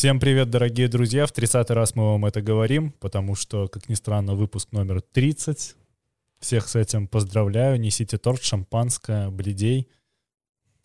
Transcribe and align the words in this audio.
Всем 0.00 0.18
привет, 0.18 0.48
дорогие 0.48 0.88
друзья. 0.88 1.26
В 1.26 1.32
30 1.32 1.68
раз 1.72 1.94
мы 1.94 2.12
вам 2.12 2.24
это 2.24 2.40
говорим, 2.40 2.92
потому 3.00 3.34
что, 3.34 3.68
как 3.68 3.90
ни 3.90 3.92
странно, 3.92 4.34
выпуск 4.34 4.72
номер 4.72 5.02
30. 5.02 5.76
Всех 6.38 6.70
с 6.70 6.74
этим 6.74 7.06
поздравляю. 7.06 7.78
Несите 7.78 8.16
торт, 8.16 8.42
шампанское, 8.42 9.28
бледей. 9.28 9.88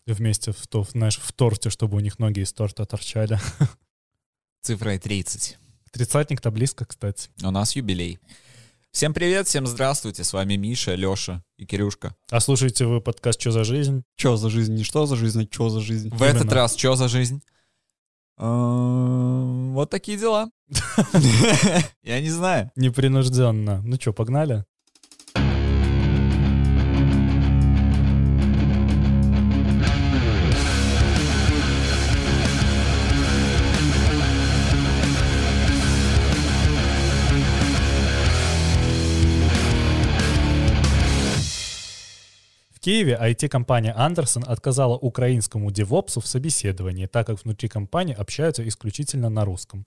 Вместе 0.06 0.52
в, 0.52 0.66
то, 0.66 0.84
знаешь, 0.84 1.16
в 1.16 1.32
торте, 1.32 1.70
чтобы 1.70 1.96
у 1.96 2.00
них 2.00 2.18
ноги 2.18 2.40
из 2.40 2.52
торта 2.52 2.84
торчали. 2.84 3.38
Цифрой 4.60 4.98
30. 4.98 5.56
Тридцатник-то 5.92 6.50
близко, 6.50 6.84
кстати. 6.84 7.30
У 7.42 7.50
нас 7.50 7.74
юбилей. 7.74 8.18
Всем 8.90 9.14
привет, 9.14 9.46
всем 9.46 9.66
здравствуйте. 9.66 10.24
С 10.24 10.34
вами 10.34 10.56
Миша, 10.56 10.94
Леша 10.94 11.42
и 11.56 11.64
Кирюшка. 11.64 12.14
А 12.30 12.38
слушаете 12.38 12.84
вы 12.84 13.00
подкаст 13.00 13.40
«Чё 13.40 13.50
за 13.50 13.64
жизнь?» 13.64 14.04
Чё 14.16 14.36
за 14.36 14.50
жизнь? 14.50 14.74
Не 14.74 14.84
что 14.84 15.06
за 15.06 15.16
жизнь, 15.16 15.40
а 15.40 15.46
чё 15.46 15.70
за 15.70 15.80
жизнь? 15.80 16.10
В 16.10 16.22
этот 16.22 16.52
раз 16.52 16.76
что 16.76 16.96
за 16.96 17.08
жизнь? 17.08 17.42
Эм, 18.38 19.72
Вот 19.74 19.90
такие 19.90 20.18
дела. 20.18 20.50
Я 22.02 22.20
не 22.20 22.30
знаю. 22.30 22.70
Непринужденно. 22.76 23.82
Ну 23.82 23.96
что, 23.96 24.12
погнали? 24.12 24.64
Киеве 42.86 43.18
IT-компания 43.20 43.92
Андерсон 43.96 44.44
отказала 44.46 44.94
украинскому 44.96 45.72
девопсу 45.72 46.20
в 46.20 46.26
собеседовании, 46.28 47.06
так 47.06 47.26
как 47.26 47.42
внутри 47.42 47.68
компании 47.68 48.14
общаются 48.14 48.62
исключительно 48.68 49.28
на 49.28 49.44
русском. 49.44 49.84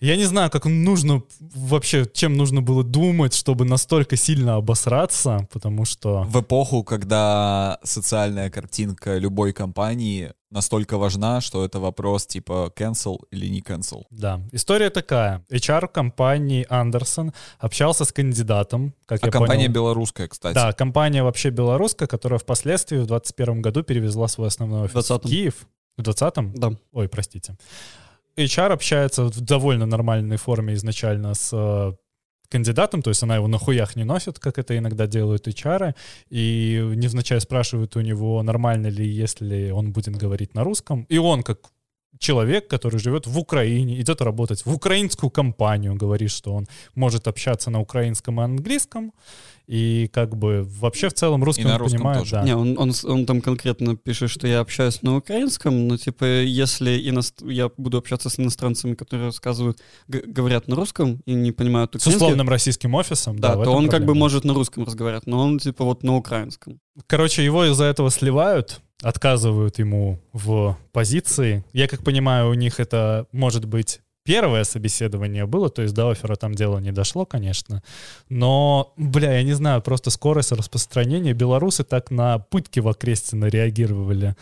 Я 0.00 0.16
не 0.16 0.24
знаю, 0.24 0.48
как 0.50 0.66
нужно 0.66 1.22
вообще, 1.40 2.06
чем 2.12 2.34
нужно 2.36 2.62
было 2.62 2.84
думать, 2.84 3.34
чтобы 3.34 3.64
настолько 3.64 4.16
сильно 4.16 4.54
обосраться, 4.54 5.48
потому 5.52 5.84
что... 5.84 6.22
В 6.22 6.40
эпоху, 6.40 6.84
когда 6.84 7.78
социальная 7.82 8.48
картинка 8.48 9.18
любой 9.18 9.52
компании 9.52 10.32
настолько 10.50 10.98
важна, 10.98 11.40
что 11.40 11.64
это 11.64 11.80
вопрос 11.80 12.26
типа 12.26 12.72
cancel 12.76 13.18
или 13.32 13.48
не 13.48 13.60
cancel. 13.60 14.04
Да, 14.10 14.40
история 14.52 14.90
такая. 14.90 15.44
HR 15.50 15.88
компании 15.88 16.64
Андерсон 16.70 17.32
общался 17.58 18.04
с 18.04 18.12
кандидатом, 18.12 18.94
как 19.04 19.22
А 19.24 19.26
я 19.26 19.32
компания 19.32 19.64
понял. 19.64 19.74
белорусская, 19.74 20.28
кстати. 20.28 20.54
Да, 20.54 20.72
компания 20.72 21.24
вообще 21.24 21.50
белорусская, 21.50 22.06
которая 22.06 22.38
впоследствии 22.38 22.98
в 22.98 23.06
2021 23.06 23.62
году 23.62 23.82
перевезла 23.82 24.28
свой 24.28 24.48
основной 24.48 24.82
офис 24.82 24.94
в 24.94 25.10
20-м. 25.10 25.28
Киев. 25.28 25.66
В 25.96 26.02
20-м? 26.02 26.54
Да. 26.54 26.70
Ой, 26.92 27.08
простите. 27.08 27.56
HR 28.38 28.72
общается 28.72 29.24
в 29.24 29.40
довольно 29.40 29.86
нормальной 29.86 30.36
форме 30.36 30.74
изначально 30.74 31.34
с 31.34 31.50
э, 31.52 31.92
кандидатом, 32.48 33.02
то 33.02 33.10
есть 33.10 33.22
она 33.22 33.36
его 33.36 33.48
на 33.48 33.58
хуях 33.58 33.96
не 33.96 34.04
носит, 34.04 34.38
как 34.38 34.58
это 34.58 34.76
иногда 34.78 35.06
делают 35.06 35.48
HR, 35.48 35.94
и 36.30 36.80
невзначай 36.96 37.40
спрашивают 37.40 37.96
у 37.96 38.00
него, 38.00 38.42
нормально 38.42 38.86
ли, 38.86 39.06
если 39.06 39.70
он 39.70 39.92
будет 39.92 40.16
говорить 40.16 40.54
на 40.54 40.64
русском. 40.64 41.04
И 41.10 41.18
он, 41.18 41.42
как 41.42 41.58
человек, 42.18 42.68
который 42.68 43.00
живет 43.00 43.26
в 43.26 43.38
Украине, 43.38 44.00
идет 44.00 44.20
работать 44.20 44.64
в 44.64 44.72
украинскую 44.72 45.30
компанию, 45.30 45.94
говорит, 45.94 46.30
что 46.30 46.54
он 46.54 46.66
может 46.94 47.28
общаться 47.28 47.70
на 47.70 47.80
украинском 47.80 48.40
и 48.40 48.44
английском, 48.44 49.12
и 49.68 50.08
как 50.12 50.34
бы 50.34 50.64
вообще 50.80 51.08
в 51.10 51.12
целом 51.12 51.44
русский 51.44 51.64
на 51.64 51.74
он 51.74 51.80
русском 51.80 51.98
понимает, 51.98 52.18
тоже. 52.20 52.30
да. 52.36 52.42
Не, 52.42 52.56
он, 52.56 52.78
он, 52.78 52.92
с- 52.92 53.04
он 53.04 53.26
там 53.26 53.42
конкретно 53.42 53.96
пишет, 53.96 54.30
что 54.30 54.46
я 54.48 54.60
общаюсь 54.60 55.02
на 55.02 55.16
украинском, 55.18 55.86
но 55.86 55.96
типа 55.98 56.24
если 56.24 56.98
иност- 56.98 57.42
я 57.46 57.70
буду 57.76 57.98
общаться 57.98 58.30
с 58.30 58.38
иностранцами, 58.40 58.94
которые 58.94 59.26
рассказывают, 59.26 59.78
г- 60.08 60.22
говорят 60.26 60.68
на 60.68 60.74
русском 60.76 61.20
и 61.26 61.34
не 61.34 61.52
понимают 61.52 61.92
С 61.92 61.96
украинский, 61.96 62.16
условным 62.16 62.48
российским 62.48 62.94
офисом, 62.94 63.38
да, 63.38 63.56
да, 63.56 63.64
то 63.64 63.72
он 63.72 63.84
как 63.88 64.00
бы 64.00 64.06
проблема. 64.06 64.18
может 64.20 64.44
на 64.44 64.54
русском 64.54 64.84
разговаривать, 64.84 65.26
но 65.26 65.38
он 65.40 65.58
типа 65.58 65.84
вот 65.84 66.02
на 66.02 66.16
украинском. 66.16 66.80
Короче, 67.06 67.44
его 67.44 67.66
из-за 67.66 67.84
этого 67.84 68.10
сливают, 68.10 68.80
отказывают 69.02 69.78
ему 69.78 70.18
в 70.32 70.76
позиции. 70.92 71.62
Я 71.74 71.88
как 71.88 72.02
понимаю, 72.02 72.48
у 72.50 72.54
них 72.54 72.80
это 72.80 73.26
может 73.32 73.66
быть 73.66 74.00
первое 74.28 74.64
собеседование 74.64 75.46
было, 75.46 75.70
то 75.70 75.80
есть 75.80 75.94
до 75.94 76.10
оффера 76.10 76.36
там 76.36 76.54
дело 76.54 76.80
не 76.80 76.92
дошло, 76.92 77.24
конечно. 77.24 77.82
Но, 78.28 78.92
бля, 78.98 79.38
я 79.38 79.42
не 79.42 79.54
знаю, 79.54 79.80
просто 79.80 80.10
скорость 80.10 80.52
распространения. 80.52 81.32
Белорусы 81.32 81.82
так 81.82 82.10
на 82.10 82.38
пытки 82.38 82.80
в 82.80 82.88
Окрестино 82.88 83.46
реагировали. 83.46 84.36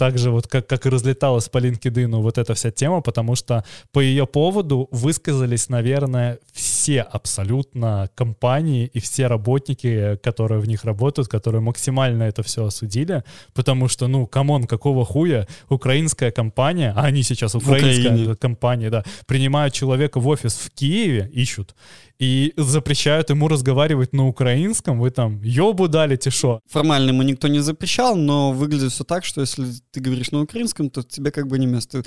Так 0.00 0.16
же 0.16 0.30
вот 0.30 0.46
как, 0.46 0.66
как 0.66 0.86
и 0.86 0.88
разлеталась 0.88 1.50
по 1.50 1.58
LinkedIn 1.58 2.22
вот 2.22 2.38
эта 2.38 2.54
вся 2.54 2.70
тема, 2.70 3.02
потому 3.02 3.36
что 3.36 3.64
по 3.92 4.00
ее 4.00 4.26
поводу 4.26 4.88
высказались, 4.90 5.68
наверное, 5.68 6.38
все 6.54 7.02
абсолютно 7.02 8.08
компании 8.14 8.90
и 8.94 8.98
все 8.98 9.26
работники, 9.26 10.18
которые 10.22 10.58
в 10.58 10.66
них 10.66 10.84
работают, 10.84 11.28
которые 11.28 11.60
максимально 11.60 12.22
это 12.22 12.42
все 12.42 12.64
осудили, 12.64 13.24
потому 13.52 13.88
что, 13.88 14.08
ну, 14.08 14.26
come 14.26 14.49
on, 14.49 14.66
какого 14.66 15.04
хуя? 15.04 15.46
Украинская 15.68 16.30
компания, 16.30 16.94
а 16.96 17.02
они 17.02 17.22
сейчас 17.22 17.54
украинская 17.54 18.34
компания, 18.36 18.88
да, 18.88 19.04
принимают 19.26 19.74
человека 19.74 20.18
в 20.18 20.28
офис 20.28 20.54
в 20.54 20.70
Киеве, 20.70 21.28
ищут, 21.34 21.74
и 22.20 22.52
запрещают 22.56 23.30
ему 23.30 23.48
разговаривать 23.48 24.12
на 24.12 24.28
украинском, 24.28 25.00
вы 25.00 25.10
там 25.10 25.42
ёбу 25.42 25.88
дали, 25.88 26.18
шо? 26.28 26.60
Формально 26.68 27.10
ему 27.10 27.22
никто 27.22 27.48
не 27.48 27.60
запрещал, 27.60 28.14
но 28.14 28.52
выглядит 28.52 28.92
все 28.92 29.04
так, 29.04 29.24
что 29.24 29.40
если 29.40 29.66
ты 29.92 30.00
говоришь 30.00 30.30
на 30.30 30.42
украинском, 30.42 30.90
то 30.90 31.02
тебе 31.02 31.30
как 31.30 31.46
бы 31.46 31.58
не 31.58 31.66
место. 31.66 32.02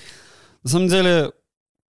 На 0.64 0.70
самом 0.70 0.88
деле 0.88 1.32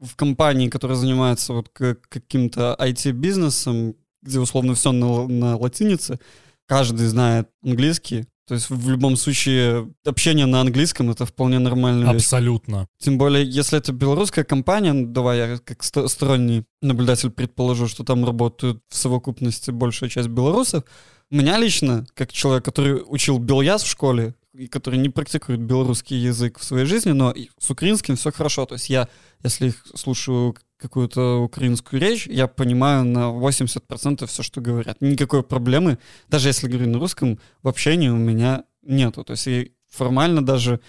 в 0.01 0.17
компании, 0.17 0.69
которая 0.69 0.97
занимается 0.97 1.53
вот 1.53 1.69
каким-то 1.71 2.77
IT-бизнесом, 2.79 3.97
где 4.23 4.41
условно 4.41 4.75
все 4.75 4.93
на, 4.93 5.27
на 5.29 5.57
латинице, 5.57 6.19
каждый 6.67 7.07
знает 7.07 7.49
английский. 7.63 8.27
То 8.47 8.55
есть 8.55 8.69
в 8.69 8.91
любом 8.91 9.17
случае 9.17 9.91
общение 10.05 10.45
на 10.45 10.61
английском 10.61 11.11
это 11.11 11.25
вполне 11.25 11.59
нормально. 11.59 12.11
Абсолютно. 12.11 12.89
Тем 12.99 13.17
более, 13.17 13.43
если 13.43 13.79
это 13.79 13.93
белорусская 13.93 14.45
компания, 14.45 14.93
ну, 14.93 15.07
давай 15.07 15.39
я 15.39 15.59
как 15.59 15.83
сто- 15.83 16.09
сторонний 16.09 16.65
наблюдатель 16.83 17.31
предположу, 17.31 17.89
что 17.89 18.05
там 18.05 18.25
работают 18.25 18.83
в 18.91 18.97
совокупности 18.97 19.71
большая 19.71 20.11
часть 20.11 20.29
белорусов. 20.29 20.85
Меня 21.31 21.59
лично, 21.59 22.07
как 22.13 22.33
человек, 22.33 22.67
который 22.67 23.03
учил 23.07 23.39
беляз 23.39 23.83
в 23.83 23.89
школе, 23.89 24.35
и 24.55 24.67
который 24.69 24.99
не 24.99 25.09
практикует 25.09 25.61
белорусский 25.61 26.17
язык 26.17 26.59
в 26.59 26.65
своей 26.65 26.87
жизни, 26.87 27.11
но 27.13 27.35
с 27.59 27.71
украинским 27.71 28.17
все 28.17 28.33
хорошо. 28.33 28.67
То 28.67 28.75
есть 28.75 28.89
я, 28.89 29.09
если 29.43 29.75
слушаю 29.95 30.57
какую-то 30.79 31.43
украинскую 31.43 32.01
речь, 32.01 32.27
я 32.27 32.47
понимаю 32.47 33.05
на 33.05 33.31
80% 33.31 34.27
все, 34.27 34.43
что 34.43 34.61
говорят. 34.61 35.01
Никакой 35.01 35.43
проблемы, 35.43 35.99
даже 36.29 36.49
если 36.49 36.69
говорю 36.69 36.91
на 36.91 36.99
русском, 36.99 37.39
в 37.63 37.69
общении 37.69 38.09
у 38.09 38.17
меня 38.17 38.65
нету. 38.83 39.25
То 39.25 39.33
есть 39.33 39.47
и 39.47 39.73
формально 39.89 40.45
даже 40.45 40.81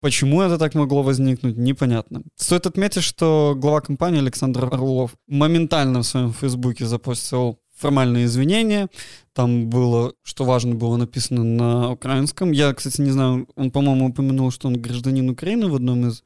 Почему 0.00 0.40
это 0.40 0.56
так 0.56 0.74
могло 0.74 1.02
возникнуть, 1.02 1.58
непонятно. 1.58 2.22
Стоит 2.34 2.66
отметить, 2.66 3.02
что 3.02 3.54
глава 3.54 3.82
компании 3.82 4.20
Александр 4.20 4.64
Орлов 4.64 5.14
моментально 5.26 5.98
в 6.00 6.06
своем 6.06 6.32
фейсбуке 6.32 6.86
запостил 6.86 7.58
формальные 7.80 8.26
извинения. 8.26 8.88
Там 9.32 9.70
было, 9.70 10.12
что 10.22 10.44
важно, 10.44 10.74
было 10.74 10.96
написано 10.96 11.44
на 11.44 11.92
украинском. 11.92 12.52
Я, 12.52 12.72
кстати, 12.74 13.00
не 13.00 13.10
знаю, 13.10 13.48
он, 13.56 13.70
по-моему, 13.70 14.08
упомянул, 14.08 14.50
что 14.50 14.68
он 14.68 14.80
гражданин 14.80 15.30
Украины 15.30 15.68
в 15.68 15.74
одном 15.74 16.08
из 16.08 16.22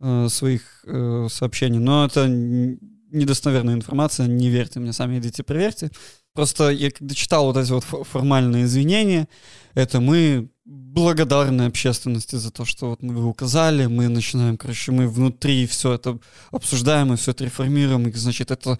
э, 0.00 0.28
своих 0.28 0.84
э, 0.86 1.28
сообщений, 1.30 1.78
но 1.78 2.04
это 2.04 2.28
недостоверная 2.28 3.74
информация, 3.74 4.26
не 4.26 4.50
верьте 4.50 4.80
мне, 4.80 4.92
сами 4.92 5.18
идите 5.18 5.42
проверьте. 5.42 5.90
Просто 6.34 6.70
я 6.70 6.90
когда 6.90 7.14
читал 7.14 7.46
вот 7.46 7.56
эти 7.56 7.72
вот 7.72 7.84
фо- 7.84 8.04
формальные 8.04 8.64
извинения, 8.64 9.26
это 9.74 10.00
мы 10.00 10.48
благодарны 10.64 11.62
общественности 11.62 12.36
за 12.36 12.50
то, 12.50 12.64
что 12.64 12.90
вот 12.90 13.02
мы 13.02 13.14
вы 13.14 13.26
указали, 13.28 13.86
мы 13.86 14.08
начинаем, 14.08 14.56
короче, 14.56 14.92
мы 14.92 15.08
внутри 15.08 15.66
все 15.66 15.94
это 15.94 16.18
обсуждаем 16.52 17.12
и 17.12 17.16
все 17.16 17.32
это 17.32 17.44
реформируем, 17.44 18.06
и, 18.06 18.12
значит, 18.12 18.50
это 18.50 18.78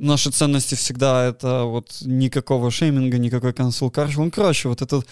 наши 0.00 0.30
ценности 0.30 0.74
всегда 0.74 1.26
это 1.26 1.64
вот 1.64 1.98
никакого 2.02 2.70
шейминга, 2.70 3.18
никакой 3.18 3.52
cancel 3.52 3.92
culture. 3.92 4.14
Ну, 4.16 4.30
короче, 4.30 4.68
вот 4.68 4.82
это 4.82 5.02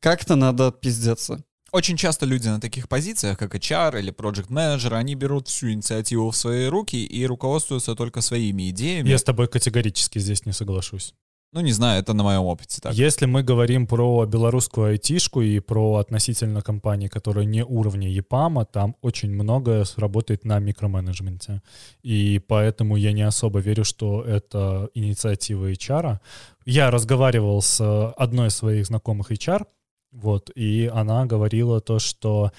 как-то 0.00 0.36
надо 0.36 0.72
пиздеться. 0.72 1.42
Очень 1.70 1.96
часто 1.96 2.26
люди 2.26 2.48
на 2.48 2.60
таких 2.60 2.86
позициях, 2.86 3.38
как 3.38 3.54
HR 3.54 3.98
или 3.98 4.12
project 4.12 4.46
менеджер 4.50 4.92
они 4.92 5.14
берут 5.14 5.48
всю 5.48 5.70
инициативу 5.70 6.30
в 6.30 6.36
свои 6.36 6.66
руки 6.66 7.02
и 7.02 7.26
руководствуются 7.26 7.94
только 7.94 8.20
своими 8.20 8.68
идеями. 8.68 9.08
Я 9.08 9.16
с 9.16 9.22
тобой 9.22 9.48
категорически 9.48 10.18
здесь 10.18 10.44
не 10.44 10.52
соглашусь. 10.52 11.14
Ну, 11.54 11.60
не 11.60 11.72
знаю, 11.72 12.00
это 12.00 12.14
на 12.14 12.22
моем 12.22 12.40
опыте 12.42 12.80
так. 12.80 12.94
Если 12.94 13.26
мы 13.26 13.42
говорим 13.42 13.86
про 13.86 14.24
белорусскую 14.24 14.86
айтишку 14.86 15.42
и 15.42 15.60
про 15.60 15.96
относительно 15.96 16.62
компании, 16.62 17.08
которые 17.08 17.44
не 17.44 17.62
уровня 17.62 18.08
ЕПАМа, 18.08 18.64
там 18.64 18.96
очень 19.02 19.30
многое 19.30 19.84
работает 19.96 20.46
на 20.46 20.58
микроменеджменте. 20.60 21.60
И 22.02 22.40
поэтому 22.48 22.96
я 22.96 23.12
не 23.12 23.20
особо 23.20 23.58
верю, 23.58 23.84
что 23.84 24.22
это 24.22 24.88
инициатива 24.94 25.70
HR. 25.70 26.20
Я 26.64 26.90
разговаривал 26.90 27.60
с 27.60 28.12
одной 28.16 28.48
из 28.48 28.56
своих 28.56 28.86
знакомых 28.86 29.30
HR, 29.30 29.66
Вот, 30.12 30.50
и 30.54 30.90
она 30.92 31.24
говорила 31.26 31.80
то, 31.80 31.98
что 31.98 32.52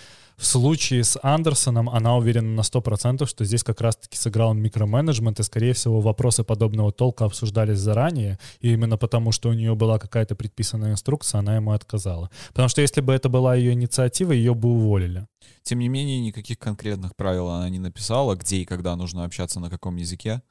в 0.44 0.46
случае 0.46 1.06
с 1.06 1.18
Андерсоном 1.24 1.90
она 1.90 2.18
уверена 2.18 2.50
на 2.50 2.62
100%, 2.62 3.26
что 3.26 3.46
здесь 3.46 3.64
как 3.64 3.80
раз-таки 3.80 4.18
сыграл 4.18 4.54
микроменеджмент, 4.54 5.40
и, 5.40 5.44
скорее 5.44 5.72
всего, 5.72 6.02
вопросы 6.02 6.44
подобного 6.44 6.92
толка 6.92 7.24
обсуждались 7.24 7.78
заранее, 7.78 8.38
и 8.60 8.74
именно 8.74 8.98
потому, 8.98 9.32
что 9.32 9.48
у 9.48 9.54
нее 9.54 9.74
была 9.74 10.00
какая-то 10.00 10.36
предписанная 10.36 10.92
инструкция, 10.92 11.40
она 11.40 11.56
ему 11.56 11.72
отказала. 11.72 12.30
Потому 12.50 12.68
что 12.68 12.82
если 12.82 13.00
бы 13.00 13.14
это 13.14 13.30
была 13.30 13.56
ее 13.56 13.72
инициатива, 13.72 14.34
ее 14.34 14.54
бы 14.54 14.68
уволили. 14.68 15.28
Тем 15.62 15.80
не 15.80 15.88
менее, 15.88 16.20
никаких 16.20 16.60
конкретных 16.60 17.16
правил 17.16 17.48
она 17.48 17.70
не 17.70 17.80
написала, 17.80 18.36
где 18.36 18.58
и 18.58 18.66
когда 18.66 18.98
нужно 18.98 19.24
общаться, 19.24 19.62
на 19.62 19.70
каком 19.70 19.96
языке. 19.96 20.42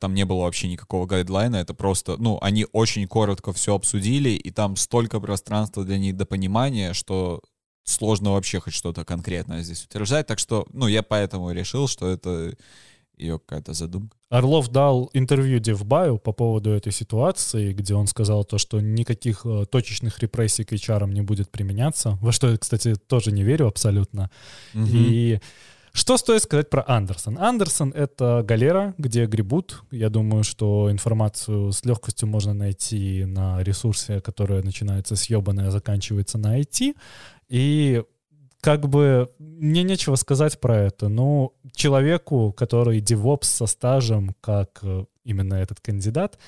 Там 0.00 0.12
не 0.12 0.24
было 0.24 0.42
вообще 0.42 0.66
никакого 0.66 1.06
гайдлайна, 1.06 1.54
это 1.54 1.72
просто, 1.72 2.16
ну, 2.18 2.38
они 2.42 2.66
очень 2.72 3.06
коротко 3.06 3.52
все 3.52 3.76
обсудили, 3.76 4.30
и 4.30 4.50
там 4.50 4.74
столько 4.74 5.20
пространства 5.20 5.84
для 5.84 5.98
недопонимания, 5.98 6.94
что 6.94 7.42
сложно 7.86 8.32
вообще 8.32 8.60
хоть 8.60 8.74
что-то 8.74 9.04
конкретное 9.04 9.62
здесь 9.62 9.84
утверждать. 9.84 10.26
Так 10.26 10.38
что, 10.38 10.66
ну, 10.72 10.86
я 10.86 11.02
поэтому 11.02 11.52
решил, 11.52 11.88
что 11.88 12.08
это 12.08 12.54
ее 13.16 13.38
какая-то 13.38 13.72
задумка. 13.72 14.16
Орлов 14.28 14.68
дал 14.68 15.08
интервью 15.14 15.58
Девбаю 15.58 16.18
по 16.18 16.32
поводу 16.32 16.70
этой 16.70 16.92
ситуации, 16.92 17.72
где 17.72 17.94
он 17.94 18.06
сказал 18.06 18.44
то, 18.44 18.58
что 18.58 18.80
никаких 18.80 19.46
э, 19.46 19.64
точечных 19.70 20.18
репрессий 20.18 20.64
к 20.64 20.72
HR 20.72 21.08
не 21.08 21.22
будет 21.22 21.50
применяться, 21.50 22.18
во 22.20 22.32
что 22.32 22.50
я, 22.50 22.58
кстати, 22.58 22.94
тоже 22.94 23.32
не 23.32 23.42
верю 23.42 23.68
абсолютно. 23.68 24.30
Мгм. 24.74 24.90
И 24.92 25.40
что 25.96 26.18
стоит 26.18 26.42
сказать 26.42 26.68
про 26.68 26.84
Андерсон? 26.86 27.38
Андерсон— 27.38 27.90
это 27.96 28.44
галера, 28.46 28.94
где 28.98 29.24
гребут. 29.24 29.82
Я 29.90 30.10
думаю, 30.10 30.44
что 30.44 30.90
информацию 30.90 31.72
с 31.72 31.86
легкостью 31.86 32.28
можно 32.28 32.52
найти 32.52 33.24
на 33.24 33.62
ресурсе, 33.62 34.20
который 34.20 34.62
начинается 34.62 35.16
с 35.16 35.30
ебаная, 35.30 35.70
заканчивается 35.70 36.36
на 36.36 36.60
IT. 36.60 36.94
И 37.48 38.02
как 38.60 38.88
бы 38.88 39.30
мне 39.38 39.82
нечего 39.82 40.16
сказать 40.16 40.60
про 40.60 40.76
это, 40.76 41.08
но 41.08 41.52
человеку, 41.72 42.52
который 42.52 43.00
DevOps 43.00 43.44
со 43.44 43.66
стажем, 43.66 44.34
как 44.40 44.80
э, 44.82 45.04
именно 45.24 45.54
этот 45.54 45.80
кандидат, 45.80 46.38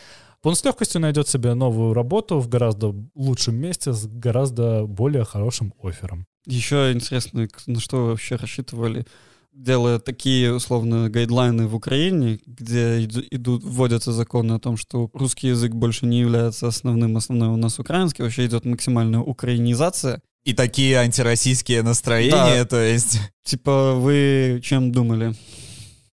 он 0.42 0.54
с 0.54 0.64
легкостью 0.64 1.00
найдет 1.00 1.28
себе 1.28 1.54
новую 1.54 1.94
работу 1.94 2.38
в 2.38 2.48
гораздо 2.48 2.94
лучшем 3.14 3.56
месте 3.56 3.92
с 3.92 4.06
гораздо 4.06 4.86
более 4.86 5.24
хорошим 5.24 5.74
оффером. 5.82 6.26
Еще 6.46 6.92
интересно, 6.92 7.48
на 7.66 7.80
что 7.80 7.98
вы 7.98 8.06
вообще 8.10 8.36
рассчитывали, 8.36 9.04
делая 9.52 9.98
такие, 9.98 10.54
условно, 10.54 11.10
гайдлайны 11.10 11.66
в 11.66 11.74
Украине, 11.74 12.38
где 12.46 13.04
иду- 13.04 13.24
идут, 13.30 13.64
вводятся 13.64 14.12
законы 14.12 14.52
о 14.52 14.58
том, 14.60 14.76
что 14.76 15.10
русский 15.12 15.48
язык 15.48 15.72
больше 15.72 16.06
не 16.06 16.20
является 16.20 16.68
основным, 16.68 17.16
основной 17.16 17.48
у 17.48 17.56
нас 17.56 17.78
украинский, 17.78 18.22
вообще 18.22 18.46
идет 18.46 18.64
максимальная 18.64 19.20
украинизация. 19.20 20.22
И 20.44 20.55
такие 20.55 20.96
антироссийские 20.99 21.82
настроения, 21.82 22.62
Да. 22.62 22.64
то 22.64 22.81
есть, 22.82 23.19
Типа, 23.44 23.94
вы 23.94 24.61
чем 24.62 24.93
думали? 24.93 25.35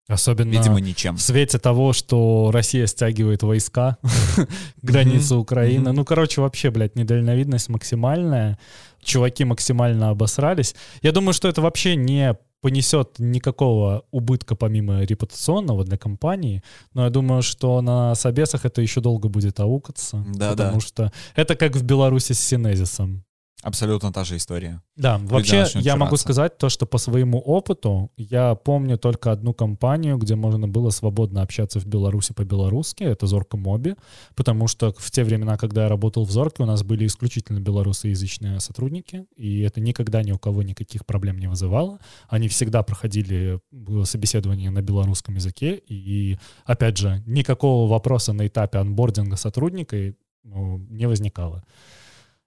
Особенно 0.06 0.50
видимо, 0.52 0.80
ничем. 0.80 1.16
в 1.16 1.22
свете 1.22 1.58
того, 1.58 1.92
что 1.94 2.50
Россия 2.52 2.86
стягивает 2.86 3.42
войска 3.42 3.96
к 4.36 4.46
границе 4.82 5.34
Украины. 5.36 5.92
Ну, 5.92 6.04
короче, 6.04 6.42
вообще, 6.42 6.70
блядь, 6.70 6.94
недальновидность 6.94 7.68
максимальная. 7.70 8.58
Чуваки 9.02 9.44
максимально 9.44 10.10
обосрались. 10.10 10.74
Я 11.02 11.12
думаю, 11.12 11.32
что 11.32 11.48
это 11.48 11.62
вообще 11.62 11.96
не 11.96 12.36
понесет 12.60 13.16
никакого 13.18 14.04
убытка 14.10 14.54
помимо 14.56 15.02
репутационного 15.04 15.84
для 15.84 15.98
компании, 15.98 16.62
но 16.94 17.04
я 17.04 17.10
думаю, 17.10 17.42
что 17.42 17.80
на 17.82 18.14
собесах 18.14 18.64
это 18.64 18.80
еще 18.82 19.00
долго 19.00 19.28
будет 19.28 19.60
аукаться, 19.60 20.24
Да-да. 20.34 20.50
потому 20.64 20.80
что 20.80 21.12
это 21.34 21.56
как 21.56 21.76
в 21.76 21.82
Беларуси 21.82 22.32
с 22.32 22.40
Синезисом. 22.40 23.22
Абсолютно 23.64 24.12
та 24.12 24.24
же 24.24 24.36
история. 24.36 24.82
Да, 24.94 25.16
вообще 25.16 25.60
начнут 25.60 25.84
я 25.84 25.96
могу 25.96 26.10
чураться. 26.10 26.24
сказать 26.24 26.58
то, 26.58 26.68
что 26.68 26.84
по 26.84 26.98
своему 26.98 27.38
опыту 27.38 28.10
я 28.18 28.54
помню 28.56 28.98
только 28.98 29.32
одну 29.32 29.54
компанию, 29.54 30.18
где 30.18 30.34
можно 30.34 30.68
было 30.68 30.90
свободно 30.90 31.40
общаться 31.40 31.80
в 31.80 31.86
Беларуси 31.86 32.34
по-белорусски, 32.34 33.04
это 33.04 33.26
Зорка 33.26 33.56
Моби, 33.56 33.94
потому 34.34 34.68
что 34.68 34.92
в 34.98 35.10
те 35.10 35.24
времена, 35.24 35.56
когда 35.56 35.84
я 35.84 35.88
работал 35.88 36.26
в 36.26 36.30
Зорке, 36.30 36.62
у 36.62 36.66
нас 36.66 36.82
были 36.82 37.06
исключительно 37.06 37.58
белорусоязычные 37.58 38.60
сотрудники, 38.60 39.24
и 39.34 39.62
это 39.62 39.80
никогда 39.80 40.22
ни 40.22 40.32
у 40.32 40.38
кого 40.38 40.62
никаких 40.62 41.06
проблем 41.06 41.38
не 41.38 41.46
вызывало. 41.46 42.00
Они 42.28 42.48
всегда 42.48 42.82
проходили 42.82 43.60
э, 43.72 44.04
собеседование 44.04 44.68
на 44.68 44.82
белорусском 44.82 45.36
языке, 45.36 45.80
и, 45.88 46.38
опять 46.66 46.98
же, 46.98 47.22
никакого 47.24 47.90
вопроса 47.90 48.34
на 48.34 48.46
этапе 48.46 48.76
анбординга 48.76 49.36
сотрудника 49.36 50.12
ну, 50.42 50.76
не 50.90 51.06
возникало. 51.06 51.64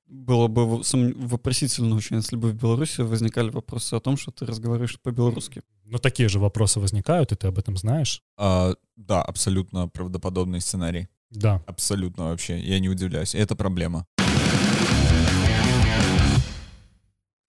Было 0.07 0.48
бы 0.48 0.65
вопросительно 0.65 1.95
очень, 1.95 2.15
если 2.18 2.38
бы 2.38 2.51
в 2.51 2.56
Беларуси 2.56 3.01
возникали 3.01 3.50
вопросы 3.50 3.94
о 3.95 4.00
том, 4.00 4.15
что 4.15 4.31
ты 4.31 4.45
разговариваешь 4.45 5.00
по-белорусски. 5.01 5.63
Но 5.83 5.98
такие 5.98 6.30
же 6.30 6.39
вопросы 6.39 6.80
возникают, 6.80 7.31
и 7.31 7.36
ты 7.36 7.48
об 7.48 7.57
этом 7.57 7.75
знаешь. 7.75 8.24
А, 8.38 8.74
да, 8.95 9.21
абсолютно 9.21 9.89
правдоподобный 9.89 10.62
сценарий. 10.62 11.07
Да. 11.30 11.62
Абсолютно 11.68 12.30
вообще. 12.30 12.59
Я 12.59 12.80
не 12.80 12.89
удивляюсь. 12.89 13.36
Это 13.36 13.56
проблема. 13.56 14.06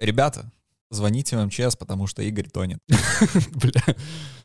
Ребята, 0.01 0.51
звоните 0.91 1.37
в 1.37 1.47
МЧС, 1.47 1.77
потому 1.77 2.07
что 2.07 2.23
Игорь 2.23 2.49
тонет. 2.49 2.81
Бля. 3.53 3.97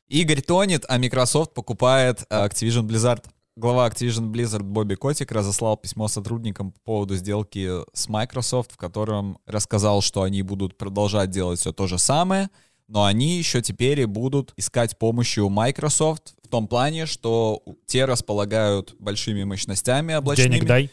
Игорь 0.07 0.41
тонет, 0.41 0.85
а 0.87 0.97
Microsoft 0.97 1.53
покупает 1.53 2.25
э, 2.29 2.45
Activision 2.45 2.83
Blizzard. 2.83 3.23
Глава 3.55 3.87
Activision 3.87 4.31
Blizzard 4.31 4.63
Бобби 4.63 4.95
Котик 4.95 5.31
разослал 5.31 5.77
письмо 5.77 6.07
сотрудникам 6.07 6.71
по 6.71 6.79
поводу 6.79 7.15
сделки 7.15 7.69
с 7.93 8.09
Microsoft, 8.09 8.71
в 8.71 8.77
котором 8.77 9.37
рассказал, 9.45 10.01
что 10.01 10.23
они 10.23 10.41
будут 10.41 10.75
продолжать 10.75 11.29
делать 11.29 11.59
все 11.59 11.71
то 11.71 11.85
же 11.85 11.99
самое, 11.99 12.49
но 12.87 13.03
они 13.03 13.37
еще 13.37 13.61
теперь 13.61 13.99
и 14.01 14.05
будут 14.05 14.53
искать 14.57 14.97
помощи 14.97 15.39
у 15.39 15.49
Microsoft 15.49 16.33
в 16.43 16.47
том 16.47 16.67
плане, 16.67 17.05
что 17.05 17.61
те 17.85 18.05
располагают 18.05 18.95
большими 18.97 19.43
мощностями 19.43 20.15
облачными. 20.15 20.55
Денег 20.55 20.65
дай. 20.65 20.89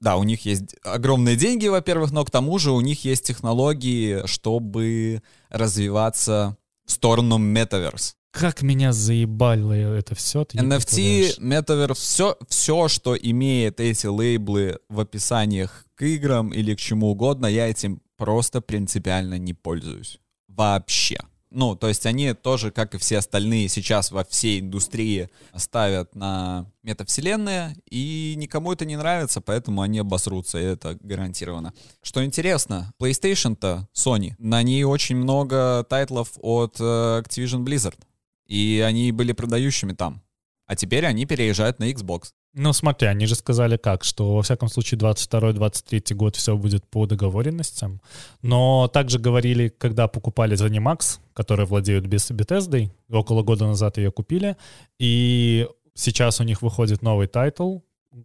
Да, 0.00 0.16
у 0.16 0.24
них 0.24 0.46
есть 0.46 0.74
огромные 0.82 1.36
деньги, 1.36 1.68
во-первых, 1.68 2.10
но 2.10 2.24
к 2.24 2.30
тому 2.30 2.58
же 2.58 2.70
у 2.72 2.80
них 2.80 3.04
есть 3.04 3.26
технологии, 3.26 4.26
чтобы 4.26 5.22
развиваться 5.50 6.56
в 6.86 6.92
сторону 6.92 7.38
Metaverse. 7.38 8.14
Как 8.32 8.62
меня 8.62 8.92
заебало 8.92 9.74
это 9.74 10.14
все. 10.14 10.42
NFT. 10.42 11.38
Metaverse, 11.38 11.94
все, 11.94 12.36
все, 12.48 12.88
что 12.88 13.14
имеет 13.14 13.78
эти 13.78 14.06
лейблы 14.06 14.78
в 14.88 15.00
описаниях 15.00 15.84
к 15.94 16.02
играм 16.02 16.48
или 16.48 16.74
к 16.74 16.80
чему 16.80 17.10
угодно, 17.10 17.46
я 17.46 17.68
этим 17.68 18.00
просто 18.16 18.62
принципиально 18.62 19.38
не 19.38 19.52
пользуюсь. 19.52 20.18
Вообще. 20.48 21.18
Ну, 21.50 21.76
то 21.76 21.88
есть 21.88 22.06
они 22.06 22.32
тоже, 22.32 22.70
как 22.70 22.94
и 22.94 22.98
все 22.98 23.18
остальные, 23.18 23.68
сейчас 23.68 24.10
во 24.10 24.24
всей 24.24 24.60
индустрии 24.60 25.28
ставят 25.54 26.14
на 26.14 26.66
метавселенные, 26.82 27.76
и 27.90 28.32
никому 28.38 28.72
это 28.72 28.86
не 28.86 28.96
нравится, 28.96 29.42
поэтому 29.42 29.82
они 29.82 29.98
обосрутся, 29.98 30.58
и 30.58 30.64
это 30.64 30.96
гарантированно. 31.00 31.74
Что 32.02 32.24
интересно, 32.24 32.94
PlayStation-то, 32.98 33.86
Sony, 33.94 34.32
на 34.38 34.62
ней 34.62 34.84
очень 34.84 35.16
много 35.16 35.84
тайтлов 35.90 36.30
от 36.40 36.76
э, 36.80 36.82
Activision 37.22 37.64
Blizzard, 37.64 37.98
и 38.46 38.82
они 38.86 39.12
были 39.12 39.32
продающими 39.32 39.92
там. 39.92 40.22
А 40.66 40.76
теперь 40.76 41.06
они 41.06 41.26
переезжают 41.26 41.78
на 41.78 41.90
Xbox. 41.90 42.30
Ну 42.54 42.72
смотри, 42.72 43.08
они 43.08 43.26
же 43.26 43.34
сказали 43.34 43.76
как, 43.76 44.04
что 44.04 44.34
во 44.34 44.42
всяком 44.42 44.68
случае 44.68 45.00
22-23 45.00 46.14
год 46.14 46.36
все 46.36 46.56
будет 46.56 46.86
по 46.86 47.06
договоренностям. 47.06 48.00
Но 48.42 48.88
также 48.88 49.18
говорили, 49.18 49.68
когда 49.68 50.06
покупали 50.06 50.56
ZeniMax, 50.56 51.18
которые 51.34 51.66
владеют 51.66 52.06
Bethesda, 52.06 52.90
около 53.10 53.42
года 53.42 53.66
назад 53.66 53.96
ее 53.96 54.12
купили, 54.12 54.56
и 54.98 55.66
сейчас 55.94 56.40
у 56.40 56.44
них 56.44 56.62
выходит 56.62 57.02
новый 57.02 57.26
title 57.26 57.78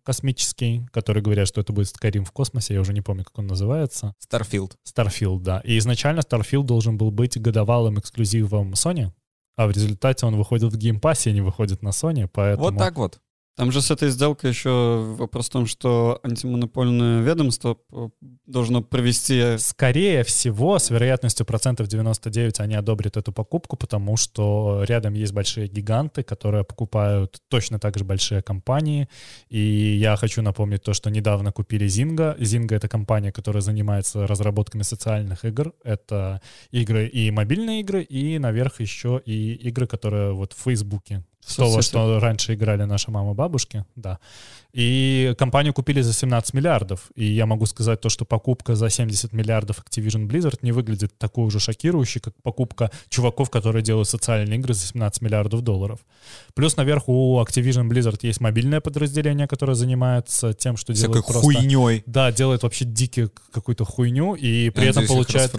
космический, 0.04 0.86
который 0.92 1.22
говорят, 1.22 1.48
что 1.48 1.62
это 1.62 1.72
будет 1.72 1.88
Skyrim 1.88 2.26
в 2.26 2.32
космосе, 2.32 2.74
я 2.74 2.82
уже 2.82 2.94
не 2.94 3.02
помню, 3.02 3.24
как 3.24 3.40
он 3.40 3.48
называется. 3.48 4.14
Starfield. 4.30 4.74
Starfield, 4.86 5.40
да. 5.40 5.62
И 5.62 5.78
изначально 5.78 6.20
Starfield 6.20 6.64
должен 6.64 6.98
был 6.98 7.12
быть 7.12 7.40
годовалым 7.40 8.00
эксклюзивом 8.00 8.74
Sony, 8.74 9.12
а 9.58 9.68
в 9.68 9.72
результате 9.72 10.26
он 10.26 10.38
выходит 10.38 10.72
в 10.72 10.78
Game 10.78 10.99
Pass 10.99 11.21
е, 11.21 11.32
а 11.32 11.34
не 11.34 11.42
выходит 11.42 11.82
на 11.82 11.90
Sony, 11.90 12.30
поэтому... 12.32 12.70
Вот 12.70 12.78
так 12.78 12.96
вот. 12.96 13.20
Там 13.58 13.72
же 13.72 13.82
с 13.82 13.90
этой 13.90 14.10
сделкой 14.10 14.52
еще 14.52 15.16
вопрос 15.18 15.48
в 15.48 15.52
том, 15.52 15.66
что 15.66 16.20
антимонопольное 16.22 17.24
ведомство 17.24 17.76
должно 18.46 18.84
провести... 18.84 19.58
Скорее 19.58 20.24
всего, 20.24 20.78
с 20.78 20.92
вероятностью 20.92 21.44
процентов 21.44 21.88
99 21.88 22.60
они 22.60 22.76
одобрят 22.76 23.18
эту 23.18 23.32
покупку, 23.32 23.76
потому 23.76 24.16
что 24.16 24.84
рядом 24.88 25.16
есть 25.16 25.34
большие 25.34 25.68
гиганты, 25.68 26.22
которые 26.22 26.66
покупают 26.66 27.42
точно 27.48 27.80
так 27.80 27.98
же 27.98 28.06
большие 28.06 28.44
компании. 28.44 29.10
И 29.50 29.60
я 29.60 30.18
хочу 30.18 30.44
напомнить 30.44 30.84
то, 30.84 30.94
что 30.94 31.10
недавно 31.10 31.52
купили 31.52 31.88
Zynga. 31.88 32.38
Zynga— 32.38 32.76
это 32.78 32.88
компания, 32.88 33.32
которая 33.32 33.62
занимается 33.62 34.28
разработками 34.28 34.84
социальных 34.84 35.46
игр. 35.46 35.74
Это 35.84 36.44
игры 36.70 37.08
и 37.08 37.32
мобильные 37.32 37.80
игры, 37.80 38.04
и 38.04 38.38
наверх 38.38 38.82
еще 38.82 39.20
и 39.26 39.54
игры, 39.54 39.88
которые 39.88 40.34
вот 40.34 40.54
в 40.54 40.62
Фейсбуке 40.62 41.24
То, 41.56 41.64
во 41.64 41.72
соцсети. 41.72 41.90
что 41.90 42.20
раньше 42.20 42.54
играли 42.54 42.84
наши 42.84 43.12
мамы 43.12 43.34
бабушки, 43.34 43.86
да. 43.96 44.20
И 44.74 45.34
компанию 45.40 45.74
купили 45.74 46.02
за 46.02 46.14
17 46.14 46.54
миллиардов. 46.54 47.10
И 47.16 47.26
я 47.26 47.46
могу 47.46 47.66
сказать 47.66 48.02
то, 48.02 48.10
что 48.10 48.26
покупка 48.26 48.76
за 48.76 48.90
70 48.90 49.34
миллиардов 49.34 49.80
Activision 49.80 50.28
Blizzard 50.28 50.60
не 50.62 50.72
выглядит 50.72 51.18
такой 51.18 51.46
уже 51.46 51.60
шокирующей, 51.60 52.22
как 52.22 52.36
покупка 52.44 52.92
чуваков, 53.10 53.50
которые 53.50 53.82
делают 53.82 54.08
социальные 54.08 54.60
игры 54.60 54.74
за 54.74 54.86
17 54.86 55.22
миллиардов 55.22 55.62
долларов. 55.62 56.00
Плюс 56.54 56.78
наверху 56.78 57.36
у 57.38 57.42
Activision 57.42 57.88
Blizzard 57.90 58.20
есть 58.22 58.42
мобильное 58.42 58.82
подразделение, 58.82 59.48
которое 59.48 59.74
занимается 59.74 60.54
тем, 60.54 60.78
что 60.78 60.94
Всякой 60.94 61.14
делает 61.14 61.26
просто... 61.26 61.42
хуйней. 61.42 62.04
Да, 62.06 62.32
делает 62.32 62.64
вообще 62.64 62.86
дикий 62.86 63.30
какую-то 63.52 63.86
хуйню, 63.86 64.36
и 64.36 64.70
при 64.70 64.88
этом 64.88 65.08
получает 65.08 65.52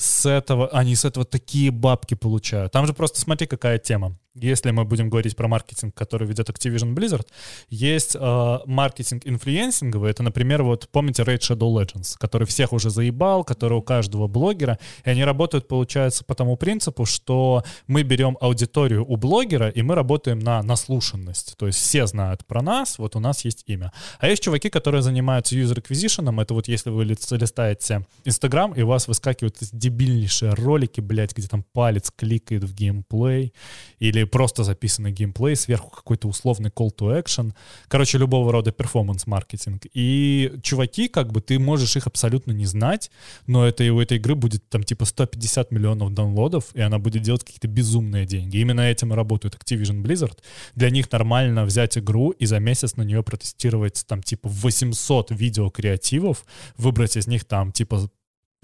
с 0.00 0.26
этого, 0.26 0.68
они 0.68 0.96
с 0.96 1.04
этого 1.04 1.24
такие 1.24 1.70
бабки 1.70 2.14
получают. 2.14 2.72
Там 2.72 2.86
же 2.86 2.94
просто 2.94 3.20
смотри, 3.20 3.46
какая 3.46 3.78
тема. 3.78 4.16
Если 4.34 4.72
мы 4.72 4.84
будем 4.84 5.10
говорить 5.10 5.36
про 5.36 5.46
маркетинг, 5.46 5.94
который 5.94 6.26
ведет 6.26 6.48
Activision 6.50 6.92
Blizzard, 6.92 7.26
есть 7.68 8.16
э, 8.18 8.58
маркетинг 8.66 9.22
инфлюенсинговый. 9.24 10.10
Это, 10.10 10.24
например, 10.24 10.64
вот 10.64 10.88
помните 10.90 11.22
Raid 11.22 11.38
Shadow 11.38 11.72
Legends, 11.72 12.16
который 12.18 12.44
всех 12.44 12.72
уже 12.72 12.90
заебал, 12.90 13.44
который 13.44 13.78
у 13.78 13.82
каждого 13.82 14.26
блогера. 14.26 14.80
И 15.04 15.10
они 15.10 15.22
работают, 15.22 15.68
получается, 15.68 16.24
по 16.24 16.34
тому 16.34 16.56
принципу, 16.56 17.04
что 17.04 17.62
мы 17.86 18.02
берем 18.02 18.36
аудиторию 18.40 19.04
у 19.06 19.16
блогера, 19.16 19.68
и 19.68 19.82
мы 19.82 19.94
работаем 19.94 20.40
на 20.40 20.62
наслушанность. 20.62 21.56
То 21.56 21.68
есть 21.68 21.78
все 21.78 22.04
знают 22.08 22.44
про 22.44 22.60
нас, 22.60 22.98
вот 22.98 23.14
у 23.14 23.20
нас 23.20 23.44
есть 23.44 23.62
имя. 23.66 23.92
А 24.18 24.26
есть 24.26 24.42
чуваки, 24.42 24.68
которые 24.68 25.02
занимаются 25.02 25.54
user 25.54 25.80
acquisition. 25.80 26.42
Это 26.42 26.54
вот 26.54 26.66
если 26.66 26.90
вы 26.90 27.04
листаете 27.04 28.04
Инстаграм, 28.24 28.72
и 28.72 28.82
у 28.82 28.88
вас 28.88 29.06
выскакивают 29.06 29.58
дебильнейшие 29.70 30.54
ролики, 30.54 31.00
блядь, 31.00 31.36
где 31.36 31.46
там 31.46 31.64
палец 31.72 32.10
кликает 32.10 32.64
в 32.64 32.74
геймплей, 32.74 33.54
или 34.00 34.23
просто 34.24 34.64
записанный 34.64 35.12
геймплей, 35.12 35.56
сверху 35.56 35.90
какой-то 35.90 36.28
условный 36.28 36.70
call 36.70 36.90
to 36.96 37.22
action. 37.22 37.52
Короче, 37.88 38.18
любого 38.18 38.52
рода 38.52 38.72
перформанс-маркетинг. 38.72 39.86
И 39.92 40.52
чуваки, 40.62 41.08
как 41.08 41.32
бы, 41.32 41.40
ты 41.40 41.58
можешь 41.58 41.96
их 41.96 42.06
абсолютно 42.06 42.52
не 42.52 42.66
знать, 42.66 43.10
но 43.46 43.66
это, 43.66 43.84
у 43.92 44.00
этой 44.00 44.18
игры 44.18 44.34
будет 44.34 44.68
там 44.68 44.82
типа 44.82 45.04
150 45.04 45.70
миллионов 45.70 46.12
даунлодов, 46.12 46.74
и 46.74 46.80
она 46.80 46.98
будет 46.98 47.22
делать 47.22 47.44
какие-то 47.44 47.68
безумные 47.68 48.26
деньги. 48.26 48.58
Именно 48.58 48.82
этим 48.82 49.12
и 49.12 49.16
работает 49.16 49.54
Activision 49.54 50.02
Blizzard. 50.02 50.38
Для 50.74 50.90
них 50.90 51.10
нормально 51.10 51.64
взять 51.64 51.98
игру 51.98 52.30
и 52.30 52.46
за 52.46 52.58
месяц 52.58 52.96
на 52.96 53.02
нее 53.02 53.22
протестировать 53.22 54.04
там 54.06 54.22
типа 54.22 54.48
800 54.48 55.30
видео-креативов, 55.30 56.44
выбрать 56.76 57.16
из 57.16 57.26
них 57.26 57.44
там 57.44 57.72
типа 57.72 58.08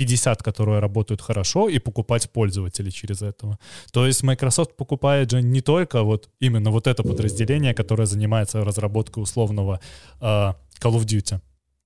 50, 0.00 0.42
которые 0.42 0.80
работают 0.80 1.21
хорошо, 1.21 1.69
и 1.69 1.78
покупать 1.78 2.30
пользователей 2.30 2.90
через 2.90 3.21
этого. 3.21 3.59
То 3.92 4.07
есть 4.07 4.23
Microsoft 4.23 4.75
покупает 4.76 5.30
же 5.30 5.42
не 5.42 5.61
только 5.61 6.02
вот 6.02 6.30
именно 6.40 6.71
вот 6.71 6.87
это 6.87 7.02
подразделение, 7.02 7.75
которое 7.75 8.07
занимается 8.07 8.64
разработкой 8.64 9.23
условного 9.23 9.78
э, 10.21 10.25
Call 10.25 10.54
of 10.95 11.04
Duty. 11.04 11.40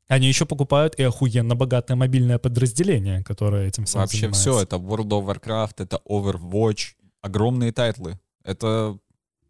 Они 0.07 0.29
еще 0.29 0.47
покупают 0.47 0.95
и 1.01 1.03
охуенно 1.03 1.57
богатое 1.57 1.97
мобильное 1.97 2.39
подразделение, 2.39 3.25
которое 3.25 3.67
этим 3.67 3.85
всем 3.85 4.01
Вообще 4.01 4.19
занимается. 4.19 4.41
все, 4.41 4.63
это 4.63 4.77
World 4.77 5.09
of 5.09 5.27
Warcraft, 5.27 5.75
это 5.79 6.01
Overwatch, 6.09 6.95
огромные 7.21 7.73
title 7.73 8.07
ы. 8.07 8.21
Это, 8.45 8.97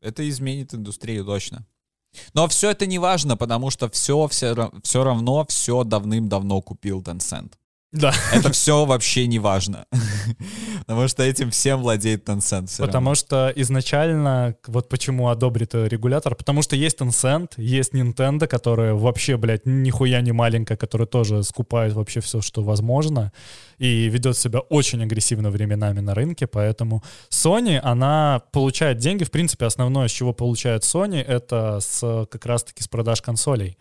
это 0.01 0.27
изменит 0.27 0.73
индустрию 0.73 1.25
точно. 1.27 1.67
Но 2.33 2.47
все 2.47 2.71
это 2.71 2.87
не 2.87 2.99
важно, 2.99 3.37
потому 3.37 3.71
что 3.71 3.91
все, 3.91 4.27
все, 4.29 4.71
все 4.83 5.05
равно 5.05 5.45
все 5.49 5.85
давным-давно 5.85 6.63
купил 6.63 7.03
Tencent. 7.03 7.53
Да. 7.95 8.13
Это 8.33 8.51
все 8.51 8.85
вообще 8.85 9.29
не 9.29 9.39
важно. 9.39 9.87
Потому 10.87 11.07
что 11.07 11.23
этим 11.23 11.51
всем 11.51 11.81
владеет 11.81 12.29
Tencent. 12.29 12.69
равно. 12.79 12.87
Потому 12.87 13.15
что 13.15 13.53
изначально, 13.55 14.57
вот 14.67 14.89
почему 14.89 15.29
одобрит 15.29 15.75
регулятор, 15.75 16.35
потому 16.35 16.63
что 16.63 16.75
есть 16.75 17.01
Tencent, 17.01 17.53
есть 17.57 17.95
Nintendo, 17.95 18.49
которая 18.49 18.95
вообще, 18.95 19.37
блядь, 19.37 19.65
нихуя 19.65 20.21
не 20.23 20.33
маленькая, 20.33 20.77
которая 20.77 21.07
тоже 21.07 21.45
скупает 21.45 21.93
вообще 21.93 22.21
все, 22.21 22.41
что 22.41 22.63
возможно, 22.63 23.33
и 23.79 24.09
ведет 24.09 24.37
себя 24.37 24.59
очень 24.59 25.03
агрессивно 25.03 25.51
временами 25.51 26.01
на 26.01 26.15
рынке, 26.15 26.49
поэтому 26.49 27.03
Sony, 27.31 27.79
она 27.79 28.43
получает 28.51 28.99
деньги, 28.99 29.23
в 29.23 29.31
принципе, 29.31 29.67
основное, 29.67 30.09
с 30.09 30.11
чего 30.11 30.33
получает 30.33 30.83
Sony, 30.83 31.23
это 31.23 31.79
с, 31.81 32.27
как 32.31 32.45
раз-таки 32.45 32.83
с 32.83 32.89
продаж 32.89 33.23
консолей. 33.23 33.79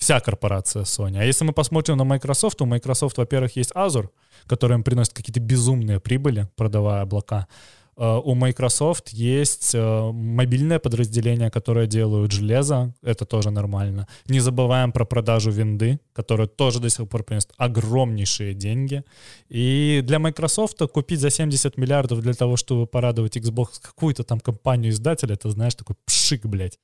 Вся 0.00 0.18
корпорация 0.20 0.84
Sony. 0.84 1.18
А 1.18 1.24
если 1.24 1.44
мы 1.44 1.52
посмотрим 1.52 1.98
на 1.98 2.04
Microsoft, 2.04 2.62
у 2.62 2.66
Microsoft, 2.66 3.18
во-первых, 3.18 3.56
есть 3.56 3.72
Azure, 3.72 4.08
который 4.46 4.74
им 4.74 4.82
приносит 4.82 5.12
какие-то 5.12 5.40
безумные 5.40 6.00
прибыли, 6.00 6.48
продавая 6.56 7.02
облака. 7.02 7.46
Э, 7.98 8.18
У 8.24 8.34
Microsoft 8.34 9.10
есть 9.10 9.74
э, 9.74 10.10
мобильное 10.12 10.78
подразделение, 10.78 11.50
которое 11.50 11.86
делают 11.86 12.32
железо, 12.32 12.94
это 13.02 13.26
тоже 13.26 13.50
нормально. 13.50 14.06
Не 14.26 14.40
забываем 14.40 14.90
про 14.92 15.04
продажу 15.04 15.50
винды, 15.50 16.00
которая 16.14 16.48
тоже 16.48 16.80
до 16.80 16.88
сих 16.88 17.06
пор 17.06 17.22
приносит 17.22 17.52
огромнейшие 17.58 18.54
деньги. 18.54 19.04
И 19.50 20.00
для 20.02 20.18
Microsoft 20.18 20.78
купить 20.94 21.20
за 21.20 21.28
70 21.28 21.76
миллиардов 21.76 22.22
для 22.22 22.32
того, 22.32 22.56
чтобы 22.56 22.86
порадовать 22.86 23.36
Xbox 23.36 23.66
какую-то 23.82 24.24
там 24.24 24.40
компанию-издателя, 24.40 25.34
это, 25.34 25.50
знаешь, 25.50 25.74
такой 25.74 25.96
пшик, 26.06 26.46
блядь. 26.46 26.78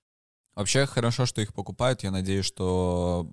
Вообще 0.56 0.86
хорошо, 0.86 1.26
что 1.26 1.40
их 1.42 1.52
покупают. 1.54 2.02
Я 2.02 2.10
надеюсь, 2.10 2.46
что 2.46 3.30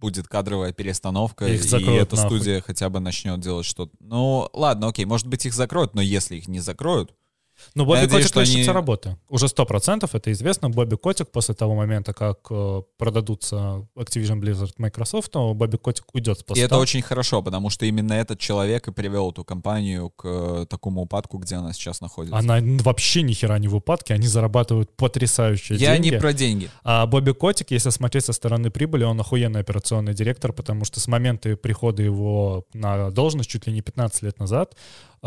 будет 0.00 0.28
кадровая 0.28 0.72
перестановка, 0.72 1.46
Их 1.46 1.72
и 1.72 1.84
эта 1.84 2.16
нахуй. 2.16 2.38
студия 2.38 2.60
хотя 2.60 2.90
бы 2.90 3.00
начнет 3.00 3.40
делать 3.40 3.64
что-то. 3.64 3.96
Ну, 4.00 4.50
ладно, 4.52 4.88
окей, 4.88 5.04
может 5.06 5.26
быть, 5.26 5.46
их 5.46 5.54
закроют, 5.54 5.94
но 5.94 6.02
если 6.02 6.36
их 6.36 6.48
не 6.48 6.60
закроют, 6.60 7.14
Ну, 7.74 7.84
Бобби 7.84 8.00
надеюсь, 8.00 8.24
Котик 8.32 8.36
лишится 8.36 8.70
они- 8.70 8.74
работы. 8.74 9.16
Уже 9.28 9.46
100% 9.46 10.10
это 10.12 10.32
известно. 10.32 10.70
Бобби 10.70 10.96
Котик 10.96 11.30
после 11.30 11.54
того 11.54 11.74
момента, 11.74 12.12
как 12.12 12.38
э, 12.50 12.82
продадутся 12.98 13.86
Activision 13.96 14.40
Blizzard 14.40 14.72
Microsoft, 14.78 15.30
то 15.32 15.54
Бобби 15.54 15.76
Котик 15.76 16.04
уйдет 16.14 16.38
с 16.38 16.42
и 16.42 16.44
поста. 16.44 16.64
это 16.64 16.78
очень 16.78 17.02
хорошо, 17.02 17.42
потому 17.42 17.70
что 17.70 17.86
именно 17.86 18.12
этот 18.14 18.38
человек 18.38 18.88
и 18.88 18.92
привел 18.92 19.30
эту 19.30 19.44
компанию 19.44 20.10
к 20.10 20.24
э, 20.26 20.66
такому 20.68 21.02
упадку, 21.02 21.38
где 21.38 21.56
она 21.56 21.72
сейчас 21.72 22.00
находится. 22.00 22.36
Она 22.38 22.58
вообще 22.82 23.22
ни 23.22 23.32
хера 23.32 23.58
не 23.58 23.68
в 23.68 23.74
упадке, 23.76 24.14
они 24.14 24.26
зарабатывают 24.26 24.90
потрясающие 24.96 25.78
Я 25.78 25.94
деньги. 25.96 26.14
не 26.14 26.18
про 26.20 26.32
деньги. 26.32 26.70
А 26.82 27.06
Бобби 27.06 27.32
Котик, 27.32 27.70
если 27.70 27.90
смотреть 27.90 28.24
со 28.24 28.32
стороны 28.32 28.70
прибыли, 28.70 29.04
он 29.04 29.20
охуенный 29.20 29.60
операционный 29.60 30.14
директор, 30.14 30.52
потому 30.52 30.84
что 30.84 31.00
с 31.00 31.06
момента 31.08 31.56
прихода 31.56 32.02
его 32.02 32.64
на 32.74 33.10
должность, 33.10 33.48
чуть 33.50 33.66
ли 33.66 33.72
не 33.72 33.80
15 33.80 34.22
лет 34.22 34.38
назад, 34.38 34.74
э, 35.22 35.26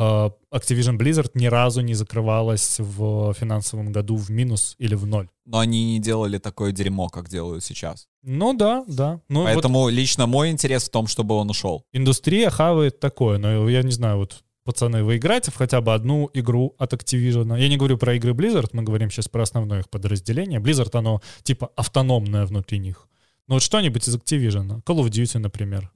Activision 0.53 0.97
Blizzard 0.97 1.31
ни 1.33 1.47
разу 1.47 1.81
не 1.81 1.93
закрывалась 2.17 2.79
в 2.79 3.33
финансовом 3.33 3.91
году 3.91 4.15
в 4.15 4.29
минус 4.29 4.75
или 4.79 4.95
в 4.95 5.05
ноль. 5.05 5.29
Но 5.45 5.59
они 5.59 5.93
не 5.93 5.99
делали 5.99 6.39
такое 6.39 6.71
дерьмо, 6.71 7.09
как 7.09 7.29
делают 7.29 7.63
сейчас. 7.63 8.07
Ну 8.23 8.53
да, 8.53 8.83
да. 8.87 9.21
Ну, 9.29 9.41
вот 9.41 9.53
Поэтому 9.53 9.89
лично 9.89 10.25
мой 10.27 10.49
интерес 10.49 10.85
в 10.85 10.89
том, 10.89 11.07
чтобы 11.07 11.35
он 11.35 11.49
ушел. 11.49 11.83
индустрия 11.93 12.49
хавает 12.49 12.99
такое, 12.99 13.37
но 13.37 13.69
я 13.69 13.83
не 13.83 13.91
знаю, 13.91 14.17
вот 14.17 14.43
пацаны, 14.63 15.03
вы 15.03 15.17
играете 15.17 15.51
в 15.51 15.55
хотя 15.55 15.79
бы 15.79 15.93
одну 15.93 16.29
игру 16.33 16.75
от 16.77 16.93
Activision? 16.93 17.59
Я 17.59 17.69
не 17.69 17.77
говорю 17.77 17.97
про 17.97 18.15
игры 18.15 18.31
Blizzard, 18.33 18.69
мы 18.73 18.83
говорим 18.83 19.09
сейчас 19.09 19.27
про 19.27 19.43
основное 19.43 19.79
их 19.79 19.89
подразделение. 19.89 20.59
Blizzard, 20.59 20.97
оно 20.97 21.21
типа 21.43 21.69
автономное 21.75 22.45
внутри 22.45 22.79
них. 22.79 23.07
Ну 23.47 23.55
вот 23.55 23.63
что-нибудь 23.63 24.07
из 24.07 24.15
Activision. 24.15 24.83
Call 24.83 24.99
of 25.03 25.09
Duty, 25.09 25.39
например. 25.39 25.91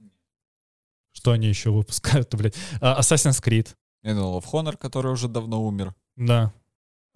Что 1.12 1.32
они 1.32 1.48
еще 1.48 1.70
выпускают, 1.70 2.34
блядь? 2.34 2.54
А, 2.80 3.00
Assassin's 3.00 3.42
Creed. 3.42 3.68
Думал, 4.02 4.40
в 4.40 4.54
Honor, 4.54 4.76
который 4.76 5.12
уже 5.12 5.28
давно 5.28 5.62
умер. 5.64 5.94
Да. 6.16 6.52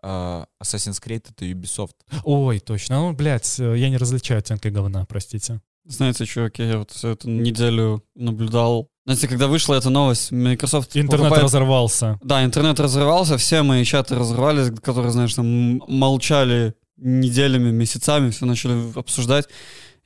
А 0.02 0.46
Assassin's 0.62 1.02
Creed— 1.02 1.24
это 1.30 1.44
Ubisoft. 1.44 1.94
Ой, 2.24 2.60
точно. 2.60 3.00
Ну, 3.00 3.12
блядь, 3.12 3.58
э, 3.58 3.76
я 3.76 3.88
не 3.90 3.96
различаю 3.96 4.38
оттенки 4.38 4.68
говна, 4.68 5.04
простите. 5.06 5.60
Знаете, 5.84 6.26
чуваки, 6.26 6.62
я 6.62 6.78
вот 6.78 6.90
всю 6.90 7.08
эту 7.08 7.30
неделю 7.30 8.02
наблюдал. 8.14 8.88
Знаете, 9.04 9.28
когда 9.28 9.46
вышла 9.46 9.74
эта 9.74 9.88
новость, 9.88 10.32
Microsoft 10.32 10.96
Интернет 10.96 11.20
покупает- 11.28 11.44
разорвался. 11.44 12.18
Да, 12.22 12.44
интернет 12.44 12.80
разрывался, 12.80 13.36
все 13.36 13.62
мои 13.62 13.84
чаты 13.84 14.16
разрывались, 14.16 14.70
которые, 14.80 15.12
знаешь, 15.12 15.34
там 15.34 15.46
молчали 15.88 16.74
неделями, 16.96 17.70
месяцами, 17.70 18.30
все 18.30 18.46
начали 18.46 18.98
обсуждать. 18.98 19.46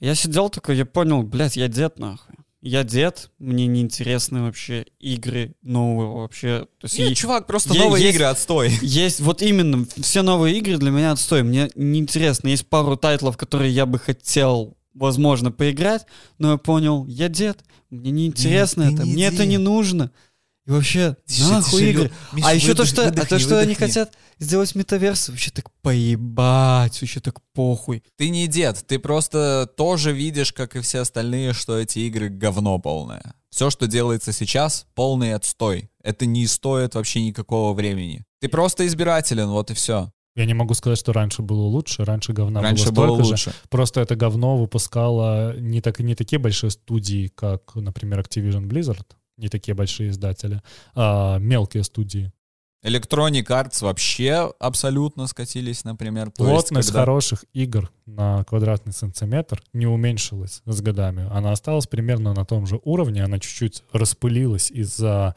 Я 0.00 0.14
сидел 0.14 0.50
такой, 0.50 0.76
я 0.76 0.84
понял, 0.86 1.22
блядь, 1.22 1.56
я 1.56 1.68
дед 1.68 1.98
нахуй. 1.98 2.34
Я 2.62 2.84
дед, 2.84 3.30
мне 3.38 3.66
неинтересны 3.66 4.42
вообще 4.42 4.84
игры 4.98 5.54
новые 5.62 6.10
вообще. 6.10 6.66
То 6.78 6.84
есть 6.84 6.98
Нет, 6.98 7.10
и- 7.12 7.14
чувак, 7.14 7.46
просто 7.46 7.72
е- 7.72 7.80
новые 7.80 8.04
есть- 8.04 8.14
игры, 8.16 8.26
отстой. 8.26 8.70
есть, 8.82 9.20
вот 9.20 9.40
именно, 9.40 9.86
все 10.02 10.20
новые 10.22 10.58
игры 10.58 10.76
для 10.76 10.90
меня 10.90 11.12
отстой. 11.12 11.42
Мне 11.42 11.70
неинтересно. 11.74 12.48
Есть 12.48 12.66
пару 12.66 12.96
тайтлов, 12.96 13.38
которые 13.38 13.72
я 13.72 13.86
бы 13.86 13.98
хотел, 13.98 14.76
возможно, 14.92 15.50
поиграть, 15.50 16.04
но 16.38 16.52
я 16.52 16.56
понял, 16.58 17.06
я 17.06 17.28
дед, 17.30 17.60
мне 17.88 18.10
неинтересно 18.10 18.82
Нет, 18.82 18.94
это, 18.94 19.04
не 19.04 19.12
мне 19.14 19.26
это 19.26 19.38
дед. 19.38 19.48
не 19.48 19.58
нужно. 19.58 20.10
И 20.66 20.70
вообще, 20.70 21.16
нахуй 21.48 21.90
игры. 21.90 22.12
а 22.42 22.54
еще 22.54 22.74
то, 22.74 22.84
что, 22.84 23.08
а 23.08 23.10
то, 23.10 23.38
что 23.38 23.58
они 23.58 23.74
хотят 23.74 24.12
сделать 24.38 24.74
метаверс, 24.74 25.28
вообще 25.28 25.50
так 25.50 25.70
поебать, 25.82 27.00
вообще 27.00 27.20
так 27.20 27.40
похуй. 27.54 28.02
Ты 28.16 28.28
не 28.30 28.46
дед, 28.46 28.84
ты 28.86 28.98
просто 28.98 29.68
тоже 29.76 30.12
видишь, 30.12 30.52
как 30.52 30.76
и 30.76 30.80
все 30.80 31.00
остальные, 31.00 31.54
что 31.54 31.78
эти 31.78 32.00
игры 32.00 32.28
говно 32.28 32.78
полное. 32.78 33.34
Все, 33.50 33.70
что 33.70 33.86
делается 33.86 34.32
сейчас, 34.32 34.86
полный 34.94 35.34
отстой. 35.34 35.90
Это 36.04 36.24
не 36.24 36.46
стоит 36.46 36.94
вообще 36.94 37.22
никакого 37.22 37.74
времени. 37.74 38.24
Ты 38.40 38.48
просто 38.48 38.86
избирателен, 38.86 39.48
вот 39.48 39.70
и 39.70 39.74
все. 39.74 40.12
Я 40.36 40.46
не 40.46 40.54
могу 40.54 40.74
сказать, 40.74 40.98
что 40.98 41.12
раньше 41.12 41.42
было 41.42 41.62
лучше, 41.62 42.04
раньше 42.04 42.32
говна 42.32 42.62
Раньше 42.62 42.92
было 42.92 43.06
было 43.06 43.16
столько 43.16 43.24
же. 43.24 43.30
лучше. 43.32 43.52
Просто 43.68 44.00
это 44.00 44.14
говно 44.14 44.56
выпускало 44.56 45.58
не, 45.58 45.80
так, 45.80 45.98
не 45.98 46.14
такие 46.14 46.38
большие 46.38 46.70
студии, 46.70 47.26
как, 47.34 47.74
например, 47.74 48.20
Activision 48.20 48.66
Blizzard, 48.66 49.06
не 49.40 49.48
такие 49.48 49.74
большие 49.74 50.10
издатели, 50.10 50.62
а 50.94 51.38
мелкие 51.38 51.82
студии. 51.84 52.32
Electronic 52.82 53.46
Arts 53.48 53.82
вообще 53.84 54.50
абсолютно 54.58 55.26
скатились, 55.26 55.84
например. 55.84 56.30
То 56.30 56.44
есть, 56.44 56.54
Плотность 56.54 56.88
когда- 56.88 57.00
хороших 57.00 57.44
игр 57.52 57.90
на 58.06 58.42
квадратный 58.44 58.94
сантиметр 58.94 59.62
не 59.74 59.86
уменьшилась 59.86 60.62
с 60.64 60.80
годами. 60.80 61.28
Она 61.30 61.52
осталась 61.52 61.86
примерно 61.86 62.32
на 62.32 62.46
том 62.46 62.66
же 62.66 62.80
уровне, 62.84 63.22
она 63.22 63.38
чуть-чуть 63.38 63.82
распылилась 63.92 64.70
из-за 64.70 65.34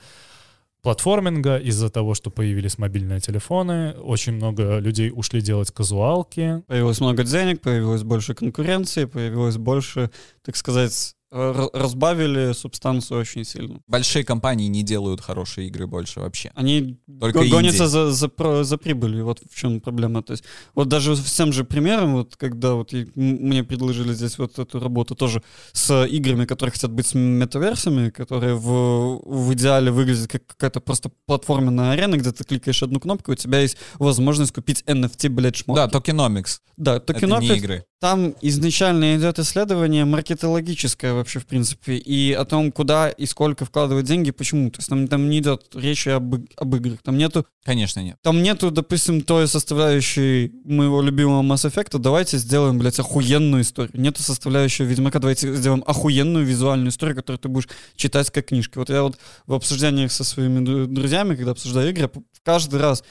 платформинга, 0.82 1.58
из-за 1.58 1.90
того, 1.90 2.14
что 2.14 2.30
появились 2.30 2.78
мобильные 2.78 3.20
телефоны. 3.20 3.94
Очень 3.94 4.34
много 4.34 4.80
людей 4.80 5.12
ушли 5.14 5.42
делать 5.42 5.72
казуалки. 5.72 6.62
Появилось 6.68 7.00
много 7.00 7.24
денег, 7.24 7.62
появилось 7.62 8.04
больше 8.04 8.34
конкуренции, 8.34 9.06
появилось 9.06 9.58
больше, 9.58 10.12
так 10.44 10.56
сказать, 10.58 11.16
разбавили 11.34 12.54
субстанцию 12.54 13.22
очень 13.22 13.44
сильно. 13.44 13.80
Большие 13.88 14.24
компании 14.24 14.68
не 14.68 14.84
делают 14.84 15.22
хорошие 15.22 15.68
игры 15.68 15.88
больше 15.88 16.20
вообще. 16.20 16.52
Они 16.56 17.00
Только 17.20 17.40
го- 17.40 17.50
гонятся 17.50 17.88
за, 17.88 18.12
за, 18.12 18.64
за 18.64 18.78
прибылью, 18.78 19.26
вот 19.26 19.42
в 19.50 19.56
чем 19.56 19.82
проблема. 19.82 20.22
То 20.22 20.32
есть, 20.34 20.44
вот 20.76 20.88
даже 20.88 21.16
с 21.16 21.34
тем 21.34 21.52
же 21.52 21.64
примером, 21.64 22.14
вот 22.14 22.36
когда 22.38 22.74
вот 22.74 22.94
мне 23.16 23.64
предложили 23.64 24.14
здесь 24.14 24.38
вот 24.38 24.60
эту 24.60 24.80
работу 24.80 25.16
тоже 25.16 25.42
с 25.72 26.06
играми, 26.06 26.46
которые 26.46 26.72
хотят 26.72 26.92
быть 26.92 27.08
с 27.08 27.14
метаверсами, 27.16 28.10
которые 28.10 28.56
в, 28.56 29.22
в 29.26 29.54
идеале 29.54 29.92
выглядят 29.92 30.28
как 30.30 30.46
какая-то 30.46 30.82
просто 30.82 31.10
платформенная 31.26 31.92
арена, 31.92 32.18
где 32.18 32.32
ты 32.32 32.44
кликаешь 32.44 32.84
одну 32.84 33.00
кнопку, 33.00 33.32
и 33.32 33.34
у 33.34 33.38
тебя 33.38 33.60
есть 33.60 33.78
возможность 34.00 34.54
купить 34.54 34.84
NFT, 34.86 35.30
блядь, 35.30 35.56
шмотки. 35.56 35.80
Да, 35.80 35.88
токеномикс. 35.88 36.62
да, 36.78 36.96
Это 36.98 37.14
токенопик, 37.14 37.50
не 37.50 37.58
игры. 37.58 37.86
Там 38.04 38.36
изначально 38.42 39.16
идет 39.16 39.40
исследование 39.40 40.04
маркетологическое 40.04 41.14
вообще, 41.14 41.40
в 41.40 41.46
принципе, 41.46 41.96
и 41.96 42.34
о 42.34 42.44
том, 42.44 42.74
куда 42.74 43.08
и 43.08 43.26
сколько 43.26 43.64
вкладывать 43.64 44.06
деньги, 44.06 44.32
почему. 44.32 44.70
То 44.72 44.80
есть 44.80 44.90
там, 44.90 45.08
там 45.08 45.30
не 45.30 45.40
идет 45.40 45.68
речи 45.74 46.10
об, 46.10 46.36
об 46.58 46.76
играх. 46.76 47.00
Там 47.02 47.18
нету, 47.18 47.46
Конечно, 47.64 48.02
нет. 48.02 48.18
там 48.22 48.44
нету, 48.44 48.72
допустим, 48.72 49.22
той 49.22 49.48
составляющей 49.48 50.52
моего 50.66 51.02
любимого 51.02 51.44
Mass 51.44 51.66
Effect, 51.66 51.98
давайте 51.98 52.38
сделаем, 52.40 52.78
блядь, 52.78 53.00
охуенную 53.00 53.62
историю. 53.62 53.94
Нету 54.02 54.22
составляющей 54.22 54.84
Ведьмака, 54.84 55.20
давайте 55.20 55.56
сделаем 55.56 55.82
охуенную 55.88 56.46
визуальную 56.46 56.90
историю, 56.90 57.16
которую 57.16 57.40
ты 57.40 57.48
будешь 57.48 57.70
читать 57.96 58.30
как 58.32 58.48
книжки. 58.48 58.80
Вот 58.80 58.90
я 58.90 59.04
вот 59.04 59.18
в 59.48 59.54
обсуждениях 59.54 60.12
со 60.12 60.26
своими 60.26 60.60
дру- 60.60 60.88
друзьями, 60.88 61.36
когда 61.36 61.52
обсуждаю 61.52 61.92
игры, 61.92 62.12
каждый 62.44 62.82
раз 62.82 63.02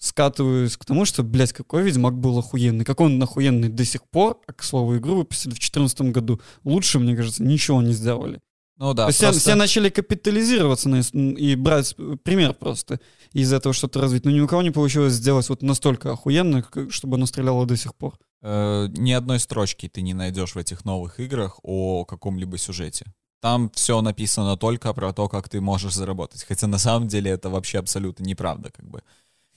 скатываюсь 0.00 0.76
к 0.76 0.84
тому, 0.84 1.04
что, 1.04 1.22
блядь, 1.22 1.52
какой 1.52 1.82
Ведьмак 1.84 2.18
был 2.18 2.38
охуенный. 2.38 2.84
Как 2.84 3.00
он 3.00 3.22
охуенный 3.22 3.68
до 3.68 3.84
сих 3.84 4.02
пор, 4.08 4.40
а, 4.46 4.52
к 4.52 4.62
слову, 4.64 4.96
игру 4.96 5.16
выпустили 5.16 5.50
в 5.50 5.54
2014 5.60 6.10
году. 6.10 6.40
Лучше, 6.64 6.98
мне 6.98 7.14
кажется, 7.14 7.42
ничего 7.44 7.80
не 7.82 7.92
сделали. 7.92 8.40
Ну 8.78 8.94
да, 8.94 9.04
То 9.04 9.08
есть 9.08 9.18
все, 9.18 9.26
просто- 9.26 9.40
все 9.42 9.54
начали 9.56 9.90
капитализироваться 9.90 10.88
на, 10.88 11.00
и 11.12 11.54
брать 11.54 11.94
пример 12.24 12.54
просто 12.54 12.98
из 13.34 13.52
этого 13.52 13.74
что-то 13.74 14.00
развить. 14.00 14.24
Но 14.24 14.30
ни 14.30 14.40
у 14.40 14.48
кого 14.48 14.62
не 14.62 14.70
получилось 14.70 15.12
сделать 15.12 15.46
вот 15.50 15.60
настолько 15.62 16.12
охуенно, 16.12 16.64
чтобы 16.88 17.16
оно 17.16 17.26
стреляло 17.26 17.66
до 17.66 17.76
сих 17.76 17.94
пор. 17.94 18.14
э, 18.42 18.86
ни 18.96 19.12
одной 19.12 19.38
строчки 19.38 19.86
ты 19.86 20.00
не 20.00 20.14
найдешь 20.14 20.54
в 20.54 20.58
этих 20.58 20.86
новых 20.86 21.20
играх 21.20 21.58
о 21.62 22.06
каком-либо 22.06 22.56
сюжете. 22.56 23.04
Там 23.42 23.70
все 23.74 24.00
написано 24.00 24.56
только 24.56 24.94
про 24.94 25.12
то, 25.12 25.28
как 25.28 25.50
ты 25.50 25.60
можешь 25.60 25.92
заработать. 25.94 26.44
Хотя 26.48 26.66
на 26.66 26.78
самом 26.78 27.06
деле 27.06 27.30
это 27.30 27.50
вообще 27.50 27.78
абсолютно 27.78 28.24
неправда, 28.24 28.70
как 28.74 28.88
бы. 28.88 29.02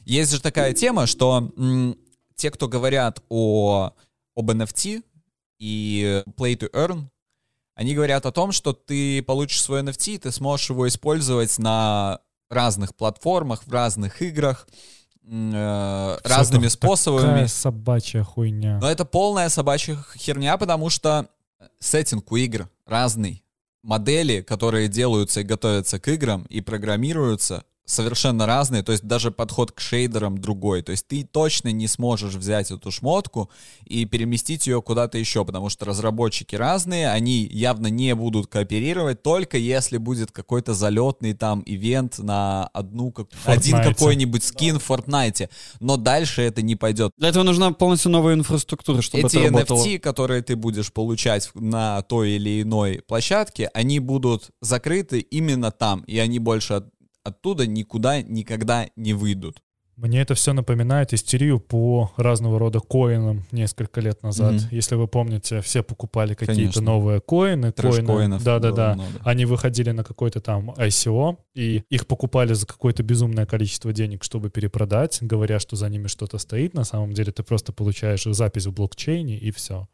Есть 0.06 0.32
же 0.32 0.42
такая 0.42 0.74
тема, 0.74 1.08
что 1.08 1.52
м, 1.58 1.98
те, 2.36 2.52
кто 2.52 2.68
говорят 2.68 3.22
о, 3.30 3.94
об 4.36 4.52
NFT 4.52 5.04
и 5.60 6.24
play 6.38 6.58
to 6.58 6.70
earn, 6.72 7.08
они 7.76 7.96
говорят 7.96 8.26
о 8.26 8.32
том, 8.32 8.52
что 8.52 8.74
ты 8.74 9.24
получишь 9.24 9.62
свой 9.62 9.82
NFT, 9.82 10.20
ты 10.20 10.32
сможешь 10.32 10.70
его 10.70 10.88
использовать 10.88 11.58
на 11.58 12.20
разных 12.50 12.96
платформах, 12.96 13.64
в 13.66 13.72
разных 13.72 14.22
играх, 14.22 14.68
э, 15.26 16.18
разными 16.24 16.68
способами. 16.68 17.22
Такая 17.22 17.48
собачья 17.48 18.24
хуйня. 18.24 18.80
Но 18.80 18.90
это 18.90 19.06
полная 19.06 19.50
собачья 19.50 19.98
херня, 20.16 20.58
потому 20.58 20.90
что 20.90 21.28
сеттинг 21.80 22.32
у 22.32 22.36
игр 22.36 22.70
разный. 22.86 23.44
Модели, 23.82 24.42
которые 24.42 24.88
делаются 24.88 25.42
и 25.42 25.44
готовятся 25.44 26.00
к 26.00 26.08
играм 26.08 26.44
и 26.44 26.62
программируются, 26.62 27.66
совершенно 27.86 28.46
разные. 28.46 28.84
То 28.84 28.92
есть 28.92 29.04
даже 29.04 29.32
подход 29.32 29.72
к 29.72 29.80
шейдерам 29.80 30.38
другой. 30.38 30.82
То 30.82 30.92
есть 30.92 31.08
ты 31.08 31.24
точно 31.24 31.72
не 31.72 31.88
сможешь 31.88 32.36
взять 32.36 32.72
эту 32.72 32.92
шмотку 32.92 33.50
и 33.86 34.06
переместить 34.06 34.68
ее 34.68 34.82
куда-то 34.82 35.18
еще, 35.18 35.44
потому 35.46 35.70
что 35.70 35.86
разработчики 35.86 36.56
разные, 36.56 37.10
они 37.10 37.44
явно 37.52 37.88
не 37.88 38.16
будут 38.16 38.48
кооперировать, 38.48 39.22
только 39.22 39.58
если 39.58 39.98
будет 39.98 40.32
какой-то 40.32 40.74
залетный 40.74 41.34
там 41.34 41.62
ивент 41.66 42.20
на 42.20 42.68
одну, 42.68 43.12
как- 43.12 43.28
один 43.46 43.78
какой-нибудь 43.84 44.44
скин 44.44 44.80
в 44.80 44.90
Fortnite. 44.90 45.50
Но 45.80 45.98
дальше 45.98 46.42
это 46.42 46.62
не 46.62 46.76
пойдет. 46.76 47.12
Для 47.18 47.30
этого 47.30 47.44
нужна 47.44 47.72
полностью 47.72 48.12
новая 48.12 48.36
инфраструктура, 48.36 49.02
чтобы 49.02 49.28
Эти 49.28 49.38
это 49.38 49.46
работало. 49.48 49.84
NFT, 49.84 50.00
которые 50.00 50.42
ты 50.42 50.56
будешь 50.56 50.92
получать 50.94 51.50
на 51.54 52.02
той 52.04 52.32
или 52.32 52.62
иной 52.62 53.02
площадке, 53.08 53.70
они 53.74 54.00
будут 54.00 54.52
закрыты 54.62 55.20
именно 55.20 55.72
там, 55.72 56.02
и 56.08 56.18
они 56.20 56.40
больше 56.40 56.76
от- 56.76 56.93
оттуда 57.24 57.68
никуда 57.68 58.22
никогда 58.22 58.88
не 58.96 59.14
выйдут. 59.14 59.62
Мне 59.96 60.22
это 60.22 60.34
все 60.34 60.54
напоминает 60.54 61.14
истерию 61.14 61.60
по 61.60 62.12
разного 62.18 62.58
рода 62.58 62.80
коинам 62.80 63.46
несколько 63.52 64.02
лет 64.02 64.24
назад. 64.24 64.54
Мгм. 64.54 64.64
Если 64.72 64.96
вы 64.96 65.08
помните, 65.08 65.62
все 65.62 65.84
покупали 65.84 66.34
какие-то 66.34 66.82
новые 66.82 67.22
коины. 67.22 67.72
коины. 68.04 68.40
Да-да-да. 68.40 68.98
Они 69.24 69.46
выходили 69.46 69.92
на 69.92 70.04
какой-то 70.04 70.42
там 70.42 70.72
ICO, 70.72 71.38
и 71.54 71.84
их 71.90 72.08
покупали 72.08 72.54
за 72.54 72.66
какое-то 72.66 73.04
безумное 73.04 73.46
количество 73.46 73.94
денег, 73.94 74.24
чтобы 74.24 74.50
перепродать, 74.50 75.20
говоря, 75.22 75.60
что 75.60 75.76
за 75.76 75.90
ними 75.90 76.08
что-то 76.08 76.40
стоит. 76.40 76.74
На 76.74 76.86
самом 76.86 77.14
деле 77.14 77.32
ты 77.32 77.44
просто 77.44 77.72
получаешь 77.72 78.24
запись 78.24 78.66
в 78.66 78.74
блокчейне, 78.74 79.38
и 79.38 79.52
все. 79.52 79.88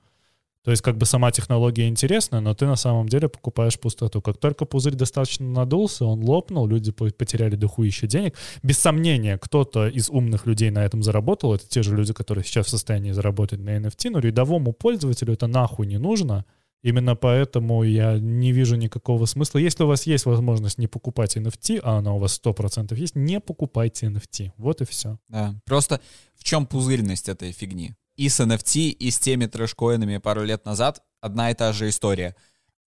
То 0.64 0.72
есть 0.72 0.84
как 0.84 0.98
бы 0.98 1.06
сама 1.06 1.32
технология 1.32 1.88
интересна, 1.88 2.42
но 2.42 2.54
ты 2.54 2.66
на 2.66 2.76
самом 2.76 3.08
деле 3.08 3.30
покупаешь 3.30 3.80
пустоту. 3.80 4.22
Как 4.22 4.38
только 4.38 4.66
пузырь 4.66 4.96
достаточно 4.96 5.48
надулся, 5.48 6.06
он 6.06 6.22
лопнул, 6.24 6.68
люди 6.68 6.92
по- 6.92 7.10
потеряли 7.10 7.56
дохуище 7.56 8.08
денег. 8.08 8.36
Без 8.62 8.78
сомнения, 8.78 9.38
кто-то 9.38 9.88
из 9.88 10.10
умных 10.10 10.46
людей 10.46 10.70
на 10.70 10.84
этом 10.84 11.02
заработал. 11.02 11.54
Это 11.54 11.68
те 11.68 11.82
же 11.82 11.96
люди, 11.96 12.14
которые 12.14 12.44
сейчас 12.44 12.68
в 12.68 12.70
состоянии 12.70 13.12
заработать 13.12 13.60
на 13.60 13.78
NFT, 13.78 14.10
но 14.10 14.20
рядовому 14.20 14.74
пользователю 14.74 15.34
это 15.34 15.48
нахуй 15.48 15.88
не 15.88 15.98
нужно. 15.98 16.46
Именно 16.82 17.16
поэтому 17.16 17.84
я 17.84 18.20
не 18.20 18.54
вижу 18.54 18.76
никакого 18.76 19.26
смысла. 19.26 19.60
Если 19.60 19.84
у 19.84 19.88
вас 19.88 20.08
есть 20.08 20.26
возможность 20.26 20.78
не 20.78 20.88
покупать 20.88 21.36
NFT, 21.36 21.82
а 21.84 21.98
она 21.98 22.14
у 22.14 22.20
вас 22.20 22.40
100% 22.42 22.96
есть, 22.96 23.16
не 23.16 23.40
покупайте 23.40 24.08
NFT. 24.08 24.52
Вот 24.58 24.82
и 24.82 24.86
все. 24.86 25.18
Да. 25.28 25.56
Просто 25.66 26.00
в 26.36 26.44
чем 26.44 26.66
пузырьность 26.66 27.28
этой 27.28 27.52
фигни? 27.52 27.96
И 28.20 28.28
с 28.28 28.42
NFT, 28.42 28.90
и 28.90 29.12
с 29.12 29.18
теми 29.18 29.46
трэш-коинами 29.46 30.18
пару 30.18 30.44
лет 30.44 30.66
назад 30.66 31.02
одна 31.22 31.52
и 31.52 31.54
та 31.54 31.72
же 31.72 31.88
история. 31.88 32.36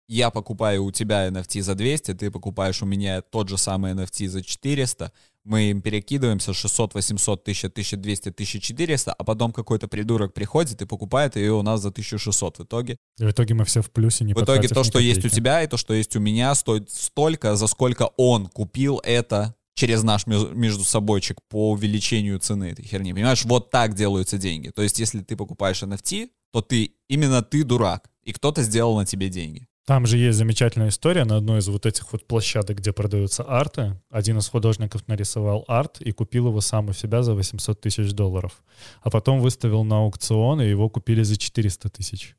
Я 0.08 0.30
покупаю 0.30 0.86
у 0.86 0.92
тебя 0.94 1.28
NFT 1.28 1.62
за 1.64 1.76
200, 1.76 2.14
ты 2.14 2.32
покупаешь 2.32 2.82
у 2.82 2.86
меня 2.86 3.22
тот 3.22 3.50
же 3.50 3.58
самый 3.58 3.92
NFT 3.92 4.30
за 4.30 4.42
400, 4.42 5.12
мы 5.44 5.64
им 5.64 5.82
перекидываемся 5.82 6.54
600, 6.54 6.94
800, 6.94 7.42
1000, 7.42 7.68
1200, 7.68 8.30
1400, 8.30 9.12
а 9.12 9.24
потом 9.26 9.52
какой-то 9.52 9.90
придурок 9.90 10.34
приходит 10.34 10.82
и 10.82 10.86
покупает 10.86 11.36
ее 11.36 11.52
у 11.52 11.62
нас 11.62 11.82
за 11.82 11.90
1600 11.90 12.60
в 12.60 12.64
итоге. 12.64 12.96
И 13.18 13.26
в 13.26 13.30
итоге 13.30 13.54
мы 13.54 13.66
все 13.66 13.82
в 13.82 13.92
плюсе, 13.92 14.24
не 14.24 14.34
В 14.34 14.42
итоге 14.42 14.70
то, 14.70 14.86
что 14.86 14.98
есть 14.98 15.26
у 15.26 15.30
тебя, 15.30 15.62
и 15.62 15.68
то, 15.68 15.76
что 15.76 15.94
есть 15.94 16.16
у 16.16 16.22
меня, 16.22 16.56
стоит 16.56 16.90
столько, 16.90 17.58
за 17.58 17.68
сколько 17.68 18.12
он 18.16 18.48
купил 18.48 19.02
это 19.04 19.57
через 19.78 20.04
наш 20.04 20.26
между 20.26 20.84
собойчик 20.84 21.38
по 21.50 21.72
увеличению 21.72 22.40
цены 22.40 22.72
этой 22.72 22.84
херни. 22.84 23.14
Понимаешь, 23.14 23.46
вот 23.46 23.70
так 23.70 23.94
делаются 23.94 24.38
деньги. 24.38 24.70
То 24.70 24.82
есть, 24.82 25.00
если 25.00 25.22
ты 25.22 25.38
покупаешь 25.38 25.84
NFT, 25.84 26.30
то 26.52 26.62
ты, 26.62 26.96
именно 27.08 27.44
ты 27.44 27.64
дурак, 27.64 28.10
и 28.24 28.34
кто-то 28.34 28.64
сделал 28.64 28.98
на 28.98 29.06
тебе 29.06 29.30
деньги. 29.30 29.68
Там 29.86 30.06
же 30.06 30.18
есть 30.18 30.38
замечательная 30.38 30.90
история 30.90 31.26
на 31.26 31.38
одной 31.38 31.60
из 31.60 31.68
вот 31.68 31.86
этих 31.86 32.12
вот 32.12 32.28
площадок, 32.28 32.80
где 32.80 32.92
продаются 32.92 33.44
арты. 33.44 34.02
Один 34.10 34.40
из 34.40 34.50
художников 34.50 35.08
нарисовал 35.08 35.64
арт 35.68 36.02
и 36.02 36.12
купил 36.12 36.48
его 36.48 36.60
сам 36.60 36.90
у 36.90 36.94
себя 36.94 37.24
за 37.24 37.36
800 37.36 37.80
тысяч 37.80 38.12
долларов. 38.12 38.64
А 39.02 39.10
потом 39.10 39.40
выставил 39.40 39.84
на 39.84 40.00
аукцион, 40.00 40.62
и 40.62 40.68
его 40.68 40.90
купили 40.90 41.24
за 41.24 41.38
400 41.38 41.90
тысяч. 41.90 42.36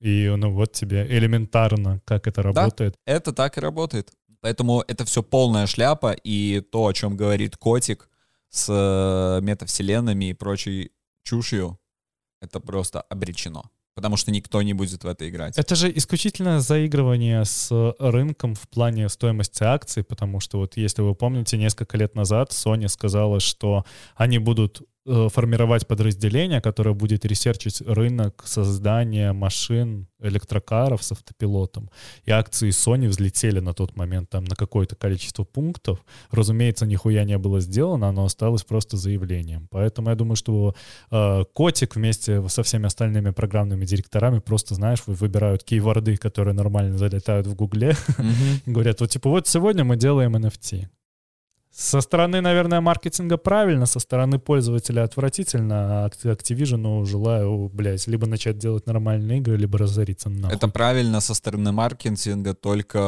И 0.00 0.32
ну 0.36 0.52
вот 0.52 0.72
тебе 0.72 1.06
элементарно, 1.08 2.00
как 2.04 2.26
это 2.26 2.42
работает. 2.42 2.96
Это 3.06 3.32
так 3.32 3.56
и 3.56 3.60
работает. 3.60 4.10
Поэтому 4.40 4.82
это 4.88 5.04
все 5.04 5.22
полная 5.22 5.66
шляпа, 5.66 6.12
и 6.12 6.60
то, 6.60 6.86
о 6.86 6.92
чем 6.92 7.16
говорит 7.16 7.56
котик 7.56 8.08
с 8.48 8.66
э, 8.68 9.40
метавселенными 9.42 10.30
и 10.30 10.34
прочей 10.34 10.92
чушью, 11.22 11.78
это 12.40 12.60
просто 12.60 13.02
обречено. 13.02 13.70
Потому 13.94 14.16
что 14.16 14.30
никто 14.30 14.62
не 14.62 14.72
будет 14.72 15.04
в 15.04 15.06
это 15.06 15.28
играть. 15.28 15.58
Это 15.58 15.74
же 15.74 15.92
исключительно 15.94 16.60
заигрывание 16.60 17.44
с 17.44 17.70
рынком 17.98 18.54
в 18.54 18.68
плане 18.68 19.08
стоимости 19.08 19.62
акций, 19.62 20.04
потому 20.04 20.40
что 20.40 20.58
вот 20.58 20.76
если 20.76 21.02
вы 21.02 21.14
помните, 21.14 21.58
несколько 21.58 21.98
лет 21.98 22.14
назад 22.14 22.50
Sony 22.52 22.88
сказала, 22.88 23.40
что 23.40 23.84
они 24.14 24.38
будут 24.38 24.82
формировать 25.06 25.86
подразделение, 25.86 26.60
которое 26.60 26.94
будет 26.94 27.24
ресерчить 27.24 27.80
рынок 27.86 28.42
создания 28.46 29.32
машин, 29.32 30.06
электрокаров 30.20 31.02
с 31.02 31.12
автопилотом. 31.12 31.90
И 32.24 32.30
акции 32.30 32.70
Sony 32.70 33.08
взлетели 33.08 33.60
на 33.60 33.74
тот 33.74 33.96
момент 33.96 34.30
там 34.30 34.44
на 34.44 34.54
какое-то 34.54 34.96
количество 34.96 35.44
пунктов. 35.44 36.04
Разумеется, 36.30 36.86
нихуя 36.86 37.24
не 37.24 37.38
было 37.38 37.60
сделано, 37.60 38.08
оно 38.08 38.24
осталось 38.24 38.64
просто 38.64 38.96
заявлением. 38.96 39.68
Поэтому 39.70 40.10
я 40.10 40.14
думаю, 40.14 40.36
что 40.36 40.74
э, 41.10 41.44
Котик 41.52 41.96
вместе 41.96 42.46
со 42.48 42.62
всеми 42.62 42.86
остальными 42.86 43.30
программными 43.30 43.84
директорами 43.84 44.38
просто, 44.38 44.74
знаешь, 44.74 45.02
выбирают 45.06 45.64
кейворды, 45.64 46.16
которые 46.16 46.54
нормально 46.54 46.98
залетают 46.98 47.46
в 47.46 47.54
Гугле. 47.54 47.96
Говорят, 48.66 49.00
вот 49.00 49.10
типа 49.10 49.30
вот 49.30 49.46
сегодня 49.46 49.84
мы 49.84 49.96
делаем 49.96 50.36
NFT. 50.36 50.88
Со 51.72 52.00
стороны, 52.00 52.40
наверное, 52.40 52.80
маркетинга 52.80 53.36
правильно, 53.36 53.86
со 53.86 54.00
стороны 54.00 54.40
пользователя 54.40 55.04
отвратительно, 55.04 56.04
а 56.04 56.08
Activision 56.08 57.06
желаю, 57.06 57.70
блядь, 57.72 58.08
либо 58.08 58.26
начать 58.26 58.58
делать 58.58 58.86
нормальные 58.86 59.38
игры, 59.38 59.56
либо 59.56 59.78
разориться 59.78 60.28
нахуй. 60.28 60.56
Это 60.56 60.68
правильно 60.68 61.20
со 61.20 61.32
стороны 61.32 61.70
маркетинга 61.70 62.54
только 62.54 62.98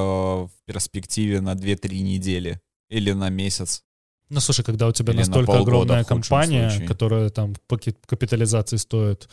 в 0.46 0.50
перспективе 0.64 1.40
на 1.40 1.54
2-3 1.54 2.00
недели 2.00 2.60
или 2.88 3.10
на 3.12 3.30
месяц. 3.30 3.82
Ну, 4.28 4.40
слушай, 4.40 4.64
когда 4.64 4.86
у 4.86 4.92
тебя 4.92 5.12
Или 5.12 5.18
настолько 5.18 5.58
огромная 5.58 6.04
компания, 6.04 6.70
случае. 6.70 6.88
которая 6.88 7.28
там 7.28 7.54
по 7.66 7.78
капитализации 8.06 8.76
стоит, 8.76 9.28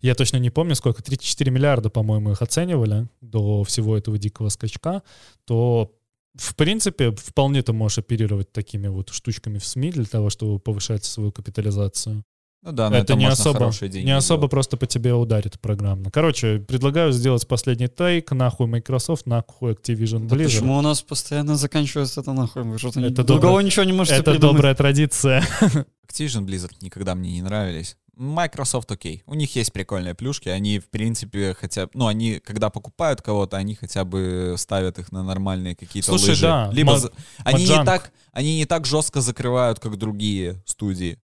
я 0.00 0.14
точно 0.14 0.36
не 0.36 0.50
помню, 0.50 0.76
сколько, 0.76 1.02
34 1.02 1.50
миллиарда, 1.50 1.90
по-моему, 1.90 2.30
их 2.32 2.42
оценивали 2.42 3.08
до 3.20 3.64
всего 3.64 3.96
этого 3.96 4.16
дикого 4.16 4.50
скачка, 4.50 5.02
то 5.44 5.90
в 6.34 6.54
принципе, 6.56 7.12
вполне 7.12 7.62
ты 7.62 7.72
можешь 7.72 7.98
оперировать 7.98 8.52
такими 8.52 8.88
вот 8.88 9.10
штучками 9.10 9.58
в 9.58 9.64
СМИ 9.64 9.90
для 9.92 10.04
того, 10.04 10.30
чтобы 10.30 10.58
повышать 10.58 11.04
свою 11.04 11.32
капитализацию. 11.32 12.24
Ну 12.64 12.72
да, 12.72 12.88
но 12.88 12.96
это, 12.96 13.12
это 13.12 13.14
не 13.16 13.26
особо, 13.26 13.70
не 13.82 14.16
особо 14.16 14.48
просто 14.48 14.78
по 14.78 14.86
тебе 14.86 15.12
ударит 15.12 15.60
программно. 15.60 16.10
Короче, 16.10 16.60
предлагаю 16.60 17.12
сделать 17.12 17.46
последний 17.46 17.88
тейк. 17.88 18.32
Нахуй 18.32 18.66
Microsoft, 18.66 19.26
нахуй 19.26 19.72
Activision 19.72 20.22
Blizzard. 20.22 20.28
Да 20.28 20.36
почему 20.44 20.78
у 20.78 20.80
нас 20.80 21.02
постоянно 21.02 21.56
заканчивается 21.56 22.22
это 22.22 22.32
нахуй? 22.32 22.62
Вы 22.62 22.78
что-то 22.78 23.00
это 23.00 23.22
другого 23.22 23.40
добрая, 23.40 23.66
ничего 23.66 23.84
не 23.84 23.92
можете 23.92 24.16
Это 24.16 24.30
придумать. 24.30 24.56
добрая 24.56 24.74
традиция. 24.74 25.44
Activision 25.60 26.46
Blizzard 26.46 26.72
никогда 26.80 27.14
мне 27.14 27.32
не 27.32 27.42
нравились. 27.42 27.98
Microsoft 28.16 28.90
окей. 28.90 29.22
У 29.26 29.34
них 29.34 29.54
есть 29.56 29.72
прикольные 29.72 30.14
плюшки. 30.14 30.48
Они, 30.48 30.78
в 30.78 30.88
принципе, 30.88 31.54
хотя 31.54 31.88
ну, 31.94 32.06
они, 32.06 32.40
когда 32.40 32.70
покупают 32.70 33.22
кого-то, 33.22 33.56
они 33.56 33.74
хотя 33.74 34.04
бы 34.04 34.54
ставят 34.58 34.98
их 34.98 35.12
на 35.12 35.22
нормальные 35.22 35.74
какие-то 35.74 36.10
Слушай, 36.10 36.30
лыжи. 36.30 36.42
да. 36.42 36.70
Либо 36.72 36.92
Ма- 36.92 37.10
они, 37.44 37.64
не 37.64 37.84
так, 37.84 38.12
они 38.32 38.56
не 38.56 38.66
так 38.66 38.86
жестко 38.86 39.20
закрывают, 39.20 39.80
как 39.80 39.96
другие 39.96 40.62
студии. 40.66 41.18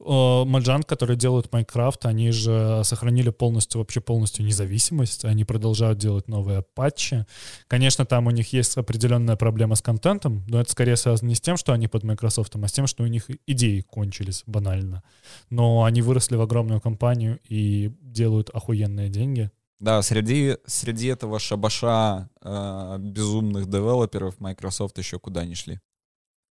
Маджан, 0.00 0.84
которые 0.84 1.16
делают 1.16 1.52
Майнкрафт, 1.52 2.06
они 2.06 2.30
же 2.30 2.82
сохранили 2.84 3.30
полностью, 3.30 3.80
вообще 3.80 4.00
полностью 4.00 4.44
независимость, 4.44 5.24
они 5.24 5.44
продолжают 5.44 5.98
делать 5.98 6.28
новые 6.28 6.62
патчи. 6.62 7.26
Конечно, 7.66 8.06
там 8.06 8.26
у 8.28 8.30
них 8.30 8.52
есть 8.52 8.76
определенная 8.76 9.36
проблема 9.36 9.74
с 9.74 9.82
контентом, 9.82 10.44
но 10.48 10.60
это 10.60 10.70
скорее 10.70 10.96
связано 10.96 11.28
не 11.28 11.34
с 11.34 11.40
тем, 11.40 11.56
что 11.56 11.72
они 11.72 11.88
под 11.88 12.04
Microsoft, 12.04 12.54
а 12.54 12.68
с 12.68 12.72
тем, 12.72 12.86
что 12.86 13.02
у 13.02 13.06
них 13.06 13.28
идеи 13.46 13.80
кончились 13.80 14.44
банально. 14.46 15.02
Но 15.50 15.82
они 15.84 16.00
выросли 16.00 16.36
в 16.36 16.42
огромную 16.42 16.80
компанию 16.80 17.40
и 17.48 17.92
делают 18.00 18.50
охуенные 18.50 19.08
деньги. 19.08 19.50
Да, 19.80 20.02
среди, 20.02 20.56
среди 20.66 21.06
этого 21.08 21.38
шабаша 21.38 22.28
э, 22.42 22.96
безумных 22.98 23.68
девелоперов 23.68 24.40
Microsoft 24.40 24.98
еще 24.98 25.18
куда 25.18 25.44
не 25.44 25.54
шли. 25.54 25.80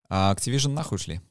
А 0.09 0.33
Activision 0.33 0.69
нахуй 0.69 0.97
шли. 0.97 1.21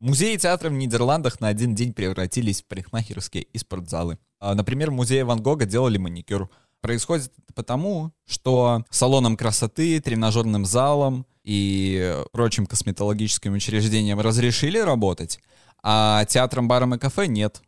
Музеи 0.00 0.34
и 0.34 0.38
театры 0.38 0.68
в 0.68 0.74
Нидерландах 0.74 1.40
на 1.40 1.48
один 1.48 1.74
день 1.74 1.92
превратились 1.94 2.62
в 2.62 2.66
парикмахерские 2.66 3.44
и 3.44 3.58
спортзалы. 3.58 4.18
А, 4.38 4.54
например, 4.54 4.90
в 4.90 5.24
Ван 5.24 5.42
Гога 5.42 5.64
делали 5.64 5.96
маникюр. 5.96 6.50
Происходит 6.80 7.32
это 7.38 7.52
потому, 7.54 8.12
что 8.26 8.84
салоном 8.90 9.36
красоты, 9.36 10.00
тренажерным 10.00 10.66
залом 10.66 11.26
и 11.42 12.22
прочим 12.32 12.66
косметологическим 12.66 13.54
учреждениям 13.54 14.20
разрешили 14.20 14.78
работать, 14.78 15.40
а 15.82 16.24
театрам, 16.26 16.68
барам 16.68 16.94
и 16.94 16.98
кафе 16.98 17.26
нет. 17.26 17.62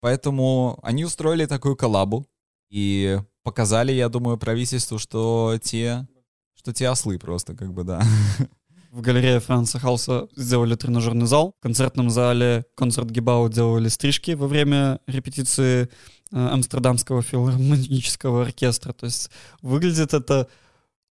Поэтому 0.00 0.78
они 0.82 1.04
устроили 1.04 1.46
такую 1.46 1.76
коллабу 1.76 2.26
и 2.70 3.20
показали, 3.42 3.92
я 3.92 4.08
думаю, 4.08 4.38
правительству, 4.38 4.98
что 4.98 5.58
те, 5.62 6.08
что 6.54 6.72
те 6.72 6.88
ослы 6.88 7.18
просто, 7.18 7.54
как 7.54 7.72
бы, 7.72 7.84
да. 7.84 8.02
В 8.90 9.02
галерее 9.02 9.38
Франца 9.38 9.78
Халса 9.78 10.26
сделали 10.34 10.74
тренажерный 10.74 11.26
зал. 11.26 11.54
В 11.60 11.62
концертном 11.62 12.10
зале 12.10 12.64
концерт 12.74 13.08
Гибау 13.08 13.48
делали 13.48 13.88
стрижки 13.88 14.32
во 14.32 14.48
время 14.48 14.98
репетиции 15.06 15.88
э, 16.32 16.36
Амстердамского 16.36 17.22
филармонического 17.22 18.42
оркестра. 18.42 18.92
То 18.92 19.06
есть 19.06 19.30
выглядит 19.62 20.12
это 20.12 20.48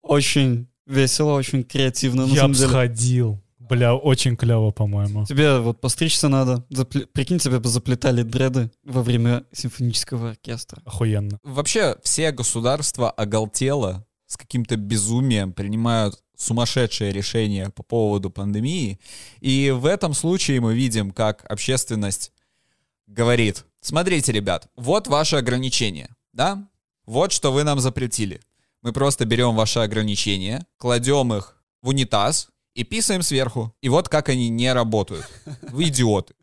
очень 0.01 0.67
весело, 0.87 1.33
очень 1.33 1.63
креативно. 1.63 2.25
На 2.25 2.33
Я 2.33 2.47
бы 2.47 2.55
сходил. 2.55 3.43
Бля, 3.59 3.93
очень 3.93 4.37
клево, 4.37 4.71
по-моему. 4.71 5.25
Тебе 5.25 5.59
вот 5.59 5.79
постричься 5.79 6.29
надо. 6.29 6.65
Запле... 6.69 7.05
Прикинь, 7.05 7.37
тебе 7.37 7.59
бы 7.59 7.69
заплетали 7.69 8.23
дреды 8.23 8.71
во 8.83 9.03
время 9.03 9.43
симфонического 9.51 10.31
оркестра. 10.31 10.81
Охуенно. 10.85 11.39
Вообще, 11.43 11.97
все 12.01 12.31
государства 12.31 13.11
оголтело 13.11 14.05
с 14.25 14.35
каким-то 14.35 14.77
безумием 14.77 15.53
принимают 15.53 16.23
сумасшедшее 16.37 17.11
решение 17.11 17.69
по 17.69 17.83
поводу 17.83 18.29
пандемии. 18.29 18.99
И 19.41 19.71
в 19.71 19.85
этом 19.85 20.13
случае 20.13 20.61
мы 20.61 20.73
видим, 20.75 21.11
как 21.11 21.43
общественность 21.51 22.31
говорит, 23.07 23.65
смотрите, 23.81 24.31
ребят, 24.31 24.69
вот 24.75 25.07
ваши 25.07 25.35
ограничения, 25.35 26.15
да? 26.31 26.65
Вот 27.05 27.31
что 27.31 27.51
вы 27.51 27.63
нам 27.63 27.79
запретили. 27.79 28.39
Мы 28.81 28.93
просто 28.93 29.25
берем 29.25 29.55
ваши 29.55 29.79
ограничения, 29.79 30.65
кладем 30.77 31.33
их 31.33 31.57
в 31.81 31.89
унитаз 31.89 32.49
и 32.75 32.83
писаем 32.83 33.23
сверху. 33.23 33.73
И 33.81 33.89
вот 33.89 34.07
как 34.07 34.29
они 34.29 34.49
не 34.49 34.71
работают. 34.71 35.25
Вы 35.61 35.85
идиоты. 35.85 36.35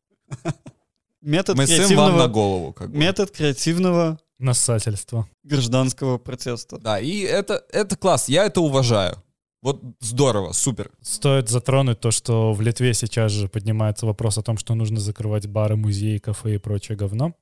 Метод 1.20 1.56
Мы 1.56 1.66
креативного... 1.66 2.10
вам 2.10 2.18
на 2.18 2.28
голову. 2.28 2.72
Как 2.72 2.90
бы. 2.90 2.98
Метод 2.98 3.30
креативного 3.30 4.18
Насательство. 4.38 5.28
Гражданского 5.42 6.18
протеста. 6.18 6.78
Да, 6.78 6.98
и 6.98 7.20
это, 7.20 7.64
это 7.70 7.96
класс, 7.96 8.28
я 8.28 8.44
это 8.44 8.60
уважаю. 8.60 9.22
Вот 9.64 9.80
здорово, 10.00 10.52
супер. 10.52 10.90
Стоит 11.00 11.48
затронуть 11.48 11.98
то, 11.98 12.10
что 12.10 12.52
в 12.52 12.60
Литве 12.60 12.92
сейчас 12.92 13.32
же 13.32 13.48
поднимается 13.48 14.04
вопрос 14.04 14.36
о 14.36 14.42
том, 14.42 14.58
что 14.58 14.74
нужно 14.74 15.00
закрывать 15.00 15.46
бары, 15.46 15.74
музеи, 15.74 16.18
кафе 16.18 16.56
и 16.56 16.58
прочее 16.58 16.98
говно. 16.98 17.32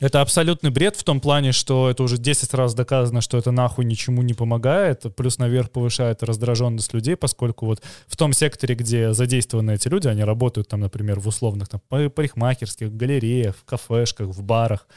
Это 0.00 0.20
абсолютный 0.20 0.70
бред 0.70 0.96
в 0.96 1.04
том 1.04 1.20
плане, 1.20 1.52
что 1.52 1.88
это 1.88 2.02
уже 2.02 2.18
10 2.18 2.52
раз 2.54 2.74
доказано, 2.74 3.20
что 3.20 3.38
это 3.38 3.52
нахуй 3.52 3.84
ничему 3.84 4.22
не 4.22 4.34
помогает, 4.34 5.04
плюс 5.14 5.38
наверх 5.38 5.70
повышает 5.70 6.24
раздраженность 6.24 6.92
людей, 6.92 7.14
поскольку 7.14 7.66
вот 7.66 7.80
в 8.08 8.16
том 8.16 8.32
секторе, 8.32 8.74
где 8.74 9.12
задействованы 9.12 9.74
эти 9.74 9.86
люди, 9.86 10.08
они 10.08 10.24
работают 10.24 10.66
там, 10.66 10.80
например, 10.80 11.20
в 11.20 11.28
условных 11.28 11.68
там 11.68 11.80
парикмахерских, 11.88 12.92
галереях, 12.92 13.54
в 13.56 13.64
кафешках, 13.64 14.26
в 14.26 14.42
барах, 14.42 14.88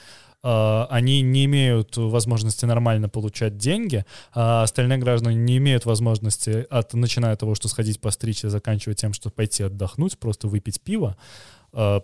они 0.43 1.21
не 1.21 1.45
имеют 1.45 1.97
возможности 1.97 2.65
нормально 2.65 3.09
получать 3.09 3.57
деньги, 3.57 4.05
а 4.33 4.63
остальные 4.63 4.99
граждане 4.99 5.35
не 5.35 5.57
имеют 5.57 5.85
возможности, 5.85 6.65
от, 6.69 6.93
начиная 6.93 7.33
от 7.33 7.39
того, 7.39 7.55
что 7.55 7.67
сходить 7.67 7.99
постричься, 7.99 8.49
заканчивая 8.49 8.95
тем, 8.95 9.13
что 9.13 9.29
пойти 9.29 9.63
отдохнуть, 9.63 10.17
просто 10.17 10.47
выпить 10.47 10.81
пиво. 10.81 11.17
А, 11.73 12.01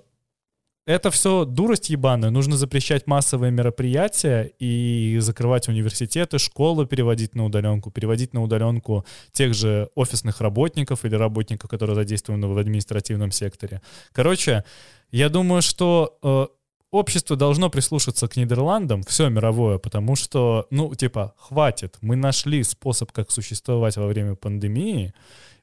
это 0.85 1.11
все 1.11 1.45
дурость 1.45 1.89
ебаная. 1.89 2.29
Нужно 2.29 2.57
запрещать 2.57 3.07
массовые 3.07 3.51
мероприятия 3.51 4.51
и 4.59 5.17
закрывать 5.21 5.69
университеты, 5.69 6.39
школы 6.39 6.85
переводить 6.85 7.35
на 7.35 7.45
удаленку, 7.45 7.89
переводить 7.89 8.33
на 8.33 8.43
удаленку 8.43 9.05
тех 9.31 9.53
же 9.53 9.89
офисных 9.95 10.41
работников 10.41 11.05
или 11.05 11.15
работников, 11.15 11.69
которые 11.69 11.95
задействованы 11.95 12.47
в 12.47 12.57
административном 12.57 13.31
секторе. 13.31 13.81
Короче, 14.11 14.65
я 15.11 15.29
думаю, 15.29 15.61
что 15.61 16.17
э, 16.21 16.47
общество 16.93 17.36
должно 17.36 17.69
прислушаться 17.69 18.27
к 18.27 18.36
Нидерландам, 18.36 19.03
все 19.03 19.29
мировое, 19.29 19.77
потому 19.79 20.15
что, 20.15 20.67
ну, 20.69 20.93
типа, 20.95 21.34
хватит, 21.38 21.97
мы 22.01 22.15
нашли 22.15 22.63
способ, 22.63 23.12
как 23.12 23.32
существовать 23.32 23.97
во 23.97 24.08
время 24.08 24.36
пандемии, 24.36 25.13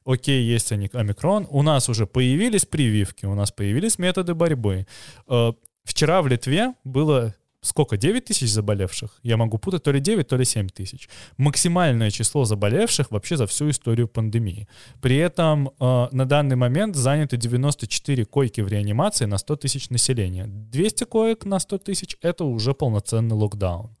окей, 0.05 0.43
есть 0.43 0.71
омикрон, 0.71 1.47
у 1.49 1.63
нас 1.63 1.89
уже 1.89 2.05
появились 2.05 2.65
прививки, 2.65 3.25
у 3.25 3.33
нас 3.33 3.51
появились 3.51 3.97
методы 3.97 4.33
борьбы. 4.33 4.85
Э, 5.27 5.53
вчера 5.83 6.21
в 6.21 6.27
Литве 6.27 6.73
было 6.83 7.33
сколько, 7.61 7.97
9 7.97 8.25
тысяч 8.25 8.51
заболевших? 8.51 9.19
Я 9.23 9.37
могу 9.37 9.57
путать 9.57 9.83
то 9.83 9.91
ли 9.91 9.99
9, 9.99 10.27
то 10.27 10.37
ли 10.37 10.45
7 10.45 10.69
тысяч. 10.69 11.09
Максимальное 11.37 12.11
число 12.11 12.45
заболевших 12.45 13.11
вообще 13.11 13.37
за 13.37 13.45
всю 13.45 13.69
историю 13.69 14.07
пандемии. 14.07 14.67
При 15.01 15.17
этом 15.17 15.69
э, 15.79 16.07
на 16.11 16.25
данный 16.25 16.55
момент 16.55 16.95
заняты 16.95 17.37
94 17.37 18.25
койки 18.25 18.61
в 18.61 18.67
реанимации 18.67 19.25
на 19.25 19.37
100 19.37 19.55
тысяч 19.55 19.89
населения. 19.89 20.45
200 20.47 21.05
коек 21.05 21.45
на 21.45 21.59
100 21.59 21.77
тысяч— 21.77 22.17
это 22.21 22.43
уже 22.43 22.73
полноценный 22.73 23.35
локдаун. 23.35 23.95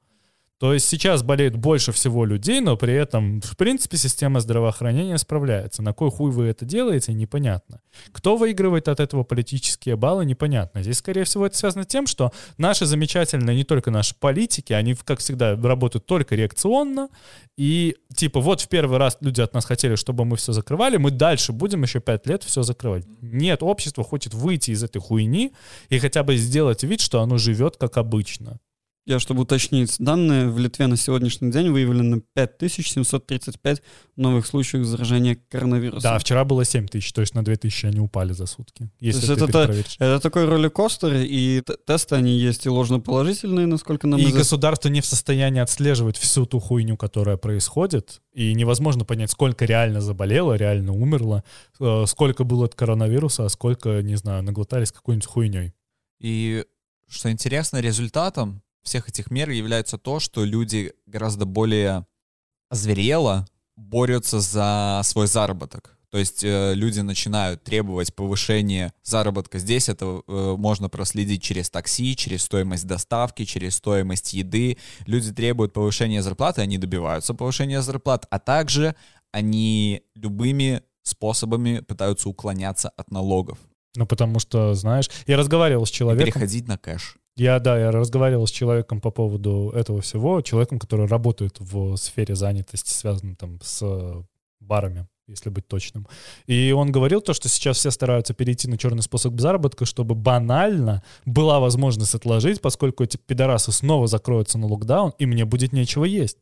То 0.61 0.75
есть 0.75 0.87
сейчас 0.87 1.23
болеет 1.23 1.55
больше 1.55 1.91
всего 1.91 2.23
людей, 2.23 2.61
но 2.61 2.77
при 2.77 2.93
этом, 2.93 3.41
в 3.41 3.57
принципе, 3.57 3.97
система 3.97 4.41
здравоохранения 4.41 5.17
справляется. 5.17 5.81
На 5.81 5.91
кой 5.91 6.11
хуй 6.11 6.29
вы 6.29 6.45
это 6.45 6.65
делаете, 6.65 7.13
непонятно. 7.13 7.81
Кто 8.11 8.37
выигрывает 8.37 8.87
от 8.87 8.99
этого 8.99 9.23
политические 9.23 9.95
баллы, 9.95 10.23
непонятно. 10.23 10.83
Здесь, 10.83 10.99
скорее 10.99 11.23
всего, 11.23 11.47
это 11.47 11.57
связано 11.57 11.83
с 11.83 11.87
тем, 11.87 12.05
что 12.05 12.31
наши 12.59 12.85
замечательные, 12.85 13.57
не 13.57 13.63
только 13.63 13.89
наши 13.89 14.13
политики, 14.13 14.71
они, 14.71 14.93
как 14.93 15.17
всегда, 15.17 15.55
работают 15.55 16.05
только 16.05 16.35
реакционно. 16.35 17.09
И, 17.57 17.95
типа, 18.15 18.39
вот 18.39 18.61
в 18.61 18.67
первый 18.67 18.99
раз 18.99 19.17
люди 19.19 19.41
от 19.41 19.55
нас 19.55 19.65
хотели, 19.65 19.95
чтобы 19.95 20.25
мы 20.25 20.37
все 20.37 20.53
закрывали, 20.53 20.97
мы 20.97 21.09
дальше 21.09 21.53
будем 21.53 21.81
еще 21.81 22.01
пять 22.01 22.27
лет 22.27 22.43
все 22.43 22.61
закрывать. 22.61 23.05
Нет, 23.19 23.63
общество 23.63 24.03
хочет 24.03 24.35
выйти 24.35 24.69
из 24.69 24.83
этой 24.83 25.01
хуйни 25.01 25.53
и 25.89 25.97
хотя 25.97 26.21
бы 26.21 26.37
сделать 26.37 26.83
вид, 26.83 27.01
что 27.01 27.19
оно 27.21 27.39
живет 27.39 27.77
как 27.77 27.97
обычно. 27.97 28.59
Я, 29.11 29.19
чтобы 29.19 29.41
уточнить 29.41 29.97
данные, 29.99 30.47
в 30.47 30.57
Литве 30.57 30.87
на 30.87 30.95
сегодняшний 30.95 31.51
день 31.51 31.69
выявлено 31.69 32.21
5735 32.33 33.83
новых 34.15 34.47
случаев 34.47 34.85
заражения 34.85 35.37
коронавирусом. 35.49 36.01
Да, 36.01 36.17
вчера 36.17 36.45
было 36.45 36.63
7 36.63 36.87
тысяч, 36.87 37.11
то 37.11 37.19
есть 37.19 37.35
на 37.35 37.43
2 37.43 37.55
тысячи 37.57 37.85
они 37.87 37.99
упали 37.99 38.31
за 38.31 38.45
сутки. 38.45 38.89
Если 39.01 39.19
есть 39.19 39.27
ты 39.27 39.33
это 39.33 39.51
та-. 39.51 40.05
Это 40.05 40.21
такой 40.21 40.45
роликостер, 40.45 41.13
и 41.13 41.61
тесты, 41.85 42.15
они 42.15 42.39
есть 42.39 42.65
и 42.65 42.69
ложноположительные, 42.69 43.67
насколько 43.67 44.07
нам 44.07 44.17
И 44.17 44.23
известно. 44.23 44.39
государство 44.39 44.87
не 44.87 45.01
в 45.01 45.05
состоянии 45.05 45.59
отслеживать 45.59 46.15
всю 46.15 46.45
ту 46.45 46.61
хуйню, 46.61 46.95
которая 46.95 47.35
происходит, 47.35 48.21
и 48.31 48.53
невозможно 48.53 49.03
понять, 49.03 49.31
сколько 49.31 49.65
реально 49.65 49.99
заболело, 49.99 50.53
реально 50.53 50.93
умерло, 50.93 51.43
э, 51.81 52.05
сколько 52.07 52.45
было 52.45 52.63
от 52.63 52.75
коронавируса, 52.75 53.43
а 53.43 53.49
сколько, 53.49 54.01
не 54.01 54.15
знаю, 54.15 54.41
наглотались 54.41 54.93
какой-нибудь 54.93 55.27
хуйней. 55.27 55.73
И 56.21 56.63
что 57.09 57.29
интересно, 57.29 57.81
результатом 57.81 58.61
всех 58.83 59.09
этих 59.09 59.31
мер 59.31 59.49
является 59.49 59.97
то, 59.97 60.19
что 60.19 60.43
люди 60.43 60.93
гораздо 61.05 61.45
более 61.45 62.05
зверело 62.69 63.45
борются 63.75 64.39
за 64.39 65.01
свой 65.03 65.27
заработок. 65.27 65.97
То 66.11 66.17
есть 66.17 66.43
э, 66.43 66.73
люди 66.75 66.99
начинают 66.99 67.63
требовать 67.63 68.13
повышения 68.13 68.93
заработка. 69.01 69.59
Здесь 69.59 69.87
это 69.87 70.21
э, 70.27 70.55
можно 70.57 70.89
проследить 70.89 71.41
через 71.41 71.69
такси, 71.69 72.17
через 72.17 72.43
стоимость 72.43 72.85
доставки, 72.85 73.45
через 73.45 73.75
стоимость 73.75 74.33
еды. 74.33 74.77
Люди 75.05 75.33
требуют 75.33 75.71
повышения 75.71 76.21
зарплаты, 76.21 76.61
они 76.61 76.77
добиваются 76.77 77.33
повышения 77.33 77.81
зарплат, 77.81 78.27
а 78.29 78.39
также 78.39 78.93
они 79.31 80.03
любыми 80.15 80.83
способами 81.01 81.79
пытаются 81.79 82.27
уклоняться 82.27 82.89
от 82.89 83.09
налогов 83.09 83.57
Ну, 83.95 84.05
потому 84.05 84.39
что, 84.39 84.73
знаешь, 84.73 85.09
я 85.27 85.37
разговаривал 85.37 85.85
с 85.85 85.89
и 85.89 85.93
человеком, 85.93 86.33
переходить 86.33 86.67
на 86.67 86.77
кэш. 86.77 87.17
Я, 87.35 87.59
да, 87.59 87.79
я 87.79 87.91
разговаривал 87.91 88.47
с 88.47 88.51
человеком 88.51 89.01
по 89.01 89.11
поводу 89.11 89.71
этого 89.75 90.01
всего, 90.01 90.41
человеком, 90.41 90.79
который 90.79 91.07
работает 91.07 91.57
в 91.59 91.95
сфере 91.97 92.35
занятости, 92.35 92.91
связанной 92.91 93.35
там 93.35 93.59
с 93.61 93.83
барами, 94.59 95.07
если 95.27 95.49
быть 95.49 95.67
точным. 95.67 96.07
И 96.45 96.71
он 96.71 96.91
говорил 96.91 97.21
то, 97.21 97.33
что 97.33 97.49
сейчас 97.49 97.77
все 97.77 97.91
стараются 97.91 98.33
перейти 98.33 98.67
на 98.67 98.77
черный 98.77 99.01
способ 99.01 99.39
заработка, 99.39 99.85
чтобы 99.85 100.13
банально 100.13 101.03
была 101.25 101.59
возможность 101.59 102.15
отложить, 102.15 102.61
поскольку 102.61 103.03
эти 103.03 103.17
пидорасы 103.17 103.71
снова 103.71 104.07
закроются 104.07 104.57
на 104.57 104.67
локдаун, 104.67 105.13
и 105.17 105.25
мне 105.25 105.45
будет 105.45 105.73
нечего 105.73 106.05
есть. 106.05 106.37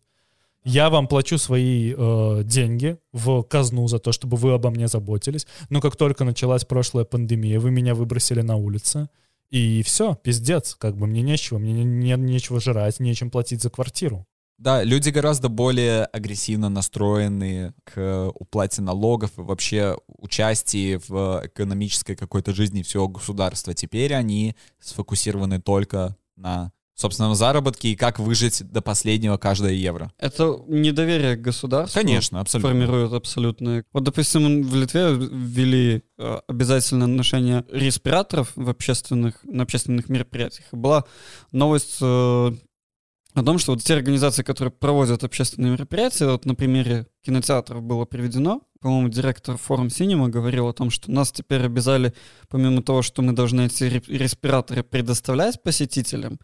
Я 0.64 0.90
вам 0.90 1.08
плачу 1.08 1.38
свои 1.38 1.94
э, 1.96 2.42
деньги 2.44 2.98
в 3.14 3.44
казну 3.44 3.88
за 3.88 4.00
то, 4.00 4.12
чтобы 4.12 4.38
вы 4.38 4.54
обо 4.54 4.70
мне 4.70 4.88
заботились. 4.88 5.48
Но 5.70 5.82
как 5.82 5.96
только 5.96 6.26
началась 6.26 6.66
прошлая 6.66 7.06
пандемия, 7.06 7.60
вы 7.60 7.72
меня 7.72 7.96
выбросили 7.96 8.42
на 8.42 8.56
улице. 8.56 9.10
И 9.50 9.82
все, 9.84 10.16
пиздец, 10.16 10.76
как 10.76 10.96
бы 10.96 11.08
мне 11.08 11.22
нечего, 11.22 11.58
мне 11.58 11.74
не, 11.74 11.84
не- 11.84 12.18
нечего 12.18 12.60
жрать, 12.60 13.00
нечем 13.00 13.32
платить 13.32 13.62
за 13.62 13.70
квартиру. 13.70 14.28
Да, 14.60 14.84
люди 14.84 15.10
гораздо 15.10 15.48
более 15.48 16.04
агрессивно 16.04 16.68
настроены 16.68 17.74
к 17.86 18.30
уплате 18.36 18.82
налогов 18.82 19.32
и 19.38 19.42
вообще 19.42 19.96
участии 20.08 21.00
в 21.08 21.44
экономической 21.46 22.16
какой-то 22.16 22.54
жизни 22.54 22.84
всего 22.84 23.08
государства. 23.08 23.74
Теперь 23.74 24.14
они 24.14 24.58
сфокусированы 24.80 25.62
только 25.62 26.18
на 26.36 26.74
собственном 27.02 27.36
заработке 27.36 27.90
и 27.90 27.96
как 27.96 28.20
выжить 28.20 28.64
до 28.72 28.82
последнего 28.82 29.38
каждое 29.38 29.74
евро. 29.74 30.12
Это 30.20 30.60
недоверие 30.68 31.36
к 31.36 31.42
государству. 31.42 32.00
Конечно, 32.00 32.40
абсолютно. 32.42 32.70
формирует 32.70 33.14
абсолютно. 33.14 33.84
Вот, 33.94 34.04
допустим, 34.04 34.64
в 34.64 34.76
Литве 34.76 35.14
ввели 35.14 36.04
э, 36.18 36.40
обязательное 36.48 37.08
ношение 37.08 37.66
респираторов 37.72 38.52
в 38.56 38.70
общественных, 38.70 39.36
на 39.44 39.64
общественных 39.64 40.10
мероприятиях. 40.10 40.68
Была 40.72 41.06
новость 41.52 41.98
э, 42.02 42.06
о 42.06 43.44
том, 43.44 43.60
что 43.60 43.74
вот 43.74 43.84
те 43.84 43.94
организации, 43.94 44.44
которые 44.44 44.72
проводят 44.72 45.24
общественные 45.24 45.74
мероприятия, 45.74 46.26
вот 46.26 46.46
на 46.46 46.56
примере 46.56 47.08
кинотеатров 47.24 47.82
было 47.82 48.06
приведено, 48.06 48.62
по-моему, 48.82 49.10
директор 49.10 49.58
форум 49.58 49.90
Синема 49.90 50.30
говорил 50.30 50.68
о 50.68 50.74
том, 50.74 50.90
что 50.90 51.12
нас 51.12 51.32
теперь 51.32 51.64
обязали, 51.64 52.14
помимо 52.48 52.82
того, 52.82 53.02
что 53.02 53.22
мы 53.22 53.34
должны 53.34 53.66
эти 53.66 53.84
ре- 53.84 54.04
респираторы 54.08 54.84
предоставлять 54.84 55.62
посетителям, 55.62 56.40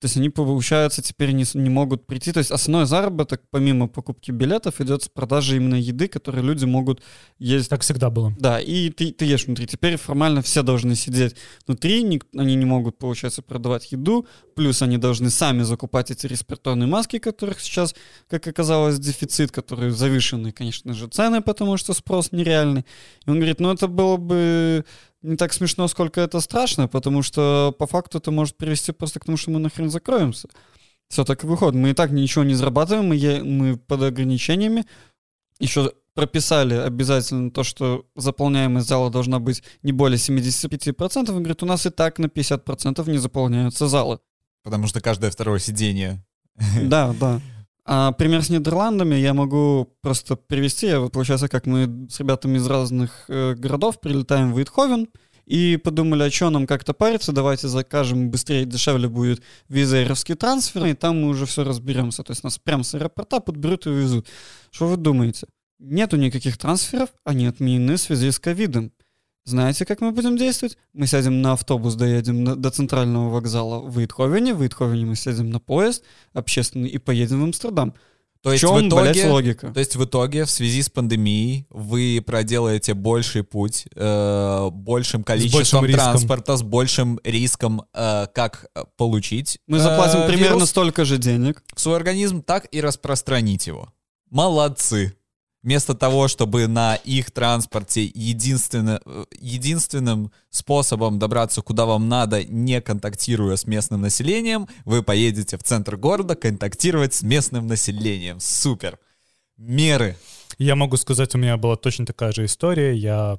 то 0.00 0.04
есть 0.04 0.16
они, 0.16 0.30
получается, 0.30 1.02
теперь 1.02 1.32
не, 1.32 1.44
не 1.54 1.70
могут 1.70 2.06
прийти. 2.06 2.32
То 2.32 2.38
есть 2.38 2.50
основной 2.50 2.86
заработок, 2.86 3.42
помимо 3.50 3.88
покупки 3.88 4.30
билетов, 4.30 4.80
идет 4.80 5.02
с 5.02 5.08
продажи 5.08 5.56
именно 5.56 5.74
еды, 5.74 6.06
которую 6.06 6.44
люди 6.44 6.64
могут 6.64 7.02
есть. 7.38 7.68
Так 7.68 7.82
всегда 7.82 8.08
было. 8.08 8.32
Да, 8.38 8.60
и 8.60 8.90
ты, 8.90 9.12
ты 9.12 9.24
ешь 9.24 9.46
внутри. 9.46 9.66
Теперь 9.66 9.96
формально 9.96 10.42
все 10.42 10.62
должны 10.62 10.94
сидеть 10.94 11.34
внутри, 11.66 12.02
ник- 12.02 12.26
они 12.36 12.54
не 12.54 12.64
могут, 12.64 12.98
получается, 12.98 13.42
продавать 13.42 13.90
еду, 13.90 14.26
плюс 14.54 14.82
они 14.82 14.98
должны 14.98 15.30
сами 15.30 15.62
закупать 15.62 16.10
эти 16.10 16.26
респираторные 16.26 16.86
маски, 16.86 17.18
которых 17.18 17.60
сейчас, 17.60 17.94
как 18.28 18.46
оказалось, 18.46 18.98
дефицит, 18.98 19.50
которые 19.50 19.90
завышенные, 19.90 20.52
конечно 20.52 20.94
же, 20.94 21.08
цены, 21.08 21.40
потому 21.40 21.76
что 21.76 21.92
спрос 21.92 22.30
нереальный. 22.32 22.84
И 23.26 23.30
он 23.30 23.36
говорит, 23.36 23.60
ну 23.60 23.72
это 23.72 23.88
было 23.88 24.16
бы 24.16 24.84
не 25.22 25.36
так 25.36 25.52
смешно, 25.52 25.88
сколько 25.88 26.20
это 26.20 26.40
страшно, 26.40 26.88
потому 26.88 27.22
что 27.22 27.74
по 27.78 27.86
факту 27.86 28.18
это 28.18 28.30
может 28.30 28.56
привести 28.56 28.92
просто 28.92 29.20
к 29.20 29.24
тому, 29.24 29.36
что 29.36 29.50
мы 29.50 29.58
нахрен 29.58 29.90
закроемся. 29.90 30.48
Все 31.08 31.24
так 31.24 31.42
и 31.44 31.46
выходит. 31.46 31.74
Мы 31.74 31.90
и 31.90 31.94
так 31.94 32.10
ничего 32.10 32.44
не 32.44 32.54
зарабатываем, 32.54 33.08
мы, 33.08 33.16
е- 33.16 33.42
мы 33.42 33.76
под 33.76 34.02
ограничениями. 34.02 34.84
Еще 35.58 35.92
прописали 36.14 36.74
обязательно 36.74 37.50
то, 37.50 37.64
что 37.64 38.04
заполняемость 38.16 38.88
зала 38.88 39.10
должна 39.10 39.38
быть 39.38 39.62
не 39.82 39.92
более 39.92 40.18
75%. 40.18 41.30
Он 41.30 41.38
говорит, 41.38 41.62
у 41.62 41.66
нас 41.66 41.86
и 41.86 41.90
так 41.90 42.18
на 42.18 42.26
50% 42.26 43.08
не 43.10 43.18
заполняются 43.18 43.88
залы. 43.88 44.18
Потому 44.64 44.86
что 44.86 45.00
каждое 45.00 45.30
второе 45.30 45.58
сиденье 45.60 46.24
Да, 46.82 47.14
да. 47.18 47.40
А 47.90 48.12
пример 48.12 48.44
с 48.44 48.50
Нидерландами 48.50 49.14
я 49.14 49.32
могу 49.32 49.96
просто 50.02 50.36
привести. 50.36 50.88
Я, 50.88 51.00
получается, 51.08 51.48
как 51.48 51.64
мы 51.64 52.06
с 52.10 52.20
ребятами 52.20 52.58
из 52.58 52.66
разных 52.66 53.24
э, 53.28 53.54
городов 53.54 53.98
прилетаем 53.98 54.52
в 54.52 54.58
Эйтховен 54.58 55.08
и 55.46 55.78
подумали, 55.78 56.24
а 56.24 56.30
что 56.30 56.50
нам 56.50 56.66
как-то 56.66 56.92
париться, 56.92 57.32
давайте 57.32 57.66
закажем 57.68 58.30
быстрее, 58.30 58.66
дешевле 58.66 59.08
будет 59.08 59.42
визаировский 59.70 60.34
трансфер, 60.34 60.84
и 60.84 60.92
там 60.92 61.22
мы 61.22 61.28
уже 61.30 61.46
все 61.46 61.64
разберемся. 61.64 62.22
То 62.22 62.32
есть 62.32 62.44
нас 62.44 62.58
прямо 62.58 62.82
с 62.82 62.94
аэропорта 62.94 63.40
подберут 63.40 63.86
и 63.86 63.88
увезут. 63.88 64.28
Что 64.70 64.86
вы 64.86 64.98
думаете? 64.98 65.46
Нету 65.78 66.18
никаких 66.18 66.58
трансферов, 66.58 67.08
они 67.24 67.46
отменены 67.46 67.96
в 67.96 68.00
связи 68.02 68.30
с 68.30 68.38
ковидом. 68.38 68.92
Знаете, 69.48 69.86
как 69.86 70.00
мы 70.02 70.12
будем 70.12 70.36
действовать? 70.36 70.76
Мы 70.92 71.06
сядем 71.06 71.40
на 71.40 71.52
автобус, 71.54 71.94
доедем 71.94 72.44
на- 72.44 72.54
до 72.54 72.70
центрального 72.70 73.30
вокзала 73.30 73.80
в 73.80 73.98
Эйтховене, 73.98 74.52
в 74.52 74.60
Эйтховене 74.62 75.06
мы 75.06 75.16
сядем 75.16 75.48
на 75.50 75.58
поезд 75.58 76.04
общественный 76.34 76.88
и 76.90 76.98
поедем 76.98 77.40
в 77.40 77.44
Амстердам. 77.44 77.94
То 78.42 78.50
в 78.50 78.52
есть 78.52 78.60
чем, 78.60 78.70
в 78.70 78.94
блядь, 78.94 79.16
итоге, 79.16 79.30
логика? 79.30 79.72
то 79.72 79.80
есть 79.80 79.96
в 79.96 80.04
итоге 80.04 80.44
в 80.44 80.50
связи 80.50 80.82
с 80.82 80.90
пандемией 80.90 81.66
вы 81.70 82.22
проделаете 82.24 82.92
больший 82.94 83.42
путь, 83.42 83.86
э, 83.96 84.68
большим 84.70 85.24
количеством 85.24 85.84
риском. 85.86 86.04
транспорта, 86.12 86.56
с 86.56 86.62
большим 86.62 87.18
риском, 87.24 87.82
э, 87.94 88.26
как 88.34 88.66
э, 88.76 88.84
получить 88.96 89.58
Мы 89.66 89.78
э, 89.78 89.80
заплатим 89.80 90.26
примерно 90.28 90.56
вирус 90.56 90.68
столько 90.68 91.04
же 91.04 91.16
денег. 91.18 91.64
в 91.74 91.80
свой 91.80 91.96
организм, 91.96 92.42
так 92.42 92.68
и 92.70 92.80
распространить 92.82 93.66
его. 93.66 93.92
Молодцы. 94.30 95.14
Вместо 95.62 95.94
того, 95.94 96.28
чтобы 96.28 96.68
на 96.68 96.94
их 96.94 97.32
транспорте 97.32 98.04
единственно, 98.04 99.00
единственным 99.40 100.30
способом 100.50 101.18
добраться 101.18 101.62
куда 101.62 101.84
вам 101.84 102.08
надо, 102.08 102.44
не 102.44 102.80
контактируя 102.80 103.56
с 103.56 103.66
местным 103.66 104.00
населением, 104.00 104.68
вы 104.84 105.02
поедете 105.02 105.56
в 105.58 105.64
центр 105.64 105.96
города 105.96 106.36
контактировать 106.36 107.14
с 107.14 107.22
местным 107.22 107.66
населением. 107.66 108.38
Супер. 108.38 108.98
Меры. 109.56 110.16
Я 110.58 110.76
могу 110.76 110.96
сказать, 110.96 111.34
у 111.34 111.38
меня 111.38 111.56
была 111.56 111.76
точно 111.76 112.06
такая 112.06 112.30
же 112.32 112.44
история. 112.44 112.94
Я 112.94 113.38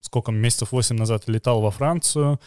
сколько 0.00 0.32
месяцев, 0.32 0.72
8 0.72 0.96
назад 0.96 1.24
летал 1.28 1.60
во 1.60 1.70
Францию, 1.70 2.40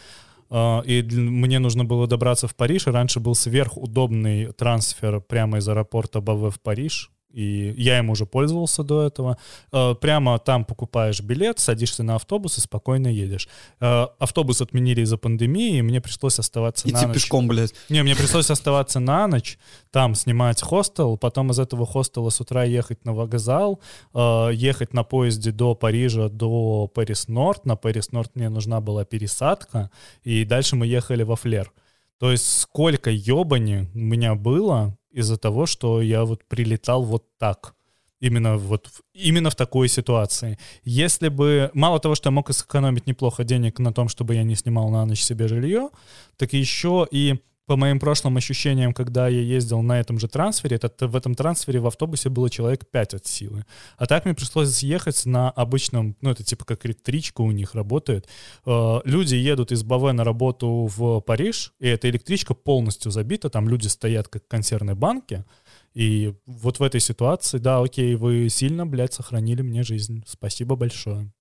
э, 0.49 0.81
и 0.85 1.01
мне 1.03 1.59
нужно 1.59 1.85
было 1.85 2.07
добраться 2.07 2.47
в 2.47 2.55
Париж, 2.55 2.87
и 2.87 2.91
раньше 2.91 3.19
был 3.19 3.35
сверхудобный 3.35 4.51
трансфер 4.53 5.21
прямо 5.21 5.59
из 5.59 5.67
аэропорта 5.67 6.21
Баве 6.21 6.49
в 6.49 6.59
Париж. 6.59 7.11
И 7.33 7.73
я 7.77 7.99
им 7.99 8.09
уже 8.09 8.25
пользовался 8.25 8.83
до 8.83 9.03
этого. 9.03 9.37
Э, 9.71 9.95
Прямо 9.95 10.39
там 10.39 10.65
покупаешь 10.65 11.21
билет, 11.21 11.59
садишься 11.59 12.03
на 12.03 12.15
автобус 12.15 12.57
и 12.57 12.61
спокойно 12.61 13.07
едешь. 13.07 13.47
Э, 13.79 14.07
Автобус 14.19 14.61
отменили 14.61 15.01
из-за 15.01 15.17
пандемии, 15.17 15.77
и 15.77 15.81
мне 15.81 16.01
пришлось 16.01 16.39
оставаться 16.39 16.87
на 16.87 16.91
Идти 16.97 17.05
ночь. 17.05 17.15
пешком, 17.15 17.47
блядь. 17.47 17.73
Не, 17.89 18.03
мне 18.03 18.15
пришлось 18.15 18.49
оставаться 18.49 18.99
на 18.99 19.27
ночь, 19.27 19.57
там 19.91 20.15
снимать 20.15 20.61
хостел, 20.61 21.17
потом 21.17 21.51
из 21.51 21.59
этого 21.59 21.85
хостела 21.85 22.29
с 22.29 22.39
утра 22.41 22.63
ехать 22.63 23.05
на 23.05 23.13
вокзал, 23.13 23.79
э, 24.13 24.49
ехать 24.53 24.93
на 24.93 25.03
поезде 25.03 25.51
до 25.51 25.75
Парижа, 25.75 26.29
до 26.29 26.87
Парис-Норд. 26.93 27.65
На 27.65 27.75
Парис-Норд 27.75 28.31
мне 28.35 28.49
нужна 28.49 28.81
была 28.81 29.05
пересадка, 29.05 29.89
и 30.23 30.45
дальше 30.45 30.75
мы 30.75 30.87
ехали 30.87 31.23
во 31.23 31.35
Флер. 31.35 31.71
То 32.19 32.31
есть 32.31 32.59
сколько 32.61 33.09
ебани 33.09 33.89
у 33.95 33.97
меня 33.99 34.35
было 34.35 34.95
из-за 35.11 35.37
того, 35.37 35.65
что 35.65 36.01
я 36.01 36.23
вот 36.23 36.43
прилетал 36.45 37.03
вот 37.03 37.25
так. 37.37 37.75
Именно 38.19 38.57
вот 38.57 38.89
именно 39.13 39.49
в 39.49 39.55
такой 39.55 39.87
ситуации. 39.87 40.57
Если 40.83 41.29
бы... 41.29 41.71
Мало 41.73 41.99
того, 41.99 42.15
что 42.15 42.27
я 42.27 42.31
мог 42.31 42.53
сэкономить 42.53 43.07
неплохо 43.07 43.43
денег 43.43 43.79
на 43.79 43.91
том, 43.91 44.09
чтобы 44.09 44.35
я 44.35 44.43
не 44.43 44.55
снимал 44.55 44.89
на 44.89 45.05
ночь 45.05 45.23
себе 45.23 45.47
жилье, 45.47 45.89
так 46.37 46.53
еще 46.53 47.07
и 47.11 47.41
по 47.71 47.77
моим 47.77 47.99
прошлым 47.99 48.35
ощущениям, 48.35 48.93
когда 48.93 49.29
я 49.29 49.39
ездил 49.39 49.81
на 49.81 49.97
этом 49.97 50.19
же 50.19 50.27
трансфере, 50.27 50.75
это, 50.75 51.07
в 51.07 51.15
этом 51.15 51.35
трансфере 51.35 51.79
в 51.79 51.87
автобусе 51.87 52.27
было 52.27 52.49
человек 52.49 52.85
5 52.85 53.13
от 53.13 53.25
силы. 53.27 53.65
А 53.95 54.07
так 54.07 54.25
мне 54.25 54.33
пришлось 54.33 54.83
ехать 54.83 55.25
на 55.25 55.49
обычном, 55.49 56.17
ну 56.19 56.31
это 56.31 56.43
типа 56.43 56.65
как 56.65 56.85
электричка 56.85 57.39
у 57.39 57.51
них 57.51 57.73
работает. 57.73 58.27
Э, 58.65 58.99
Люди 59.05 59.35
едут 59.35 59.71
из 59.71 59.83
Баве 59.83 60.11
на 60.11 60.25
работу 60.25 60.89
в 60.93 61.21
Париж, 61.21 61.71
и 61.79 61.87
эта 61.87 62.09
электричка 62.09 62.53
полностью 62.53 63.09
забита, 63.09 63.49
там 63.49 63.69
люди 63.69 63.87
стоят 63.87 64.27
как 64.27 64.43
в 64.43 64.47
консервной 64.49 64.95
банке, 64.95 65.45
и 65.93 66.33
вот 66.45 66.79
в 66.79 66.83
этой 66.83 66.99
ситуации, 66.99 67.57
да, 67.57 67.79
окей, 67.79 68.15
вы 68.15 68.49
сильно, 68.49 68.85
блядь, 68.85 69.13
сохранили 69.13 69.61
мне 69.61 69.83
жизнь. 69.83 70.25
Спасибо 70.27 70.75
большое. 70.75 71.31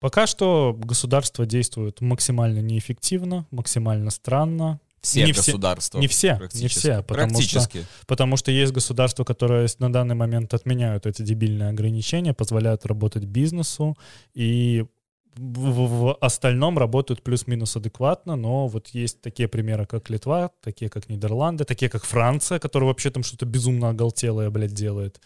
Пока 0.00 0.28
что 0.28 0.76
государство 0.78 1.44
действует 1.44 2.00
максимально 2.00 2.60
неэффективно, 2.60 3.48
максимально 3.50 4.10
странно. 4.10 4.78
Все 5.00 5.24
Не 5.24 5.32
все- 5.32 5.52
государства. 5.52 5.98
не 6.00 6.08
все, 6.08 6.40
не 6.54 6.68
все, 6.68 7.02
потому 7.02 7.28
Практически. 7.30 7.86
Потому 8.06 8.36
что 8.36 8.50
есть 8.50 8.72
государства, 8.72 9.24
которые 9.24 9.68
на 9.78 9.92
данный 9.92 10.14
момент 10.14 10.54
отменяют 10.54 11.06
эти 11.06 11.22
дебильные 11.22 11.68
ограничения, 11.70 12.34
позволяют 12.34 12.84
работать 12.86 13.24
бизнесу, 13.24 13.96
и 14.34 14.84
в, 15.36 15.70
в- 15.70 15.88
в 16.00 16.14
остальном 16.20 16.78
работают 16.78 17.22
плюс-минус 17.22 17.76
адекватно, 17.76 18.34
но 18.34 18.66
вот 18.66 18.88
есть 18.88 19.20
такие 19.20 19.46
примеры, 19.48 19.86
как 19.86 20.10
Литва, 20.10 20.50
такие, 20.62 20.90
как 20.90 21.08
Нидерланды, 21.08 21.64
такие, 21.64 21.88
как 21.88 22.04
Франция, 22.04 22.58
которая 22.58 22.88
вообще 22.88 23.10
там 23.10 23.22
что-то 23.22 23.46
безумно 23.46 23.90
оголтелое, 23.90 24.50
блядь, 24.50 24.74
делает. 24.74 25.20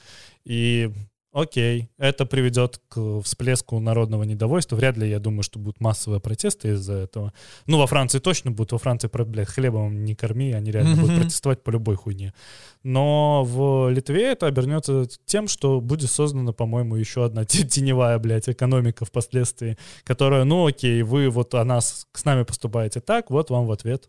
И 0.45 0.91
окей, 1.33 1.88
это 1.99 2.27
приведет 2.27 2.81
к 2.88 3.21
всплеску 3.23 3.81
народного 3.81 4.23
недовольства. 4.25 4.77
Вряд 4.77 4.97
ли, 4.97 5.09
я 5.09 5.18
думаю, 5.18 5.42
что 5.42 5.59
будут 5.59 5.81
массовые 5.81 6.21
протесты 6.21 6.71
из-за 6.71 6.95
этого. 6.95 7.33
Ну, 7.66 7.79
во 7.79 7.87
Франции 7.87 8.18
точно 8.18 8.51
будут. 8.51 8.73
Во 8.73 8.79
Франции, 8.79 9.11
блядь, 9.12 9.49
хлебом 9.49 10.05
не 10.05 10.14
корми, 10.14 10.53
они 10.53 10.71
реально 10.71 10.97
будут 10.97 11.16
протестовать 11.21 11.62
по 11.62 11.71
любой 11.71 11.97
хуйне. 11.97 12.35
Но 12.83 13.45
в 13.45 13.90
Литве 13.90 14.33
это 14.33 14.47
обернется 14.47 15.07
тем, 15.25 15.49
что 15.49 15.81
будет 15.81 16.11
создана, 16.11 16.53
по-моему, 16.53 16.97
еще 16.97 17.25
одна 17.25 17.45
те- 17.47 17.66
теневая, 17.66 18.18
блядь, 18.18 18.49
экономика 18.49 19.05
впоследствии, 19.05 19.79
которая, 20.05 20.45
ну 20.45 20.66
окей, 20.66 21.03
вы 21.03 21.31
вот 21.31 21.55
о 21.55 21.64
нас, 21.64 22.07
с 22.12 22.25
нами 22.25 22.45
поступаете 22.45 23.01
так, 23.01 23.31
вот 23.31 23.51
вам 23.51 23.66
в 23.66 23.73
ответ. 23.73 24.09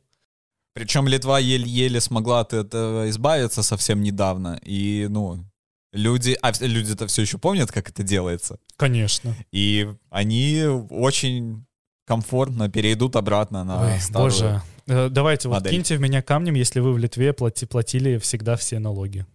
Причем 0.74 1.08
Литва 1.08 1.38
еле-еле 1.38 2.02
смогла 2.02 2.40
от 2.40 2.54
этого 2.54 3.08
избавиться 3.10 3.62
совсем 3.62 4.02
недавно. 4.02 4.60
И, 4.64 5.06
ну, 5.08 5.46
люди... 5.94 6.38
А 6.42 6.52
люди-то 6.60 7.08
все 7.08 7.22
еще 7.22 7.38
помнят, 7.38 7.72
как 7.72 7.90
это 7.90 8.04
делается. 8.04 8.60
Конечно. 8.76 9.36
И 9.52 9.88
они 10.10 10.64
очень 10.90 11.66
комфортно 12.06 12.70
перейдут 12.70 13.16
обратно 13.16 13.64
на 13.64 13.94
Ой, 13.94 14.00
старую... 14.02 14.30
боже. 14.32 14.62
Э, 14.88 15.08
Давайте, 15.10 15.48
вот 15.48 15.66
киньте 15.68 15.96
в 15.96 16.02
меня 16.02 16.22
камнем, 16.22 16.56
если 16.56 16.82
вы 16.82 16.92
в 16.94 16.98
Литве 16.98 17.32
плати- 17.32 17.66
платили 17.66 18.18
всегда 18.18 18.58
все 18.58 18.80
налоги. 18.80 19.26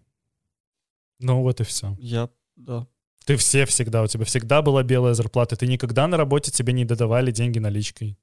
Ну 1.21 1.42
вот 1.42 1.61
и 1.61 1.64
все. 1.64 1.97
Я, 1.99 2.29
да. 2.57 2.87
Ты 3.25 3.37
все 3.37 3.64
всегда, 3.66 4.03
у 4.03 4.07
тебя 4.07 4.25
всегда 4.25 4.62
была 4.62 4.83
белая 4.83 5.14
зарплата. 5.14 5.57
Ты 5.57 5.66
никогда 5.66 6.07
на 6.07 6.16
работе 6.16 6.51
тебе 6.51 6.73
не 6.73 6.85
додавали 6.85 7.31
деньги 7.31 7.59
наличкой. 7.59 8.18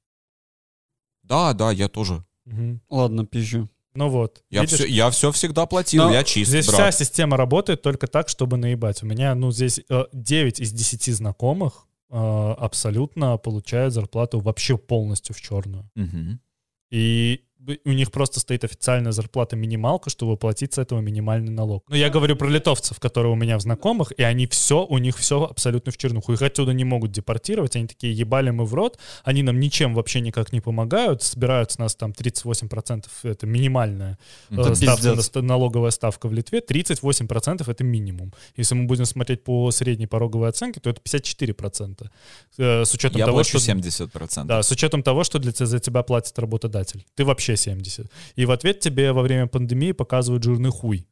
Да, 1.22 1.52
да, 1.52 1.72
я 1.72 1.88
тоже. 1.88 2.24
Мгм. 2.44 2.80
Ладно, 2.88 3.26
пизжу. 3.26 3.68
Ну 3.96 4.08
вот. 4.08 4.42
Я 4.50 4.62
видишь? 4.62 4.78
все, 4.78 4.86
я 4.86 5.10
все 5.10 5.32
всегда 5.32 5.66
платил, 5.66 6.04
Но 6.04 6.12
я 6.12 6.22
чист, 6.22 6.50
Здесь 6.50 6.66
брат. 6.66 6.92
вся 6.94 7.04
система 7.04 7.36
работает 7.36 7.82
только 7.82 8.06
так, 8.06 8.28
чтобы 8.28 8.56
наебать. 8.56 9.02
У 9.02 9.06
меня, 9.06 9.34
ну, 9.34 9.50
здесь 9.50 9.80
э, 9.88 10.04
9 10.12 10.60
из 10.60 10.72
10 10.72 11.14
знакомых 11.14 11.86
э, 12.10 12.16
абсолютно 12.58 13.36
получают 13.38 13.94
зарплату 13.94 14.40
вообще 14.40 14.76
полностью 14.76 15.34
в 15.34 15.40
черную. 15.40 15.90
Мгм. 15.94 16.40
И 16.90 17.45
у 17.84 17.92
них 17.92 18.10
просто 18.12 18.40
стоит 18.40 18.64
официальная 18.64 19.12
зарплата 19.12 19.56
минималка, 19.56 20.10
чтобы 20.10 20.36
платить 20.36 20.74
с 20.74 20.78
этого 20.78 21.00
минимальный 21.00 21.52
налог. 21.52 21.84
Но 21.88 21.96
я 21.96 22.10
говорю 22.10 22.36
про 22.36 22.48
литовцев, 22.48 22.98
которые 23.00 23.32
у 23.32 23.36
меня 23.36 23.58
в 23.58 23.60
знакомых, 23.60 24.12
и 24.16 24.22
они 24.22 24.46
все, 24.46 24.84
у 24.84 24.98
них 24.98 25.16
все 25.16 25.44
абсолютно 25.44 25.92
в 25.92 25.96
чернуху. 25.96 26.32
Их 26.32 26.42
отсюда 26.42 26.72
не 26.72 26.84
могут 26.84 27.12
депортировать, 27.12 27.76
они 27.76 27.86
такие, 27.86 28.12
ебали 28.12 28.50
мы 28.50 28.64
в 28.64 28.74
рот, 28.74 28.98
они 29.24 29.42
нам 29.42 29.58
ничем 29.60 29.94
вообще 29.94 30.20
никак 30.20 30.52
не 30.52 30.60
помогают, 30.60 31.22
собирают 31.22 31.72
с 31.72 31.78
нас 31.78 31.94
там 31.96 32.12
38%, 32.12 33.04
это 33.24 33.46
минимальная 33.46 34.18
э, 34.50 34.54
Это 34.60 34.74
ставка, 34.74 34.96
пиздец. 34.96 35.16
на- 35.16 35.22
ста- 35.22 35.42
налоговая 35.42 35.90
ставка 35.90 36.28
в 36.28 36.32
Литве, 36.32 36.60
38% 36.60 37.68
это 37.70 37.84
минимум. 37.84 38.32
Если 38.56 38.74
мы 38.74 38.86
будем 38.86 39.04
смотреть 39.04 39.44
по 39.44 39.70
средней 39.70 40.06
пороговой 40.06 40.48
оценке, 40.48 40.80
то 40.80 40.90
это 40.90 41.00
54%. 41.00 42.08
Э, 42.58 42.84
С 42.84 42.94
учетом 42.94 43.18
Я 43.18 43.26
того, 43.26 43.42
что... 43.44 43.58
70%. 43.58 44.44
Да, 44.44 44.62
с 44.62 44.70
учетом 44.70 45.02
того, 45.02 45.24
что 45.24 45.38
для, 45.38 45.52
за 45.52 45.78
тебя 45.78 46.02
платит 46.02 46.38
работодатель. 46.38 47.04
Ты 47.14 47.24
вообще 47.24 47.55
70. 47.56 48.10
И 48.36 48.46
в 48.46 48.50
ответ 48.50 48.80
тебе 48.80 49.12
во 49.12 49.22
время 49.22 49.46
пандемии 49.46 49.92
показывают 49.92 50.44
жирный 50.44 50.70
хуй. 50.70 51.08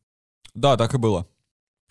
Да, 0.55 0.77
так 0.77 0.95
и 0.95 0.99
было. 0.99 1.27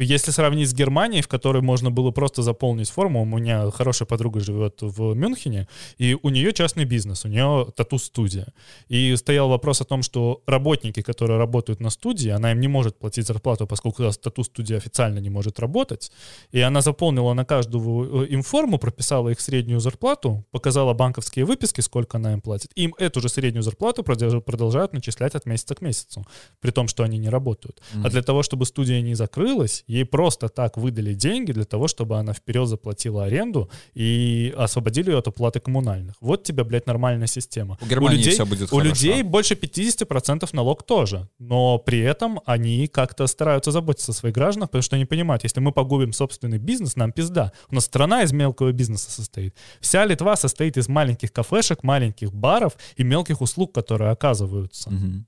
Если 0.04 0.32
сравнить 0.32 0.70
с 0.70 0.74
Германией, 0.74 1.22
в 1.22 1.28
которой 1.28 1.62
можно 1.62 1.92
было 1.92 2.12
просто 2.12 2.42
заполнить 2.42 2.90
форму, 2.90 3.22
у 3.22 3.26
меня 3.26 3.72
хорошая 3.72 4.08
подруга 4.08 4.40
живет 4.40 4.82
в 4.82 5.14
Мюнхене, 5.14 5.68
и 5.98 6.18
у 6.22 6.30
нее 6.30 6.54
частный 6.54 6.86
бизнес, 6.86 7.26
у 7.26 7.28
нее 7.28 7.68
тату-студия. 7.76 8.48
И 8.90 9.16
стоял 9.16 9.50
вопрос 9.50 9.82
о 9.82 9.86
том, 9.86 10.04
что 10.04 10.42
работники, 10.46 11.02
которые 11.02 11.38
работают 11.38 11.80
на 11.80 11.90
студии, 11.90 12.30
она 12.30 12.52
им 12.52 12.60
не 12.60 12.68
может 12.68 13.00
платить 13.00 13.28
зарплату, 13.28 13.68
поскольку 13.68 14.04
тату-студия 14.04 14.78
официально 14.78 15.20
не 15.20 15.30
может 15.30 15.60
работать. 15.60 16.12
И 16.52 16.60
она 16.60 16.82
заполнила 16.82 17.34
на 17.34 17.46
каждую 17.46 18.24
э, 18.24 18.28
им 18.28 18.44
форму, 18.44 18.78
прописала 18.78 19.30
их 19.30 19.40
среднюю 19.40 19.80
зарплату, 19.80 20.46
показала 20.52 20.94
банковские 20.94 21.46
выписки, 21.46 21.82
сколько 21.82 22.18
она 22.18 22.34
им 22.34 22.42
платит. 22.42 22.72
Им 22.76 22.94
эту 22.98 23.22
же 23.22 23.30
среднюю 23.30 23.64
зарплату 23.64 24.02
продолж- 24.02 24.42
продолжают 24.42 24.94
начислять 24.94 25.36
от 25.36 25.46
месяца 25.46 25.76
к 25.76 25.82
месяцу, 25.82 26.26
при 26.60 26.72
том, 26.72 26.88
что 26.88 27.04
они 27.04 27.18
не 27.18 27.30
работают. 27.30 27.82
А 28.04 28.10
для 28.10 28.22
того, 28.22 28.44
чтобы 28.44 28.66
студия 28.66 29.02
не 29.02 29.16
закрылась, 29.16 29.84
ей 29.94 30.06
просто 30.06 30.50
так 30.50 30.78
выдали 30.78 31.14
деньги 31.14 31.52
для 31.52 31.66
того, 31.66 31.88
чтобы 31.88 32.18
она 32.18 32.34
вперед 32.34 32.68
заплатила 32.68 33.26
аренду 33.26 33.70
и 33.94 34.54
освободили 34.58 35.12
ее 35.12 35.20
от 35.20 35.28
оплаты 35.28 35.60
коммунальных. 35.60 36.16
Вот 36.22 36.44
тебе, 36.44 36.64
блядь, 36.64 36.88
нормальная 36.88 37.28
система. 37.28 37.78
У 37.82 37.86
Германии 37.86 38.18
людей, 38.18 38.34
все 38.34 38.46
будет 38.46 38.72
у 38.72 38.78
хорошо. 38.78 38.90
людей 38.90 39.24
больше 39.24 39.54
50% 39.54 40.50
налог 40.54 40.84
тоже. 40.84 41.30
Но 41.40 41.78
при 41.78 42.00
этом 42.00 42.40
они 42.46 42.88
как-то 42.88 43.28
стараются 43.28 43.72
заботиться 43.72 44.12
о 44.12 44.16
своих 44.16 44.36
гражданах, 44.36 44.70
потому 44.70 44.82
что 44.82 44.96
они 44.96 45.06
понимают, 45.06 45.44
если 45.44 45.60
мы 45.60 45.72
погубим 45.72 46.14
собственный 46.14 46.58
бизнес, 46.58 46.96
нам 46.96 47.12
пизда. 47.12 47.52
У 47.70 47.76
нас 47.76 47.86
страна 47.86 48.24
из 48.24 48.32
мелкого 48.32 48.72
бизнеса 48.72 49.12
состоит. 49.12 49.56
Вся 49.80 50.06
Литва 50.06 50.36
состоит 50.36 50.78
из 50.78 50.88
маленьких 50.88 51.32
кафешек, 51.32 51.84
маленьких 51.84 52.34
баров 52.34 52.74
и 52.98 53.04
мелких 53.04 53.42
услуг, 53.42 53.74
которые 53.74 54.12
оказываются. 54.12 54.90
Мгм. 54.90 55.28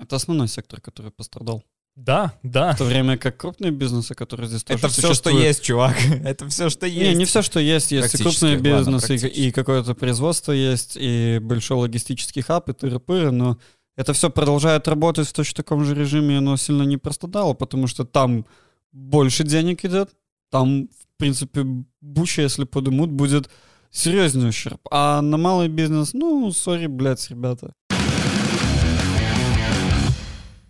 Это 0.00 0.16
основной 0.16 0.48
сектор, 0.48 0.80
который 0.80 1.10
пострадал. 1.10 1.64
Да, 2.00 2.32
да. 2.44 2.74
В 2.74 2.78
то 2.78 2.84
время 2.84 3.18
как 3.18 3.36
крупные 3.36 3.72
бизнесы, 3.72 4.14
которые 4.14 4.48
здесь 4.48 4.62
тоже 4.62 4.78
Это 4.78 4.88
все, 4.88 5.14
что 5.14 5.30
есть, 5.30 5.62
чувак. 5.64 5.96
Это 6.24 6.48
все, 6.48 6.70
что 6.70 6.88
Не, 6.88 6.94
есть. 6.94 7.18
не 7.18 7.24
все, 7.24 7.42
что 7.42 7.58
есть. 7.58 7.90
Есть 7.90 8.14
и 8.14 8.22
крупные 8.22 8.54
ладно, 8.56 8.68
бизнесы, 8.78 9.14
и- 9.16 9.18
практически. 9.18 9.40
и 9.40 9.50
какое-то 9.50 9.94
производство 9.94 10.52
есть, 10.52 10.96
и 10.98 11.40
большой 11.42 11.78
логистический 11.78 12.40
хаб, 12.42 12.68
и 12.68 12.72
тыры-пыры, 12.72 13.32
но 13.32 13.58
это 13.96 14.12
все 14.12 14.30
продолжает 14.30 14.86
работать 14.86 15.26
в 15.26 15.32
точно 15.32 15.56
таком 15.56 15.84
же 15.84 15.92
режиме, 15.96 16.36
и 16.36 16.38
оно 16.38 16.56
сильно 16.56 16.84
не 16.84 16.98
прострадало, 16.98 17.54
потому 17.54 17.88
что 17.88 18.04
там 18.04 18.46
больше 18.92 19.42
денег 19.42 19.84
идет, 19.84 20.10
там, 20.52 20.84
в 20.88 21.18
принципе, 21.18 21.64
буча, 22.00 22.42
если 22.42 22.62
подымут, 22.62 23.10
будет 23.10 23.50
серьезный 23.90 24.50
ущерб. 24.50 24.80
А 24.92 25.20
на 25.20 25.36
малый 25.36 25.66
бизнес, 25.68 26.14
ну, 26.14 26.52
сори, 26.52 26.86
блядь, 26.86 27.28
ребята. 27.28 27.72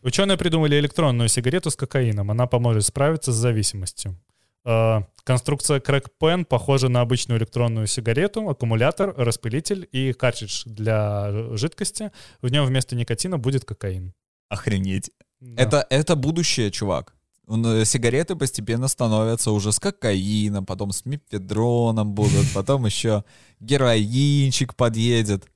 Ученые 0.02 0.36
придумали 0.36 0.78
электронную 0.78 1.28
сигарету 1.28 1.70
с 1.70 1.76
кокаином. 1.76 2.30
Она 2.30 2.46
поможет 2.46 2.84
справиться 2.84 3.32
с 3.32 3.36
зависимостью. 3.36 4.16
Э, 4.64 5.00
Конструкция 5.24 5.80
Crack 5.80 6.06
Pen 6.20 6.44
похожа 6.44 6.88
на 6.88 7.00
обычную 7.00 7.38
электронную 7.38 7.86
сигарету, 7.86 8.48
аккумулятор, 8.48 9.14
распылитель 9.16 9.88
и 9.92 10.12
картридж 10.12 10.62
для 10.66 11.56
жидкости. 11.56 12.12
В 12.42 12.50
нем 12.50 12.64
вместо 12.66 12.96
никотина 12.96 13.38
будет 13.38 13.64
кокаин. 13.64 14.14
Охренеть. 14.48 15.10
Да. 15.40 15.62
Это, 15.62 15.86
это 15.90 16.16
будущее, 16.16 16.70
чувак. 16.70 17.14
Э, 17.48 17.84
Сигареты 17.84 18.36
постепенно 18.36 18.88
становятся 18.88 19.50
уже 19.52 19.72
с 19.72 19.78
кокаином, 19.78 20.66
потом 20.66 20.92
с 20.92 21.04
мифедроном 21.04 22.12
будут, 22.12 22.46
потом 22.54 22.86
еще 22.86 23.24
героинчик 23.60 24.74
подъедет. 24.74 25.46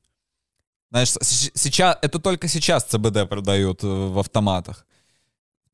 Знаешь, 0.93 1.09
сейчас, 1.55 1.97
это 2.03 2.19
только 2.19 2.49
сейчас 2.49 2.85
ЦБД 2.85 3.27
продают 3.27 3.83
э, 3.83 3.87
в 3.87 4.19
автоматах. 4.19 4.85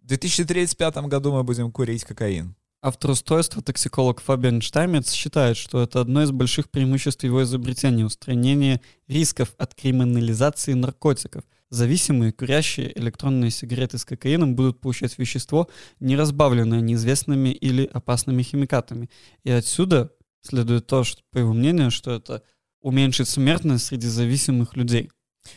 В 0.01 0.07
2035 0.07 0.97
году 1.09 1.33
мы 1.33 1.43
будем 1.43 1.73
курить 1.73 2.05
кокаин. 2.05 2.55
Автор 2.81 3.11
устройства, 3.11 3.61
токсиколог 3.61 4.21
Фабиан 4.21 4.61
Штаймец, 4.61 5.11
считает, 5.11 5.57
что 5.57 5.83
это 5.83 6.01
одно 6.01 6.23
из 6.23 6.31
больших 6.31 6.71
преимуществ 6.71 7.25
его 7.25 7.43
изобретения— 7.43 8.05
устранение 8.07 8.81
рисков 9.09 9.57
от 9.59 9.75
криминализации 9.75 10.75
наркотиков. 10.75 11.43
Зависимые, 11.69 12.31
курящие 12.31 12.97
электронные 12.97 13.51
сигареты 13.51 13.99
с 13.99 14.05
кокаином 14.05 14.55
будут 14.55 14.81
получать 14.81 15.19
вещество, 15.19 15.69
не 15.99 16.15
разбавленное 16.15 16.81
неизвестными 16.81 17.49
или 17.49 17.91
опасными 17.93 18.45
химикатами. 18.45 19.11
И 19.43 19.51
отсюда 19.51 20.13
следует 20.43 20.87
то, 20.87 21.03
что, 21.03 21.23
по 21.33 21.39
его 21.39 21.53
мнению, 21.53 21.91
что 21.91 22.13
это 22.13 22.45
уменьшит 22.89 23.29
смертность 23.29 23.87
среди 23.87 24.07
зависимых 24.09 24.77
людей. 24.77 25.11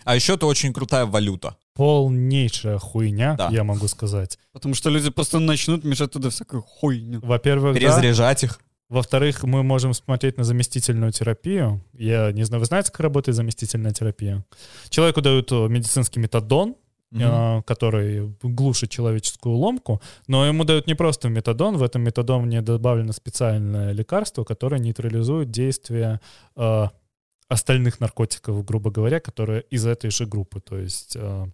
А 0.03 0.15
еще 0.15 0.33
это 0.33 0.45
очень 0.45 0.73
крутая 0.73 1.05
валюта. 1.05 1.55
Полнейшая 1.73 2.77
хуйня, 2.77 3.35
Да. 3.37 3.49
я 3.51 3.63
могу 3.63 3.87
сказать. 3.87 4.37
Потому 4.53 4.75
что 4.75 4.89
люди 4.89 5.09
просто 5.09 5.39
начнут 5.39 5.83
мешать 5.83 6.11
туда 6.11 6.29
всякую 6.29 6.61
хуйню. 6.61 7.19
Во-первых, 7.21 7.73
да. 7.73 7.79
Перезаряжать 7.79 8.43
их. 8.43 8.59
Во-вторых, 8.89 9.43
мы 9.43 9.63
можем 9.63 9.93
смотреть 9.93 10.37
на 10.37 10.43
заместительную 10.43 11.11
терапию. 11.11 11.81
Я 11.93 12.31
не 12.33 12.43
знаю, 12.43 12.59
вы 12.59 12.65
знаете, 12.65 12.91
как 12.91 12.99
работает 13.01 13.35
заместительная 13.35 13.91
терапия? 13.93 14.43
Человеку 14.89 15.21
дают 15.21 15.51
э, 15.51 15.67
медицинский 15.69 16.19
метадон, 16.19 16.75
э, 17.13 17.61
который 17.65 18.35
глушит 18.43 18.89
человеческую 18.89 19.55
ломку, 19.55 20.01
но 20.27 20.45
ему 20.45 20.65
дают 20.65 20.87
не 20.87 20.95
просто 20.95 21.29
метадон, 21.29 21.77
в 21.77 21.83
этом 21.83 22.01
метадоне 22.01 22.61
добавлено 22.61 23.13
специальное 23.13 23.93
лекарство, 23.93 24.43
которое 24.43 24.79
нейтрализует 24.81 25.51
действие 25.51 26.19
э, 26.57 26.87
остальных 27.51 27.99
наркотиков, 27.99 28.63
грубо 28.63 28.91
говоря, 28.91 29.19
которые 29.19 29.63
из 29.69 29.85
этой 29.85 30.09
же 30.09 30.25
группы, 30.25 30.61
то 30.61 30.77
есть 30.77 31.17
э, 31.17 31.45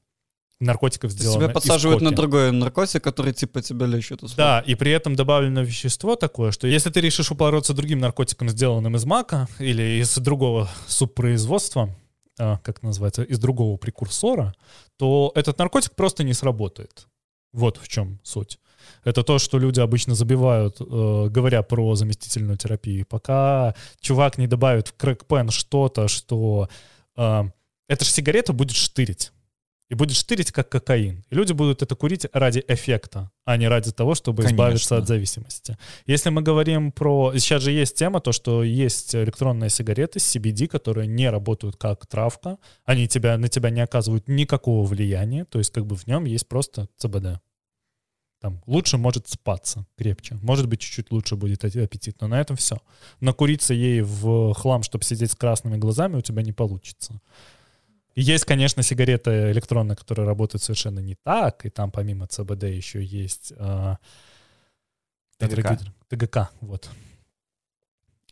наркотиков 0.59 1.11
сделано 1.11 1.45
Тебя 1.45 1.53
подсаживают 1.53 2.01
на 2.01 2.11
другой 2.11 2.51
наркотик, 2.51 3.03
который 3.03 3.33
типа 3.33 3.63
тебя 3.63 3.87
лечит. 3.87 4.21
условно. 4.21 4.35
Да, 4.37 4.59
и 4.59 4.75
при 4.75 4.91
этом 4.91 5.15
добавлено 5.15 5.61
вещество 5.61 6.15
такое, 6.15 6.51
что 6.51 6.67
если 6.67 6.91
ты 6.91 7.01
решишь 7.01 7.31
упороться 7.31 7.73
другим 7.73 7.99
наркотиком, 7.99 8.47
сделанным 8.49 8.95
из 8.95 9.05
мака 9.05 9.47
или 9.57 9.99
из 9.99 10.15
другого 10.19 10.69
субпроизводства, 10.87 11.95
а, 12.39 12.57
как 12.59 12.83
называется, 12.83 13.23
из 13.23 13.39
другого 13.39 13.77
прекурсора, 13.77 14.53
то 14.97 15.31
этот 15.33 15.57
наркотик 15.57 15.95
просто 15.95 16.23
не 16.23 16.33
сработает. 16.33 17.07
Вот 17.53 17.77
в 17.77 17.87
чем 17.87 18.19
суть. 18.21 18.59
Это 19.03 19.23
то, 19.23 19.39
что 19.39 19.59
люди 19.59 19.79
обычно 19.79 20.15
забивают, 20.15 20.79
э, 20.79 21.27
говоря 21.29 21.63
про 21.63 21.95
заместительную 21.95 22.57
терапию. 22.57 23.05
Пока 23.05 23.75
чувак 23.99 24.37
не 24.37 24.47
добавит 24.47 24.87
в 24.89 24.93
крэкпен 24.95 25.49
что-то, 25.49 26.07
что 26.07 26.69
э, 27.15 27.43
эта 27.87 28.05
же 28.05 28.11
сигарета 28.11 28.53
будет 28.53 28.75
штырить. 28.75 29.31
И 29.89 29.95
будет 29.95 30.17
штырить 30.17 30.51
как 30.51 30.67
кокаин. 30.67 31.23
И 31.29 31.35
люди 31.35 31.53
будут 31.53 31.81
это 31.81 31.95
курить 31.95 32.25
ради 32.33 32.61
эффекта, 32.67 33.31
а 33.45 33.55
не 33.55 33.69
ради 33.69 33.93
того, 33.93 34.15
чтобы 34.15 34.43
Конечно. 34.43 34.55
избавиться 34.55 34.97
от 34.97 35.07
зависимости. 35.07 35.77
Если 36.05 36.29
мы 36.29 36.41
говорим 36.41 36.91
про... 36.91 37.31
Сейчас 37.37 37.63
же 37.63 37.71
есть 37.71 37.95
тема, 37.95 38.19
то, 38.19 38.33
что 38.33 38.63
есть 38.63 39.15
электронные 39.15 39.69
сигареты 39.69 40.19
с 40.19 40.35
CBD, 40.35 40.67
которые 40.67 41.07
не 41.07 41.29
работают 41.29 41.77
как 41.77 42.05
травка. 42.05 42.57
Они 42.83 43.07
тебя, 43.07 43.37
на 43.37 43.47
тебя 43.47 43.69
не 43.69 43.79
оказывают 43.79 44.27
никакого 44.27 44.85
влияния. 44.85 45.45
То 45.45 45.57
есть 45.57 45.71
как 45.71 45.85
бы 45.85 45.95
в 45.95 46.05
нем 46.05 46.25
есть 46.25 46.49
просто 46.49 46.89
CBD. 47.01 47.39
Там 48.39 48.61
лучше 48.67 48.97
может 48.97 49.27
спаться 49.27 49.85
крепче. 49.97 50.35
Может 50.41 50.67
быть, 50.67 50.79
чуть-чуть 50.79 51.11
лучше 51.11 51.35
будет 51.35 51.65
аппетит, 51.65 52.21
но 52.21 52.27
на 52.27 52.39
этом 52.39 52.55
все. 52.55 52.77
Накуриться 53.19 53.73
ей 53.73 54.01
в 54.01 54.53
хлам, 54.53 54.83
чтобы 54.83 55.03
сидеть 55.03 55.31
с 55.31 55.35
красными 55.35 55.77
глазами, 55.77 56.17
у 56.17 56.21
тебя 56.21 56.43
не 56.43 56.53
получится. 56.53 57.19
И 58.13 58.21
Есть, 58.21 58.45
конечно, 58.45 58.81
сигарета 58.83 59.51
электронная, 59.51 59.95
которая 59.95 60.25
работает 60.25 60.63
совершенно 60.63 60.99
не 60.99 61.15
так, 61.15 61.65
и 61.65 61.69
там 61.69 61.91
помимо 61.91 62.27
ЦБД 62.27 62.63
еще 62.63 63.03
есть 63.03 63.53
а, 63.57 63.97
ТГК. 65.37 65.79
ТГК, 66.09 66.49
вот. 66.61 66.89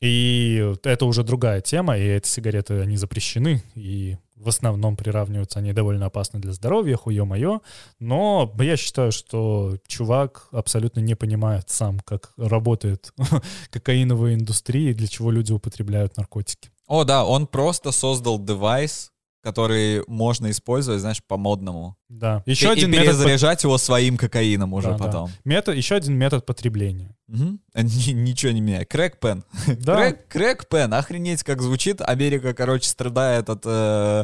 И 0.01 0.73
это 0.83 1.05
уже 1.05 1.23
другая 1.23 1.61
тема, 1.61 1.97
и 1.97 2.03
эти 2.03 2.27
сигареты, 2.27 2.79
они 2.79 2.97
запрещены, 2.97 3.63
и 3.75 4.17
в 4.35 4.49
основном 4.49 4.95
приравниваются, 4.95 5.59
они 5.59 5.73
довольно 5.73 6.07
опасны 6.07 6.39
для 6.39 6.51
здоровья, 6.53 6.97
хуё-моё, 6.97 7.61
но 7.99 8.53
я 8.59 8.77
считаю, 8.77 9.11
что 9.11 9.77
чувак 9.87 10.47
абсолютно 10.51 10.99
не 10.99 11.15
понимает 11.15 11.69
сам, 11.69 11.99
как 11.99 12.33
работает 12.37 13.13
кокаиновая 13.71 14.35
индустрия 14.35 14.91
и 14.91 14.93
для 14.93 15.07
чего 15.07 15.31
люди 15.31 15.53
употребляют 15.53 16.17
наркотики. 16.17 16.69
О, 16.87 17.03
да, 17.03 17.25
он 17.25 17.47
просто 17.47 17.91
создал 17.91 18.37
девайс, 18.39 19.11
который 19.45 20.03
можно 20.07 20.49
использовать, 20.49 21.01
знаешь, 21.01 21.21
по-модному. 21.23 21.95
Да. 22.09 22.41
Еще 22.47 22.67
и, 22.67 22.71
один 22.71 22.89
и 22.89 22.91
метод, 22.93 23.05
перезаряжать 23.11 23.63
его 23.63 23.77
своим 23.77 24.17
кокаином 24.17 24.73
уже 24.73 24.89
Да, 24.89 24.97
да. 24.97 25.03
потом. 25.05 25.29
метод, 25.45 25.75
еще 25.75 25.95
один 25.95 26.15
метод 26.15 26.45
потребления. 26.47 27.15
Ни- 27.27 28.11
Ничего 28.11 28.51
не 28.51 28.61
меняет. 28.61 28.89
Крэк-пен. 28.89 29.43
Да, 29.79 29.95
Крэк, 29.95 30.27
крэк-пен. 30.27 30.93
Охренеть, 30.93 31.43
как 31.43 31.61
звучит. 31.61 32.01
Америка, 32.01 32.53
короче, 32.55 32.89
страдает 32.89 33.49
от 33.49 33.61
э, 33.65 34.23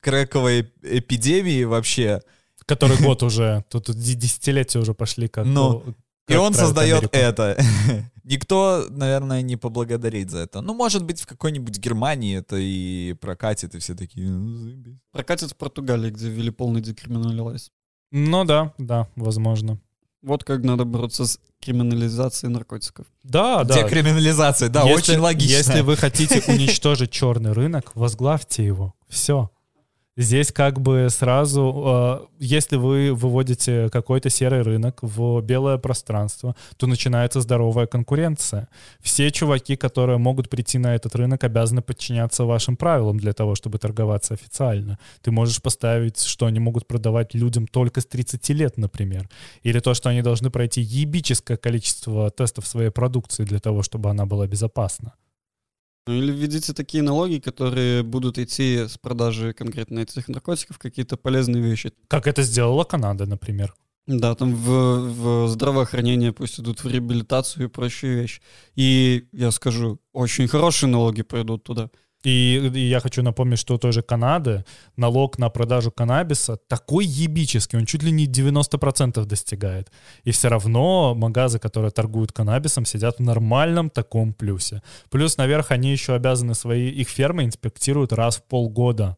крэковой 0.00 0.72
эпидемии 0.82 1.64
вообще. 1.64 2.20
который 2.66 2.96
год 2.96 3.22
уже, 3.22 3.64
тут 3.68 3.90
десятилетия 3.94 4.78
уже 4.78 4.94
пошли 4.94 5.28
как... 5.28 5.44
Ну, 5.46 5.82
И 6.28 6.36
он 6.36 6.54
создает 6.54 6.98
Америку. 6.98 7.16
это. 7.16 7.64
Никто, 8.24 8.86
наверное, 8.88 9.42
не 9.42 9.56
поблагодарит 9.56 10.30
за 10.30 10.38
это. 10.38 10.60
Ну, 10.60 10.74
может 10.74 11.04
быть, 11.04 11.20
в 11.20 11.26
какой-нибудь 11.26 11.78
Германии 11.78 12.38
это 12.38 12.56
и 12.56 13.14
прокатит, 13.14 13.74
и 13.74 13.78
все 13.80 13.94
такие... 13.94 14.28
«Ну, 14.28 14.56
заебись». 14.56 14.98
Прокатит 15.10 15.50
в 15.50 15.56
Португалии, 15.56 16.10
где 16.10 16.28
ввели 16.28 16.50
полный 16.50 16.80
декриминализ. 16.80 17.72
Ну 18.12 18.44
да, 18.44 18.72
да, 18.78 19.08
возможно. 19.16 19.80
Вот 20.22 20.44
как 20.44 20.62
надо 20.62 20.84
бороться 20.84 21.26
с 21.26 21.40
криминализацией 21.60 22.52
наркотиков. 22.52 23.06
Да, 23.24 23.64
да. 23.64 23.82
Декриминализация, 23.82 24.68
да, 24.68 24.82
Если- 24.84 25.12
очень 25.12 25.20
логично. 25.20 25.56
Если 25.56 25.80
вы 25.80 25.96
хотите 25.96 26.42
уничтожить 26.48 27.10
черный 27.10 27.52
рынок, 27.52 27.90
возглавьте 27.96 28.64
его. 28.64 28.94
Все. 29.08 29.50
Здесь 30.14 30.52
как 30.52 30.78
бы 30.78 31.08
сразу, 31.08 31.84
э, 31.86 32.26
если 32.38 32.76
вы 32.76 33.14
выводите 33.14 33.88
какой-то 33.88 34.28
серый 34.28 34.60
рынок 34.60 34.98
в 35.00 35.40
белое 35.40 35.78
пространство, 35.78 36.54
то 36.76 36.86
начинается 36.86 37.40
здоровая 37.40 37.86
конкуренция. 37.86 38.68
Все 39.00 39.30
чуваки, 39.30 39.74
которые 39.74 40.18
могут 40.18 40.50
прийти 40.50 40.76
на 40.76 40.94
этот 40.94 41.14
рынок, 41.14 41.44
обязаны 41.44 41.80
подчиняться 41.80 42.44
вашим 42.44 42.76
правилам 42.76 43.18
для 43.18 43.32
того, 43.32 43.54
чтобы 43.54 43.78
торговаться 43.78 44.34
официально. 44.34 44.98
Ты 45.22 45.30
можешь 45.30 45.62
поставить, 45.62 46.20
что 46.20 46.44
они 46.44 46.60
могут 46.60 46.86
продавать 46.86 47.32
людям 47.32 47.66
только 47.66 48.02
с 48.02 48.06
30 48.06 48.50
лет, 48.50 48.76
например. 48.76 49.30
Или 49.62 49.80
то, 49.80 49.94
что 49.94 50.10
они 50.10 50.20
должны 50.20 50.50
пройти 50.50 50.82
ебическое 50.82 51.56
количество 51.56 52.30
тестов 52.30 52.66
своей 52.66 52.90
продукции 52.90 53.44
для 53.44 53.60
того, 53.60 53.82
чтобы 53.82 54.10
она 54.10 54.26
была 54.26 54.46
безопасна. 54.46 55.14
Ну, 56.06 56.14
Или 56.14 56.32
введите 56.32 56.72
такие 56.72 57.02
налоги, 57.02 57.38
которые 57.38 58.02
будут 58.02 58.38
идти 58.38 58.88
с 58.88 58.98
продажи 58.98 59.52
конкретно 59.52 60.00
этих 60.00 60.28
наркотиков, 60.28 60.78
какие-то 60.78 61.16
полезные 61.16 61.62
вещи. 61.62 61.92
Как 62.08 62.26
это 62.26 62.42
сделала 62.42 62.84
Канада, 62.84 63.26
например. 63.26 63.74
Да, 64.08 64.34
там 64.34 64.54
в, 64.54 64.66
в 64.66 65.48
здравоохранение 65.48 66.32
пусть 66.32 66.58
идут 66.58 66.82
в 66.82 66.88
реабилитацию 66.88 67.66
и 67.66 67.68
прочие 67.68 68.14
вещи. 68.16 68.42
И 68.74 69.28
я 69.32 69.52
скажу, 69.52 70.00
очень 70.12 70.48
хорошие 70.48 70.90
налоги 70.90 71.22
пройдут 71.22 71.62
туда. 71.62 71.88
И, 72.24 72.70
и 72.74 72.80
я 72.88 73.00
хочу 73.00 73.22
напомнить, 73.22 73.58
что 73.58 73.74
у 73.74 73.78
той 73.78 73.92
же 73.92 74.02
Канады 74.02 74.64
налог 74.96 75.38
на 75.38 75.50
продажу 75.50 75.90
каннабиса 75.90 76.56
такой 76.68 77.04
ебический, 77.04 77.78
он 77.78 77.86
чуть 77.86 78.02
ли 78.02 78.12
не 78.12 78.26
90% 78.26 79.24
достигает. 79.24 79.90
И 80.24 80.30
все 80.30 80.48
равно 80.48 81.14
магазы, 81.14 81.58
которые 81.58 81.90
торгуют 81.90 82.32
каннабисом, 82.32 82.84
сидят 82.84 83.18
в 83.18 83.22
нормальном 83.22 83.90
таком 83.90 84.32
плюсе. 84.32 84.82
Плюс 85.10 85.36
наверх 85.36 85.70
они 85.70 85.90
еще 85.90 86.14
обязаны 86.14 86.54
свои, 86.54 86.88
их 86.88 87.08
фермы 87.08 87.44
инспектируют 87.44 88.12
раз 88.12 88.36
в 88.36 88.42
полгода. 88.42 89.16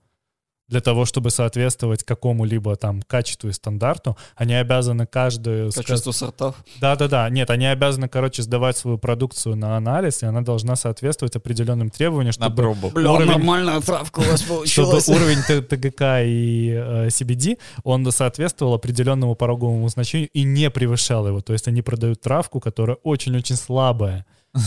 Для 0.66 0.80
того, 0.80 1.04
чтобы 1.04 1.28
соответствовать 1.28 2.04
какому-либо 2.04 2.74
там 2.76 3.02
качеству 3.02 3.50
и 3.50 3.52
стандарту, 3.52 4.16
они 4.34 4.54
обязаны 4.54 5.06
каждую... 5.06 5.70
Качество 5.70 6.10
сортов. 6.10 6.56
Да-да-да, 6.80 7.28
нет, 7.28 7.50
они 7.50 7.66
обязаны, 7.66 8.08
короче, 8.08 8.42
сдавать 8.42 8.78
свою 8.78 8.96
продукцию 8.96 9.56
на 9.56 9.76
анализ, 9.76 10.22
и 10.22 10.26
она 10.26 10.40
должна 10.40 10.74
соответствовать 10.74 11.36
определенным 11.36 11.90
требованиям, 11.90 12.32
На 12.38 12.46
чтобы, 12.46 12.56
пробу. 12.56 12.88
Бля, 12.90 13.12
Уровень- 13.12 13.28
нормальная 13.32 13.80
травка 13.82 14.20
у 14.20 14.22
вас 14.22 14.40
чтобы 14.42 14.56
получилась. 14.56 15.08
уровень 15.08 15.42
Т- 15.46 15.60
ТГК 15.60 16.22
и 16.24 16.70
э, 16.70 17.08
CBD, 17.08 17.58
он 17.82 18.10
соответствовал 18.10 18.72
определенному 18.72 19.34
пороговому 19.34 19.86
значению 19.90 20.30
и 20.32 20.44
не 20.44 20.70
превышал 20.70 21.26
его. 21.28 21.42
То 21.42 21.52
есть 21.52 21.68
они 21.68 21.82
продают 21.82 22.22
травку, 22.22 22.58
которая 22.60 22.96
очень-очень 23.02 23.56
слабая. 23.56 24.24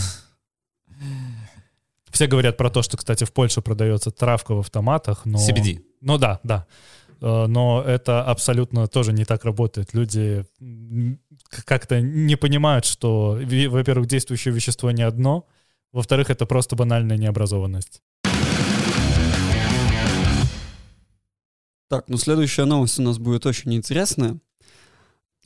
Все 2.10 2.26
говорят 2.26 2.56
про 2.56 2.70
то, 2.70 2.82
что, 2.82 2.96
кстати, 2.96 3.24
в 3.24 3.32
Польше 3.32 3.60
продается 3.62 4.10
травка 4.10 4.54
в 4.54 4.60
автоматах, 4.60 5.22
но... 5.24 5.38
CBD. 5.38 5.82
Ну 6.00 6.18
да, 6.18 6.40
да. 6.42 6.66
Э, 7.20 7.46
но 7.46 7.82
это 7.82 8.24
абсолютно 8.24 8.86
тоже 8.86 9.12
не 9.12 9.24
так 9.24 9.44
работает. 9.44 9.94
Люди 9.94 10.44
как-то 11.64 12.00
не 12.00 12.36
понимают, 12.36 12.84
что, 12.84 13.38
во-первых, 13.68 14.06
действующее 14.06 14.54
вещество 14.54 14.90
не 14.90 15.02
одно, 15.02 15.46
во-вторых, 15.92 16.30
это 16.30 16.46
просто 16.46 16.76
банальная 16.76 17.16
необразованность. 17.16 18.02
Так, 21.88 22.04
ну 22.08 22.18
следующая 22.18 22.66
новость 22.66 22.98
у 22.98 23.02
нас 23.02 23.18
будет 23.18 23.46
очень 23.46 23.74
интересная. 23.74 24.38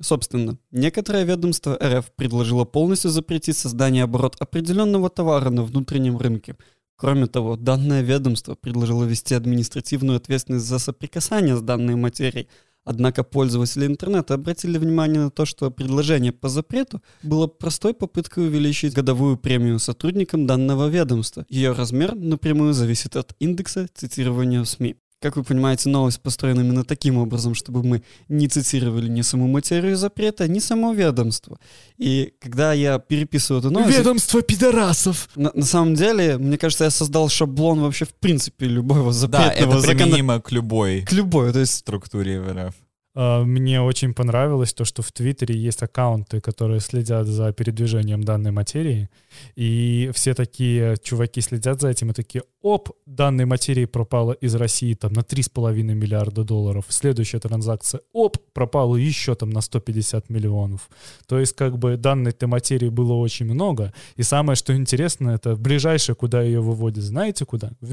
Собственно, 0.01 0.59
некоторое 0.73 1.23
ведомство 1.25 1.79
РФ 1.81 2.11
предложило 2.17 2.65
полностью 2.65 3.11
запретить 3.11 3.57
создание 3.57 4.03
оборот 4.03 4.37
определенного 4.41 5.09
товара 5.09 5.51
на 5.51 5.63
внутреннем 5.63 6.19
рынке. 6.19 6.57
Кроме 7.03 7.27
того, 7.27 7.57
данное 7.57 8.01
ведомство 8.01 8.55
предложило 8.55 9.03
ввести 9.03 9.35
административную 9.35 10.19
ответственность 10.19 10.67
за 10.67 10.79
соприкасание 10.79 11.57
с 11.57 11.61
данной 11.61 11.97
материей. 11.97 12.47
Однако 12.85 13.25
пользователи 13.25 13.87
интернета 13.87 14.35
обратили 14.35 14.79
внимание 14.79 15.23
на 15.23 15.31
то, 15.33 15.45
что 15.45 15.73
предложение 15.73 16.31
по 16.31 16.49
запрету 16.49 17.03
было 17.25 17.49
простой 17.49 17.93
попыткой 17.93 18.47
увеличить 18.47 18.95
годовую 18.95 19.37
премию 19.37 19.81
сотрудникам 19.81 20.47
данного 20.47 20.87
ведомства. 20.87 21.45
Ее 21.49 21.73
размер 21.73 22.15
напрямую 22.15 22.73
зависит 22.73 23.17
от 23.17 23.35
индекса 23.41 23.89
цитирования 23.93 24.63
в 24.63 24.67
СМИ. 24.67 24.95
Как 25.23 25.37
вы 25.37 25.45
понимаете, 25.45 25.89
новость 25.89 26.21
построена 26.21 26.61
именно 26.61 26.85
таким 26.85 27.17
образом, 27.17 27.55
чтобы 27.55 27.85
мы 27.85 28.03
не 28.29 28.49
цитировали 28.49 29.09
ни 29.09 29.23
саму 29.23 29.47
материю 29.47 29.97
запрета, 29.97 30.49
ни 30.49 30.59
само 30.59 30.93
ведомство. 30.93 31.59
И 31.97 32.35
когда 32.41 32.73
я 32.73 32.99
переписываю 32.99 33.61
эту 33.61 33.71
новость... 33.71 33.97
Ведомство 33.97 34.43
пидорасов! 34.43 35.29
На, 35.37 35.53
на 35.55 35.65
самом 35.65 35.95
деле, 35.95 36.39
мне 36.39 36.59
кажется, 36.59 36.85
я 36.85 36.91
создал 36.91 37.29
шаблон 37.29 37.81
вообще 37.81 38.05
в 38.05 38.15
принципе 38.15 38.67
любого 38.67 39.07
Да, 39.07 39.13
запретного 39.13 39.73
это 39.73 39.81
закона- 39.81 39.99
применимо 39.99 40.41
к 40.41 40.51
любой 40.51 41.03
К 41.03 41.13
любой, 41.13 41.53
то 41.53 41.61
есть 41.61 41.75
структуре 41.75 42.41
РФ. 42.41 42.75
А, 43.15 43.43
Мне 43.45 43.81
очень 43.81 44.15
понравилось 44.15 44.73
то, 44.73 44.85
что 44.85 45.03
в 45.03 45.13
Твиттере 45.13 45.55
есть 45.55 45.83
аккаунты, 45.83 46.41
которые 46.41 46.81
следят 46.81 47.27
за 47.27 47.53
передвижением 47.53 48.25
данной 48.25 48.53
материи, 48.53 49.09
и 49.57 50.11
все 50.15 50.35
такие 50.35 50.97
чуваки 51.03 51.41
следят 51.41 51.81
за 51.81 51.89
этим 51.89 52.11
и 52.11 52.15
такие, 52.15 52.45
оп, 52.63 52.91
данной 53.07 53.45
материи 53.45 53.85
пропала 53.85 54.33
из 54.33 54.55
России 54.55 54.95
там 54.95 55.13
на 55.13 55.21
3,5 55.21 55.73
миллиарда 55.83 56.45
долларов, 56.45 56.87
следующая 56.89 57.39
транзакция, 57.39 58.01
оп, 58.13 58.39
пропала 58.55 58.97
еще 58.97 59.35
там 59.35 59.51
на 59.51 59.61
150 59.61 60.31
миллионов. 60.31 60.89
То 61.29 61.39
есть 61.39 61.55
как 61.55 61.79
бы 61.79 61.97
данной-то 61.97 62.47
материи 62.47 62.89
было 62.89 63.13
очень 63.13 63.47
много, 63.47 63.93
и 64.17 64.23
самое, 64.23 64.57
что 64.57 64.75
интересно, 64.75 65.31
это 65.31 65.55
ближайшее, 65.57 66.17
куда 66.17 66.43
ее 66.43 66.61
выводят, 66.61 67.05
знаете 67.05 67.45
куда? 67.45 67.73
В 67.83 67.93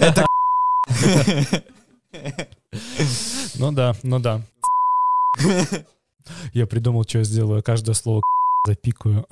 Это 0.00 0.26
Ну 3.58 3.72
да, 3.72 3.94
ну 4.02 4.18
да. 4.18 4.42
Я 6.52 6.66
придумал, 6.66 7.04
что 7.04 7.18
я 7.18 7.24
сделаю. 7.24 7.62
Каждое 7.62 7.94
слово 7.94 8.22
запикаю. 8.66 9.26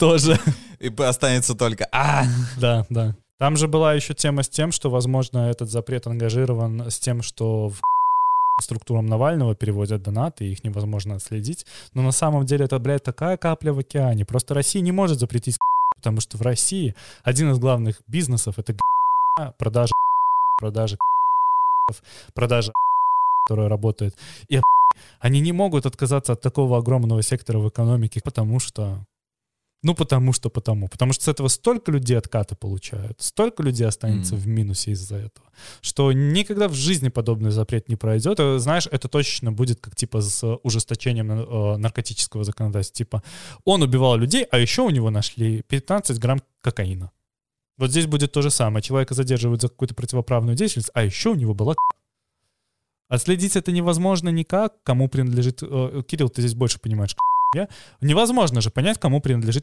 Тоже. 0.00 0.38
И 0.78 0.88
останется 1.02 1.54
только 1.54 1.88
а 1.92 2.24
Да, 2.58 2.86
да. 2.90 3.16
Там 3.38 3.56
же 3.56 3.68
была 3.68 3.94
еще 3.94 4.14
тема 4.14 4.42
с 4.42 4.48
тем, 4.48 4.72
что, 4.72 4.90
возможно, 4.90 5.50
этот 5.50 5.70
запрет 5.70 6.06
ангажирован 6.06 6.90
с 6.90 6.98
тем, 6.98 7.22
что 7.22 7.68
в 7.68 7.80
структурам 8.62 9.06
Навального 9.06 9.54
переводят 9.54 10.02
донаты, 10.02 10.46
и 10.46 10.52
их 10.52 10.64
невозможно 10.64 11.16
отследить. 11.16 11.66
Но 11.92 12.02
на 12.02 12.12
самом 12.12 12.46
деле 12.46 12.64
это, 12.64 12.78
блядь, 12.78 13.02
такая 13.02 13.36
капля 13.36 13.72
в 13.72 13.78
океане. 13.78 14.24
Просто 14.24 14.54
Россия 14.54 14.82
не 14.82 14.92
может 14.92 15.18
запретить 15.18 15.56
потому 15.96 16.20
что 16.20 16.36
в 16.36 16.42
России 16.42 16.94
один 17.24 17.50
из 17.50 17.58
главных 17.58 18.00
бизнесов— 18.06 18.54
это 18.58 18.76
продажа 19.58 19.92
продажа 20.58 20.96
продажа 22.34 22.72
которая 23.46 23.68
работает. 23.68 24.16
И 24.48 24.60
они 25.20 25.40
не 25.40 25.52
могут 25.52 25.86
отказаться 25.86 26.32
от 26.32 26.40
такого 26.40 26.78
огромного 26.78 27.22
сектора 27.22 27.58
в 27.58 27.68
экономике, 27.68 28.20
потому 28.24 28.58
что 28.58 29.06
ну, 29.82 29.94
потому 29.94 30.32
что, 30.32 30.48
потому. 30.50 30.88
Потому 30.88 31.12
что 31.12 31.24
с 31.24 31.28
этого 31.28 31.48
столько 31.48 31.92
людей 31.92 32.18
отката 32.18 32.56
получают, 32.56 33.20
столько 33.20 33.62
людей 33.62 33.86
останется 33.86 34.34
Мгм. 34.34 34.42
в 34.42 34.46
минусе 34.48 34.90
из-за 34.92 35.16
этого, 35.16 35.46
что 35.80 36.12
никогда 36.12 36.66
в 36.66 36.74
жизни 36.74 37.08
подобный 37.08 37.50
запрет 37.52 37.88
не 37.88 37.94
пройдет. 37.94 38.38
Знаешь, 38.60 38.88
это 38.90 39.08
точно 39.08 39.52
будет 39.52 39.80
как 39.80 39.94
типа 39.94 40.22
с 40.22 40.58
ужесточением 40.64 41.30
э, 41.30 41.76
наркотического 41.76 42.42
законодательства. 42.42 42.96
Типа 42.96 43.22
он 43.64 43.82
убивал 43.82 44.16
людей, 44.16 44.46
а 44.50 44.58
еще 44.58 44.82
у 44.82 44.90
него 44.90 45.10
нашли 45.10 45.62
15 45.68 46.18
грамм 46.18 46.40
кокаина. 46.62 47.12
Вот 47.78 47.90
здесь 47.90 48.06
будет 48.06 48.32
то 48.32 48.42
же 48.42 48.50
самое. 48.50 48.82
Человека 48.82 49.14
задерживают 49.14 49.60
за 49.62 49.68
какую-то 49.68 49.94
противоправную 49.94 50.56
деятельность, 50.56 50.90
а 50.94 51.02
еще 51.02 51.30
у 51.30 51.34
него 51.34 51.54
была. 51.54 51.74
Отследить 53.08 53.54
это 53.56 53.70
невозможно 53.70 54.30
никак, 54.30 54.82
кому 54.82 55.08
принадлежит... 55.08 55.62
э, 55.62 56.02
Кирилл, 56.06 56.28
ты 56.28 56.40
здесь 56.40 56.54
больше 56.54 56.80
понимаешь, 56.80 57.14
я. 57.54 57.68
Невозможно 58.00 58.60
же 58.60 58.70
понять, 58.70 58.98
кому 58.98 59.20
принадлежит 59.20 59.62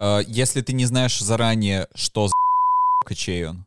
Э, 0.00 0.20
Если 0.26 0.60
ты 0.60 0.72
не 0.72 0.86
знаешь 0.86 1.18
заранее, 1.18 1.88
что 1.94 2.28
за 2.28 3.14
чей 3.14 3.46
он. 3.46 3.66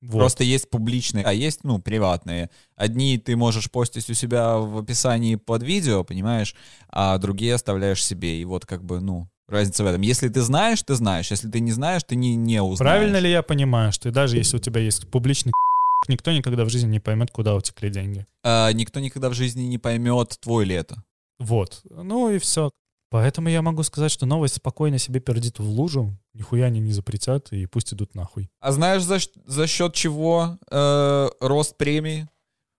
Вот. 0.00 0.18
Просто 0.18 0.44
есть 0.44 0.70
публичные, 0.70 1.24
а 1.24 1.32
есть, 1.32 1.62
ну, 1.62 1.78
приватные. 1.78 2.48
Одни 2.74 3.18
ты 3.18 3.36
можешь 3.36 3.70
постить 3.70 4.08
у 4.08 4.14
себя 4.14 4.56
в 4.56 4.78
описании 4.78 5.34
под 5.34 5.62
видео, 5.62 6.04
понимаешь, 6.04 6.54
а 6.88 7.18
другие 7.18 7.54
оставляешь 7.54 8.02
себе. 8.02 8.40
И 8.40 8.44
вот 8.46 8.64
как 8.64 8.82
бы, 8.82 9.00
ну, 9.00 9.28
разница 9.50 9.84
в 9.84 9.86
этом. 9.86 10.00
Если 10.00 10.28
ты 10.28 10.40
знаешь, 10.40 10.82
ты 10.82 10.94
знаешь. 10.94 11.30
Если 11.30 11.50
ты 11.50 11.60
не 11.60 11.72
знаешь, 11.72 12.02
ты 12.04 12.16
не, 12.16 12.36
не 12.36 12.62
узнаешь. 12.62 12.78
Правильно 12.78 13.16
ли 13.18 13.30
я 13.30 13.42
понимаю, 13.42 13.92
что 13.92 14.10
даже 14.10 14.36
если 14.36 14.56
у 14.56 14.60
тебя 14.60 14.80
есть 14.80 15.08
публичный 15.10 15.52
никто 16.08 16.32
никогда 16.32 16.64
в 16.64 16.70
жизни 16.70 16.88
не 16.88 17.00
поймет, 17.00 17.30
куда 17.30 17.54
утекли 17.54 17.90
деньги? 17.90 18.26
А, 18.42 18.72
никто 18.72 19.00
никогда 19.00 19.28
в 19.28 19.34
жизни 19.34 19.62
не 19.62 19.78
поймет, 19.78 20.38
твой 20.40 20.64
ли 20.64 20.74
это. 20.74 21.02
Вот. 21.38 21.82
Ну 21.90 22.30
и 22.30 22.38
все. 22.38 22.70
Поэтому 23.10 23.48
я 23.48 23.60
могу 23.60 23.82
сказать, 23.82 24.12
что 24.12 24.24
новость 24.24 24.56
спокойно 24.56 24.98
себе 24.98 25.18
пердит 25.18 25.58
в 25.58 25.68
лужу, 25.68 26.16
нихуя 26.32 26.66
они 26.66 26.78
не 26.78 26.92
запретят, 26.92 27.52
и 27.52 27.66
пусть 27.66 27.92
идут 27.92 28.14
нахуй. 28.14 28.48
А 28.60 28.70
знаешь, 28.70 29.02
за, 29.02 29.18
за 29.46 29.66
счет 29.66 29.94
чего 29.94 30.58
э, 30.70 31.28
рост 31.40 31.76
премии? 31.76 32.28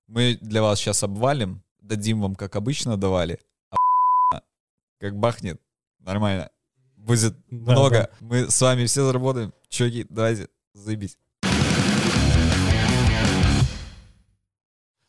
Мы 0.08 0.38
для 0.42 0.62
вас 0.62 0.80
сейчас 0.80 1.04
обвалим, 1.04 1.64
дадим 1.82 2.22
вам, 2.22 2.36
как 2.36 2.56
обычно 2.56 2.96
давали. 2.96 3.40
А 4.32 4.42
как 5.02 5.18
бахнет, 5.18 5.60
нормально. 6.00 6.50
Будет 7.02 7.36
Да, 7.50 7.72
много. 7.74 7.90
да. 7.90 8.10
Мы 8.28 8.50
с 8.50 8.62
вами 8.62 8.86
все 8.86 9.04
заработаем. 9.06 9.54
Чуваки, 9.70 10.06
давайте, 10.10 10.48
заебись. 10.74 11.18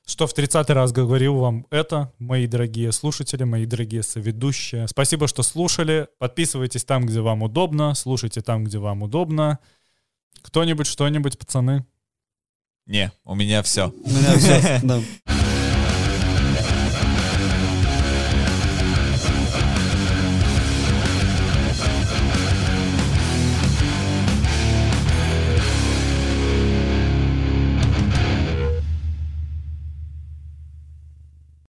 Что 0.05 0.27
в 0.27 0.35
30 0.35 0.69
раз 0.71 0.93
говорил 0.93 1.37
вам 1.37 1.67
это, 1.71 2.13
мои 2.19 2.47
дорогие 2.47 2.93
слушатели, 2.93 3.45
мои 3.45 3.67
дорогие 3.67 4.03
соведущие. 4.03 4.89
Спасибо, 4.89 5.29
что 5.29 5.43
слушали. 5.43 6.09
Подписывайтесь 6.19 6.85
там, 6.85 7.07
где 7.07 7.21
вам 7.21 7.43
удобно. 7.43 7.95
Слушайте 7.95 8.41
там, 8.43 8.65
где 8.65 8.79
вам 8.79 9.03
удобно. 9.03 9.59
Кто-нибудь, 10.43 10.87
что-нибудь, 10.87 11.39
пацаны? 11.39 11.87
Не, 12.87 13.13
у 13.25 13.35
меня 13.35 13.63
все. 13.63 13.91
У 13.91 14.09
меня 14.11 14.37
всё, 14.39 14.81
да. 14.83 15.01